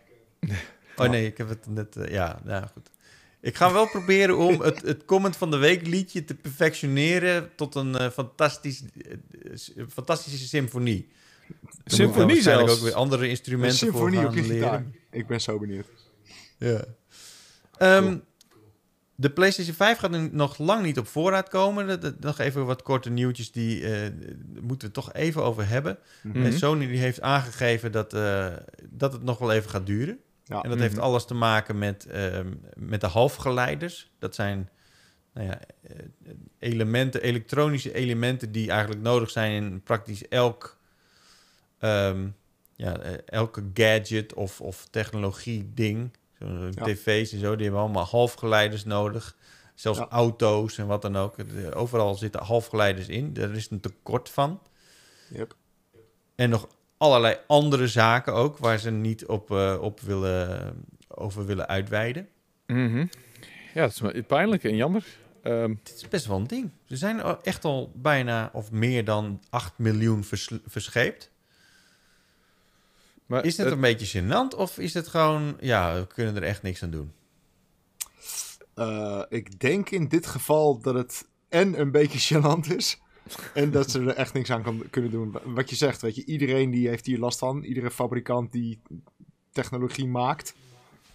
[0.96, 1.96] Oh nee, ik heb het net...
[1.96, 2.90] eh, ja, nou goed.
[3.42, 7.76] Ik ga wel proberen om het, het comment van de week liedje te perfectioneren tot
[7.76, 8.84] een eh, fantastisch,
[9.90, 11.08] fantastische symfonie.
[11.48, 12.74] Dan Symfonie zelfs.
[12.74, 14.70] ook weer andere Een instrumenten symfonie voor op gaan je leren.
[14.70, 14.86] gitaar.
[15.12, 15.86] Ik ben zo benieuwd.
[16.58, 16.84] Ja.
[17.78, 18.18] Ehm,
[19.16, 21.88] De PlayStation 5 gaat nog lang niet op voorraad komen.
[21.88, 24.10] Dat- dat- Nog even wat korte nieuwtjes, die eh,
[24.62, 25.98] moeten we toch even over hebben.
[26.24, 26.52] Mhm.
[26.52, 28.48] Sony die heeft aangegeven dat, eh,
[28.90, 30.20] dat het nog wel even gaat duren.
[30.44, 30.62] Ja.
[30.62, 31.04] En dat heeft Mhm.
[31.04, 34.12] alles te maken met, ehm, met de halfgeleiders.
[34.20, 34.70] Dat zijn
[35.34, 35.96] nou ja, eh,
[36.60, 40.78] elementen, elektronische elementen die eigenlijk nodig zijn in praktisch elk,
[41.80, 42.28] ehm,
[42.76, 46.12] ja, elke gadget of, of technologie ding.
[46.72, 46.84] Ja.
[46.84, 49.36] TV's en zo, die hebben allemaal halfgeleiders nodig.
[49.76, 50.08] Zelfs Ja.
[50.10, 51.38] auto's en wat dan ook.
[51.38, 53.32] Het- eh, Overal zitten halfgeleiders in.
[53.40, 54.62] Er is een tekort van.
[55.30, 55.56] Yep.
[56.36, 56.68] En nog
[56.98, 60.74] allerlei andere zaken ook, waar ze niet op, eh, op willen,
[61.08, 62.28] over willen uitweiden.
[62.68, 63.06] Mhm.
[63.74, 65.04] Ja, dat is pijnlijk en jammer.
[65.44, 66.70] Ehm, Dit is best wel een ding.
[66.86, 71.32] Ze zijn echt al bijna of meer dan 8 miljoen vers- verscheept.
[73.34, 76.44] Maar Is het het- een beetje gênant of is het gewoon, ja, we kunnen er
[76.44, 77.12] echt niks aan doen?
[78.74, 83.02] Eh, ik denk in dit geval dat het en een beetje gênant is.
[83.54, 85.36] En dat ze er echt niks aan kan, kunnen doen.
[85.46, 87.64] Wat je zegt, weet je, iedereen die heeft hier last van.
[87.64, 88.82] Iedere fabrikant die
[89.52, 90.56] technologie maakt.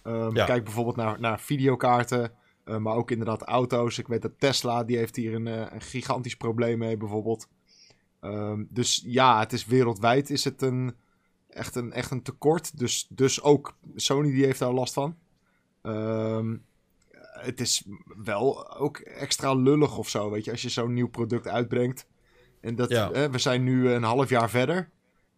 [0.03, 0.45] Ehm, Ja.
[0.45, 2.31] Kijk bijvoorbeeld naar, naar videokaarten.
[2.63, 3.97] eh, maar ook inderdaad auto's.
[3.97, 7.47] Ik weet dat Tesla, die heeft hier een, eh, een gigantisch probleem mee bijvoorbeeld.
[8.19, 10.95] Ehm, dus ja, het is wereldwijd is het een,
[11.49, 12.77] echt, een, echt een tekort.
[12.77, 15.17] Dus, dus ook Sony die heeft daar last van.
[15.81, 16.57] Ehm,
[17.33, 17.83] het is
[18.23, 22.07] wel ook extra lullig of zo, weet je, als je zo'n nieuw product uitbrengt.
[22.61, 23.11] En dat, Ja.
[23.11, 24.89] eh, we zijn nu een half jaar verder.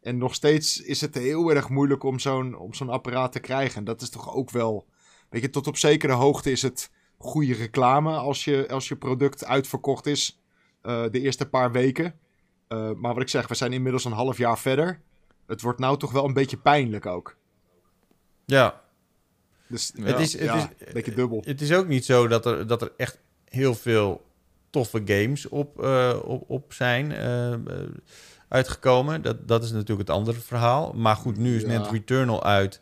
[0.01, 3.77] En nog steeds is het heel erg moeilijk om zo'n, om zo'n apparaat te krijgen.
[3.77, 4.87] En dat is toch ook wel,
[5.29, 9.45] weet je, tot op zekere hoogte is het goede reclame als je, als je product
[9.45, 10.41] uitverkocht is
[10.81, 12.19] eh, de eerste paar weken.
[12.67, 15.01] Eh, maar wat ik zeg, we zijn inmiddels een half jaar verder.
[15.47, 17.35] Het wordt nou toch wel een beetje pijnlijk ook.
[18.45, 18.81] Ja,
[19.67, 20.03] Dus Ja.
[20.03, 21.41] het is, het ja, is, een beetje dubbel.
[21.45, 24.25] Het is ook niet zo dat er, dat er echt heel veel
[24.69, 27.59] toffe games op, eh, op, op zijn eh, eh,
[28.47, 29.21] uitgekomen.
[29.21, 30.93] Dat, dat is natuurlijk het andere verhaal.
[30.93, 31.67] Maar goed, nu is Ja.
[31.67, 32.81] net Returnal uit.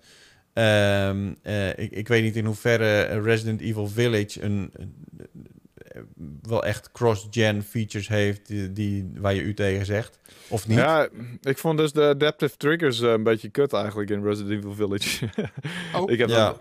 [0.53, 5.05] Ehm, eh, ik, ik weet niet in hoeverre Resident Evil Village een, een-
[6.42, 10.20] wel echt cross-gen features heeft die, die, waar je u tegen zegt.
[10.48, 10.78] Of niet?
[10.78, 11.08] Ja,
[11.42, 15.28] ik vond dus de adaptive triggers eh, een beetje kut eigenlijk in Resident Evil Village.
[15.96, 16.56] Oh, ik heb Ja.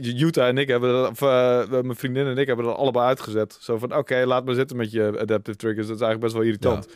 [0.00, 3.56] Jutta en ik hebben dat, of eh, mijn vriendin en ik hebben dat allebei uitgezet.
[3.60, 5.86] Zo van, oké, laat maar zitten met je adaptive triggers.
[5.86, 6.88] Dat is eigenlijk best wel irritant.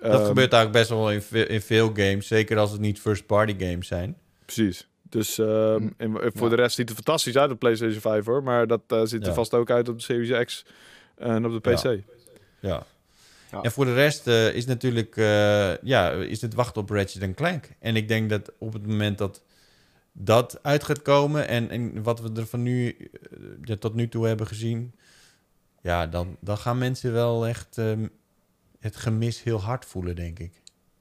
[0.00, 2.26] dat Ehm, gebeurt eigenlijk best wel in, in veel games.
[2.26, 4.16] Zeker als het niet first-party games zijn.
[4.44, 4.88] Precies.
[5.02, 5.88] Dus ehm, Hm.
[5.96, 6.56] en, en voor Ja.
[6.56, 8.42] de rest ziet het fantastisch uit op PlayStation 5 hoor.
[8.42, 9.34] Maar dat eh, ziet er Ja.
[9.34, 10.64] vast ook uit op de Series X
[11.18, 11.82] en op de PC.
[11.82, 12.00] Ja.
[12.60, 12.86] Ja.
[13.52, 13.62] Ja.
[13.62, 17.68] En voor de rest eh, is natuurlijk eh, ja, is het wachten op Ratchet Clank.
[17.78, 19.42] En ik denk dat op het moment dat
[20.12, 24.08] dat uit gaat komen en, en wat we er van nu eh, ja, tot nu
[24.08, 24.94] toe hebben gezien,
[25.82, 28.06] ja, dan, dan gaan mensen wel echt ehm,
[28.80, 30.52] het gemis heel hard voelen, denk ik.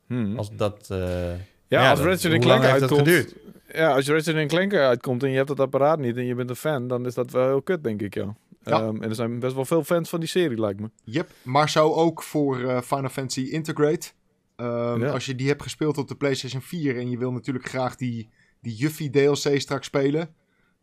[0.07, 0.38] Hmm.
[0.38, 0.88] Als dat.
[0.89, 1.30] eh,
[1.68, 3.07] ja, als dat- Ratchet hoe Clank lang heeft dat uitkomt.
[3.15, 3.36] geduurd?
[3.74, 6.49] Ja, als je Ratchet Clank uitkomt en je hebt dat apparaat niet en je bent
[6.49, 8.36] een fan, dan is dat wel heel kut, denk ik, ja.
[8.68, 8.82] Ja.
[8.82, 10.89] Ehm, en er zijn best wel veel fans van die serie, lijkt me.
[11.03, 14.11] Yep, maar zo ook voor eh, Final Fantasy Integrate.
[14.56, 15.11] Ehm, Ja.
[15.11, 18.30] Als je die hebt gespeeld op de PlayStation 4 en je wil natuurlijk graag die,
[18.61, 20.34] die Yuffie DLC straks spelen,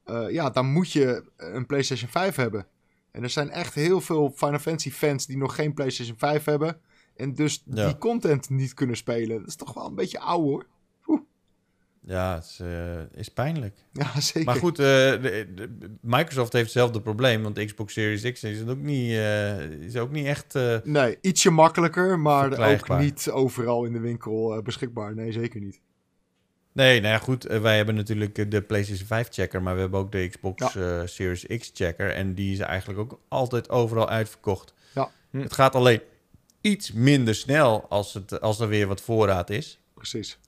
[0.04, 2.66] eh, ja, dan moet je een PlayStation 5 hebben.
[3.10, 6.80] En er zijn echt heel veel Final Fantasy fans die nog geen PlayStation 5 hebben
[7.16, 7.86] en dus Ja.
[7.86, 9.38] die content niet kunnen spelen.
[9.38, 10.66] Dat is toch wel een beetje oud hoor.
[12.06, 13.74] Ja, het is, eh, is pijnlijk.
[13.92, 14.44] Ja, zeker.
[14.44, 18.66] Maar goed, eh, de- de- Microsoft heeft hetzelfde probleem, want de Xbox Series X is
[18.66, 20.54] ook niet, eh, is ook niet echt.
[20.84, 25.14] Nee, ietsje makkelijker, maar ook niet overal in de winkel beschikbaar.
[25.14, 25.80] Nee, zeker niet.
[26.72, 27.42] Nee, nou ja, goed.
[27.42, 30.72] wij hebben natuurlijk de PlayStation 5 checker, maar we hebben ook de Xbox
[31.04, 32.10] Series X checker.
[32.10, 34.74] En die is eigenlijk ook altijd overal uitverkocht.
[34.94, 35.10] Ja.
[35.30, 35.38] Hm.
[35.40, 36.00] Het gaat alleen
[36.60, 39.78] iets minder snel als, het, als er weer wat voorraad is.
[39.94, 40.38] Precies.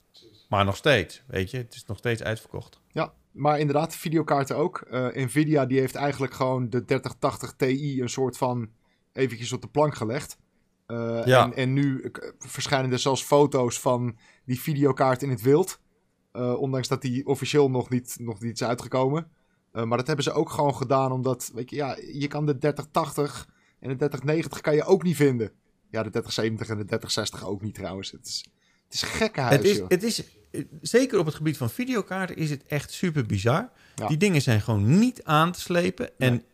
[0.48, 2.80] Maar nog steeds, weet je, het is nog steeds uitverkocht.
[2.92, 4.78] Ja, maar inderdaad, videokaarten ook.
[4.80, 8.68] Eh, Nvidia die heeft eigenlijk gewoon de 3080 Ti een soort van
[9.12, 10.38] eventjes op de plank gelegd.
[10.86, 11.44] Eh, Ja.
[11.44, 15.80] en, en nu verschijnen er zelfs foto's van die videokaart in het wild.
[16.32, 19.30] Eh, ondanks dat die officieel nog niet, nog niet is uitgekomen.
[19.72, 23.48] Maar dat hebben ze ook gewoon gedaan omdat, weet je, ja, je kan de 3080
[23.80, 25.52] en de 3090 kan je ook niet vinden.
[25.90, 28.10] Ja, de 3070 en de 3060 ook niet trouwens.
[28.10, 28.46] Het is,
[28.84, 29.02] het is
[29.34, 29.88] Het is, joh.
[29.88, 30.35] het is,
[30.80, 33.70] zeker op het gebied van videokaarten is het echt super bizar.
[33.94, 34.06] Ja.
[34.06, 36.10] Die dingen zijn gewoon niet aan te slepen.
[36.18, 36.44] En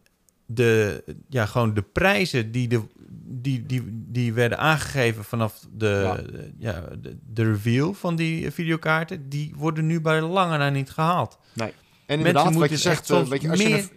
[0.46, 2.82] de, ja, gewoon de prijzen die, de,
[3.24, 6.24] die, die, die werden aangegeven vanaf de,
[6.58, 6.80] ja.
[7.00, 11.38] de, de reveal van die videokaarten, die worden nu bij lange na niet gehaald.
[11.52, 11.72] Nee.
[12.06, 13.90] En inderdaad, wat moeten je echt zegt, weet je, als, je een,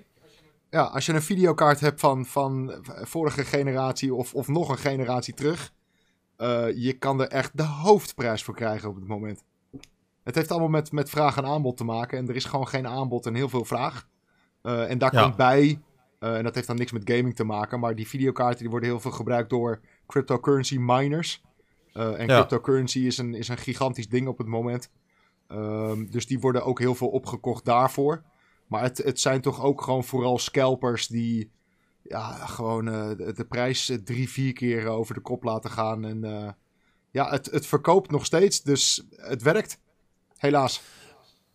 [0.70, 5.34] ja, als je een videokaart hebt van, van vorige generatie of, of nog een generatie
[5.34, 5.74] terug,
[6.38, 9.44] eh, je kan er echt de hoofdprijs voor krijgen op het moment.
[10.26, 12.88] Het heeft allemaal met, met vraag en aanbod te maken en er is gewoon geen
[12.88, 14.08] aanbod en heel veel vraag.
[14.62, 15.22] Eh, en daar Ja.
[15.22, 15.82] komt bij,
[16.20, 18.90] eh, en dat heeft dan niks met gaming te maken, maar die videokaarten die worden
[18.90, 21.42] heel veel gebruikt door cryptocurrency miners.
[21.94, 22.36] Eh, en Ja.
[22.36, 24.90] cryptocurrency is een, is een gigantisch ding op het moment.
[25.48, 28.24] Ehm, dus die worden ook heel veel opgekocht daarvoor.
[28.68, 31.52] Maar het, het zijn toch ook gewoon vooral scalpers die
[32.02, 36.06] ja, gewoon de, de prijs drie, vier keer over de kop laten gaan.
[36.06, 36.56] En
[37.12, 39.80] ja, het, het verkoopt nog steeds, dus het werkt.
[40.46, 40.82] Helaas.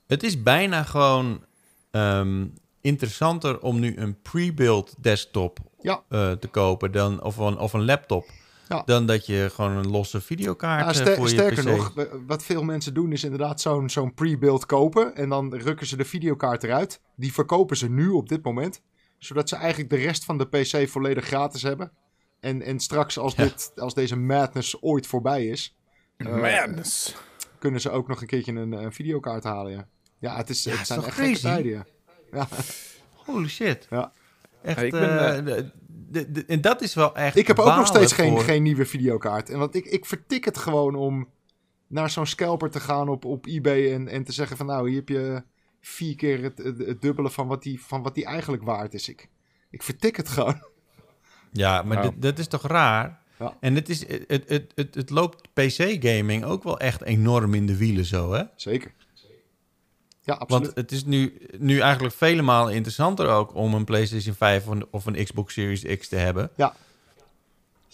[0.07, 1.45] Het is bijna gewoon
[1.91, 2.47] ehm,
[2.81, 6.03] interessanter om nu een pre-built desktop Ja.
[6.09, 8.27] eh, te kopen dan, of, een, of een laptop.
[8.69, 8.83] Ja.
[8.85, 11.69] Dan dat je gewoon een losse videokaart Ja, eh, ster- voor je sterker PC...
[11.77, 11.95] nog,
[12.27, 15.15] wat veel mensen doen is inderdaad zo'n zo'n pre-build kopen.
[15.17, 17.01] En dan rukken ze de videokaart eruit.
[17.17, 18.83] Die verkopen ze nu op dit moment.
[19.19, 21.93] Zodat ze eigenlijk de rest van de PC volledig gratis hebben.
[22.41, 23.43] En, en straks als, Ja.
[23.45, 25.77] dit, als deze madness ooit voorbij is...
[26.17, 27.15] eh, Madness.
[27.61, 29.89] Kunnen ze ook nog een keertje een, een videokaart halen, ja.
[30.19, 31.43] Ja, het, is, Ja, het is zijn echt gekke crazy?
[31.43, 31.85] tijden, ja.
[32.33, 32.49] ja.
[33.27, 33.87] Holy shit.
[33.91, 34.13] Ja.
[34.63, 35.71] Echt, Ja, ik ben, eh, eh, de-
[36.11, 38.87] de- de- en dat is wel echt Ik heb ook nog steeds geen, geen nieuwe
[38.87, 39.51] videokaart.
[39.51, 41.29] En want ik, ik vertik het gewoon om
[41.87, 44.99] naar zo'n scalper te gaan op, op eBay en, en te zeggen van nou, hier
[44.99, 45.43] heb je
[45.81, 49.09] vier keer het, het, het dubbele van wat, die, van wat die eigenlijk waard is.
[49.09, 49.29] Ik,
[49.71, 50.63] ik vertik het gewoon.
[51.53, 52.03] Ja, maar Ja.
[52.11, 53.20] dit- dat is toch raar?
[53.41, 53.57] Ja.
[53.61, 57.77] En het, is, het, het, het, het loopt PC-gaming ook wel echt enorm in de
[57.77, 58.43] wielen zo, hè?
[58.57, 58.93] Zeker.
[60.21, 60.65] Ja, absoluut.
[60.65, 64.73] Want het is nu, nu eigenlijk vele malen interessanter ook om een PlayStation 5 of
[64.73, 66.51] een, of een Xbox Series X te hebben.
[66.57, 66.75] Ja.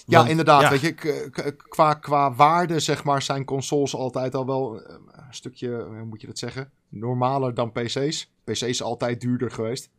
[0.07, 0.63] Ja, inderdaad.
[0.63, 5.35] ja, Weet je, qua, qua waarde, zeg maar, zijn consoles altijd al wel eh, een
[5.35, 8.31] stukje, hoe moet je dat zeggen, normaler dan PC's.
[8.45, 9.91] PC is altijd duurder geweest.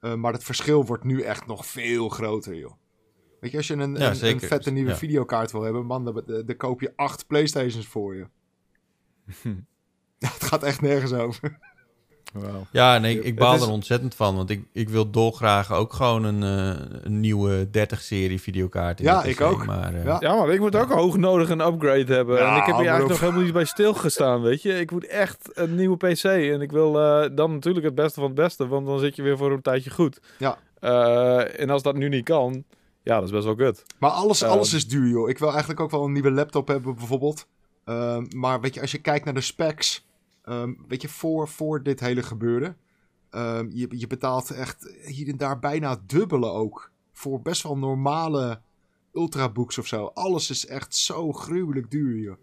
[0.00, 2.72] Eh, maar het verschil wordt nu echt nog veel groter, joh.
[3.40, 4.46] Weet je, als je een, Ja, een, een zeker.
[4.48, 4.96] vette nieuwe Ja.
[4.96, 8.26] videokaart wil hebben, man, dan, dan dan koop je acht Playstations voor je.
[10.18, 11.58] ja, het gaat echt nergens over.
[12.72, 14.36] Ja, nee, ik baal is- er ontzettend van.
[14.36, 18.98] Want ik, ik wil dolgraag ook gewoon een, eh, een nieuwe 30-serie videokaart.
[18.98, 19.66] in Ja, ik ook.
[19.66, 20.16] Maar, eh, Ja.
[20.20, 22.36] Ja, maar ik moet ook hoog nodig een upgrade hebben.
[22.38, 23.08] Ja, en ik heb hier eigenlijk op.
[23.08, 24.80] nog helemaal niet bij stilgestaan, weet je.
[24.80, 26.24] Ik moet echt een nieuwe PC.
[26.24, 28.66] En ik wil eh, dan natuurlijk het beste van het beste.
[28.68, 30.20] Want dan zit je weer voor een tijdje goed.
[30.38, 30.58] Ja.
[30.80, 32.64] Eh, en als dat nu niet kan,
[33.06, 33.82] ja, dat is best wel kut.
[33.98, 34.50] Maar alles, Ehm.
[34.50, 35.28] alles is duur, joh.
[35.28, 37.46] Ik wil eigenlijk ook wel een nieuwe laptop hebben, bijvoorbeeld.
[37.84, 40.06] Ehm, maar weet je, als je kijkt naar de specs,
[40.44, 42.76] ehm, weet je, voor, voor dit hele gebeuren,
[43.30, 46.90] ehm, je, je betaalt echt hier en daar bijna dubbele ook.
[47.12, 48.60] Voor best wel normale
[49.12, 50.10] ultrabooks of zo.
[50.14, 52.36] Alles is echt zo gruwelijk duur, joh.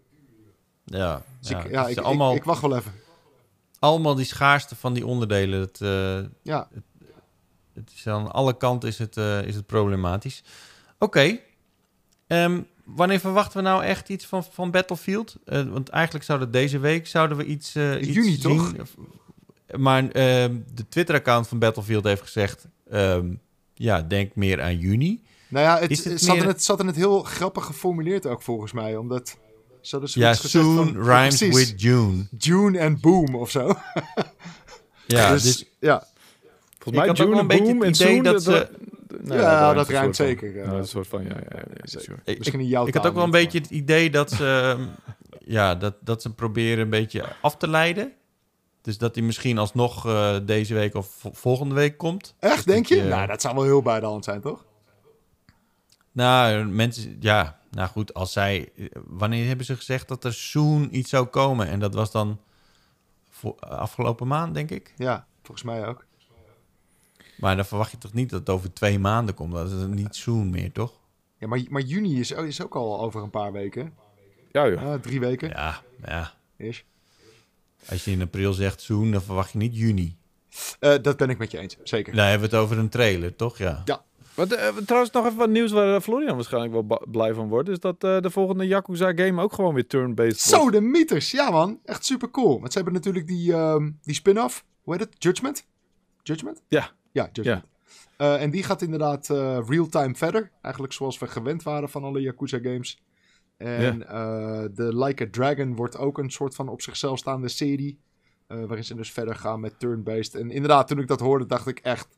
[0.84, 2.92] ja, Dus ja, ik, ja, ik, ik- allemaal, wacht wel even.
[3.78, 5.60] allemaal die schaarste van die onderdelen.
[5.60, 6.82] Het, eh, Ja, het
[7.94, 10.42] is aan alle kanten is het, eh, is het problematisch.
[10.98, 11.38] Oké.
[12.26, 15.36] Ehm, wanneer verwachten we nou echt iets van, van Battlefield?
[15.44, 18.40] Eh, want eigenlijk zouden deze week zouden we iets, eh iets Juni, zien.
[18.40, 18.72] toch?
[19.76, 22.66] Maar ehm, de Twitter-account van Battlefield heeft gezegd...
[22.90, 23.34] ehm,
[23.74, 25.22] ja, denk meer aan juni.
[25.48, 28.26] nou ja, het, het het zat, meer- in het zat in het heel grappig geformuleerd
[28.26, 28.96] ook, volgens mij.
[28.96, 29.36] Omdat
[29.80, 32.26] ze Ja, soon van- rhymes precies, with June.
[32.38, 33.74] June en boom of zo.
[35.06, 36.06] Ja, dus, dus, ja.
[36.84, 38.70] Volgens mij had ook June wel een beetje het idee dat ze-
[39.24, 40.26] Ja, dat een ruimt van.
[40.26, 40.64] zeker, ja.
[40.64, 42.18] Een soort van, ja, ja, ja, ja, sure.
[42.24, 44.76] ik, Misschien in jouw ik had ook wel een beetje het idee dat ze,
[45.56, 48.12] ja, dat, dat ze proberen een beetje af te leiden.
[48.82, 52.34] Dus dat hij misschien alsnog eh, deze week of vo- volgende week komt.
[52.38, 52.94] Echt, denk je?
[52.94, 54.64] dat je- Nou, dat zou wel heel bij de hand zijn, toch?
[56.12, 58.68] Nou, mensen, ja, nou goed, als zij,
[59.06, 61.68] wanneer hebben ze gezegd dat er soon iets zou komen?
[61.68, 62.40] En dat was dan
[63.30, 64.94] voor, afgelopen maand, denk ik.
[64.96, 66.04] Ja, volgens mij ook.
[67.44, 69.52] Maar dan verwacht je toch niet dat het over twee maanden komt?
[69.52, 70.92] Dat is niet soon meer, toch?
[71.38, 73.94] Ja, maar, maar juni is, is ook al over een paar weken.
[74.52, 74.82] Ja, joh.
[74.82, 76.32] Ah, drie weken Ja, ja.
[76.56, 76.84] is.
[77.88, 80.16] Als je in april zegt soon, dan verwacht je niet juni.
[80.78, 82.14] Eh, dat ben ik met je eens, zeker.
[82.14, 83.58] Dan hebben we het over een trailer, toch?
[83.58, 83.84] Ja.
[84.34, 87.68] Wat, eh, trouwens, nog even wat nieuws waar eh, Florian waarschijnlijk wel blij van wordt.
[87.68, 90.64] Is dat eh, de volgende Yakuza game ook gewoon weer turn-based wordt.
[90.64, 91.30] Zo, de meters.
[91.30, 91.80] Ja, man.
[91.84, 92.60] Echt super cool.
[92.60, 94.64] Want ze hebben natuurlijk die, ehm, die spin-off.
[94.82, 95.14] Hoe heet het?
[95.18, 95.66] Judgment?
[96.22, 96.62] Judgment?
[96.68, 96.90] Ja.
[97.14, 97.64] Ja, Judgment.
[98.16, 100.50] Eh, en die gaat inderdaad eh, real-time verder.
[100.62, 103.02] Eigenlijk zoals we gewend waren van alle Yakuza games.
[103.56, 107.98] En eh, de Like a Dragon wordt ook een soort van op zichzelf staande serie.
[108.46, 110.34] eh, waarin ze dus verder gaan met turn-based.
[110.34, 112.08] En inderdaad, toen ik dat hoorde, dacht ik echt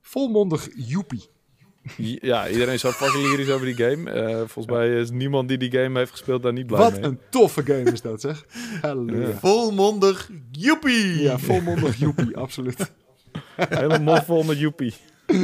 [0.00, 1.28] volmondig joepie.
[1.96, 4.10] Ja, iedereen is zo fucking lyrisch over die game.
[4.10, 7.02] Eh, volgens mij is niemand die die game heeft gespeeld daar niet blij Wat mee.
[7.02, 8.44] een toffe game is dat, zeg.
[8.82, 9.32] Halleluja.
[9.38, 11.20] Volmondig joepie!
[11.22, 12.92] Ja, volmondig joepie, absoluut.
[13.68, 14.94] Hele mond vol met joepie.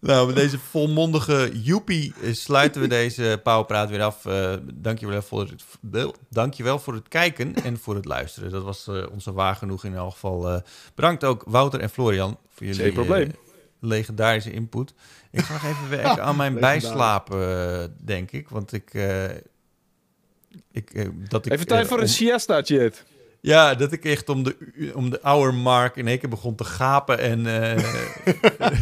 [0.00, 4.26] Nou, met deze volmondige joepie eh, sluiten we deze Powerpraat weer af.
[4.26, 8.50] Eh dankjewel, voor het, wel, dankjewel voor het kijken en voor het luisteren.
[8.50, 10.48] Dat was eh, onze waar genoeg in elk geval.
[10.50, 10.60] Eh,
[10.94, 13.30] bedankt ook Wouter en Florian voor jullie Geen probleem.
[13.80, 14.94] legendarische input.
[15.30, 18.48] Ik ga nog even werken aan mijn bijslapen, denk ik.
[18.48, 18.94] Want ik...
[18.94, 19.24] eh,
[20.72, 23.04] ik dat ik Even tijd voor een om- siesta, shit.
[23.40, 24.56] Ja, dat ik echt om de,
[24.94, 27.18] om de hour mark in één keer begon te gapen.
[27.18, 27.84] En, eh,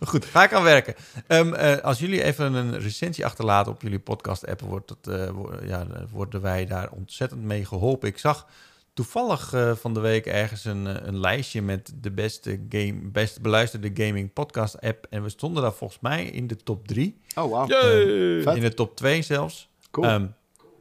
[0.00, 0.94] goed, ga ik aan werken.
[1.26, 5.52] Ehm, eh, als jullie even een recensie achterlaten op jullie podcast-app, wordt het, eh, wo-
[5.64, 8.08] ja, worden wij daar ontzettend mee geholpen.
[8.08, 8.46] Ik zag
[8.94, 13.90] toevallig eh, van de week ergens een, een lijstje met de beste, game, best beluisterde
[13.94, 15.06] gaming podcast-app.
[15.10, 17.20] En we stonden daar volgens mij in de top 3.
[17.34, 17.66] Oh, wauw.
[17.66, 18.42] Yay!
[18.42, 18.56] vet.
[18.56, 19.68] In de top 2 zelfs.
[19.90, 20.06] Cool.
[20.06, 20.26] Ehm,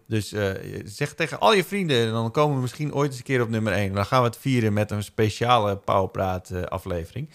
[0.07, 0.51] dus eh,
[0.85, 3.49] zeg tegen al je vrienden, en dan komen we misschien ooit eens een keer op
[3.49, 3.93] nummer 1.
[3.93, 7.29] Dan gaan we het vieren met een speciale Powerpraat eh, aflevering.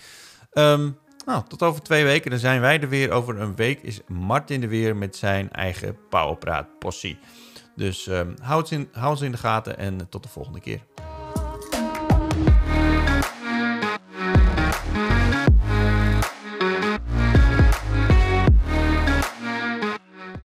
[0.53, 0.91] Ehm,
[1.27, 2.31] nou, tot over twee weken.
[2.31, 3.11] Dan zijn wij er weer.
[3.11, 7.19] Over een week is Martin er weer met zijn eigen Powerpraat possie.
[7.77, 8.35] Dus ze
[8.69, 10.81] in, hou ze in de gaten en tot de volgende keer.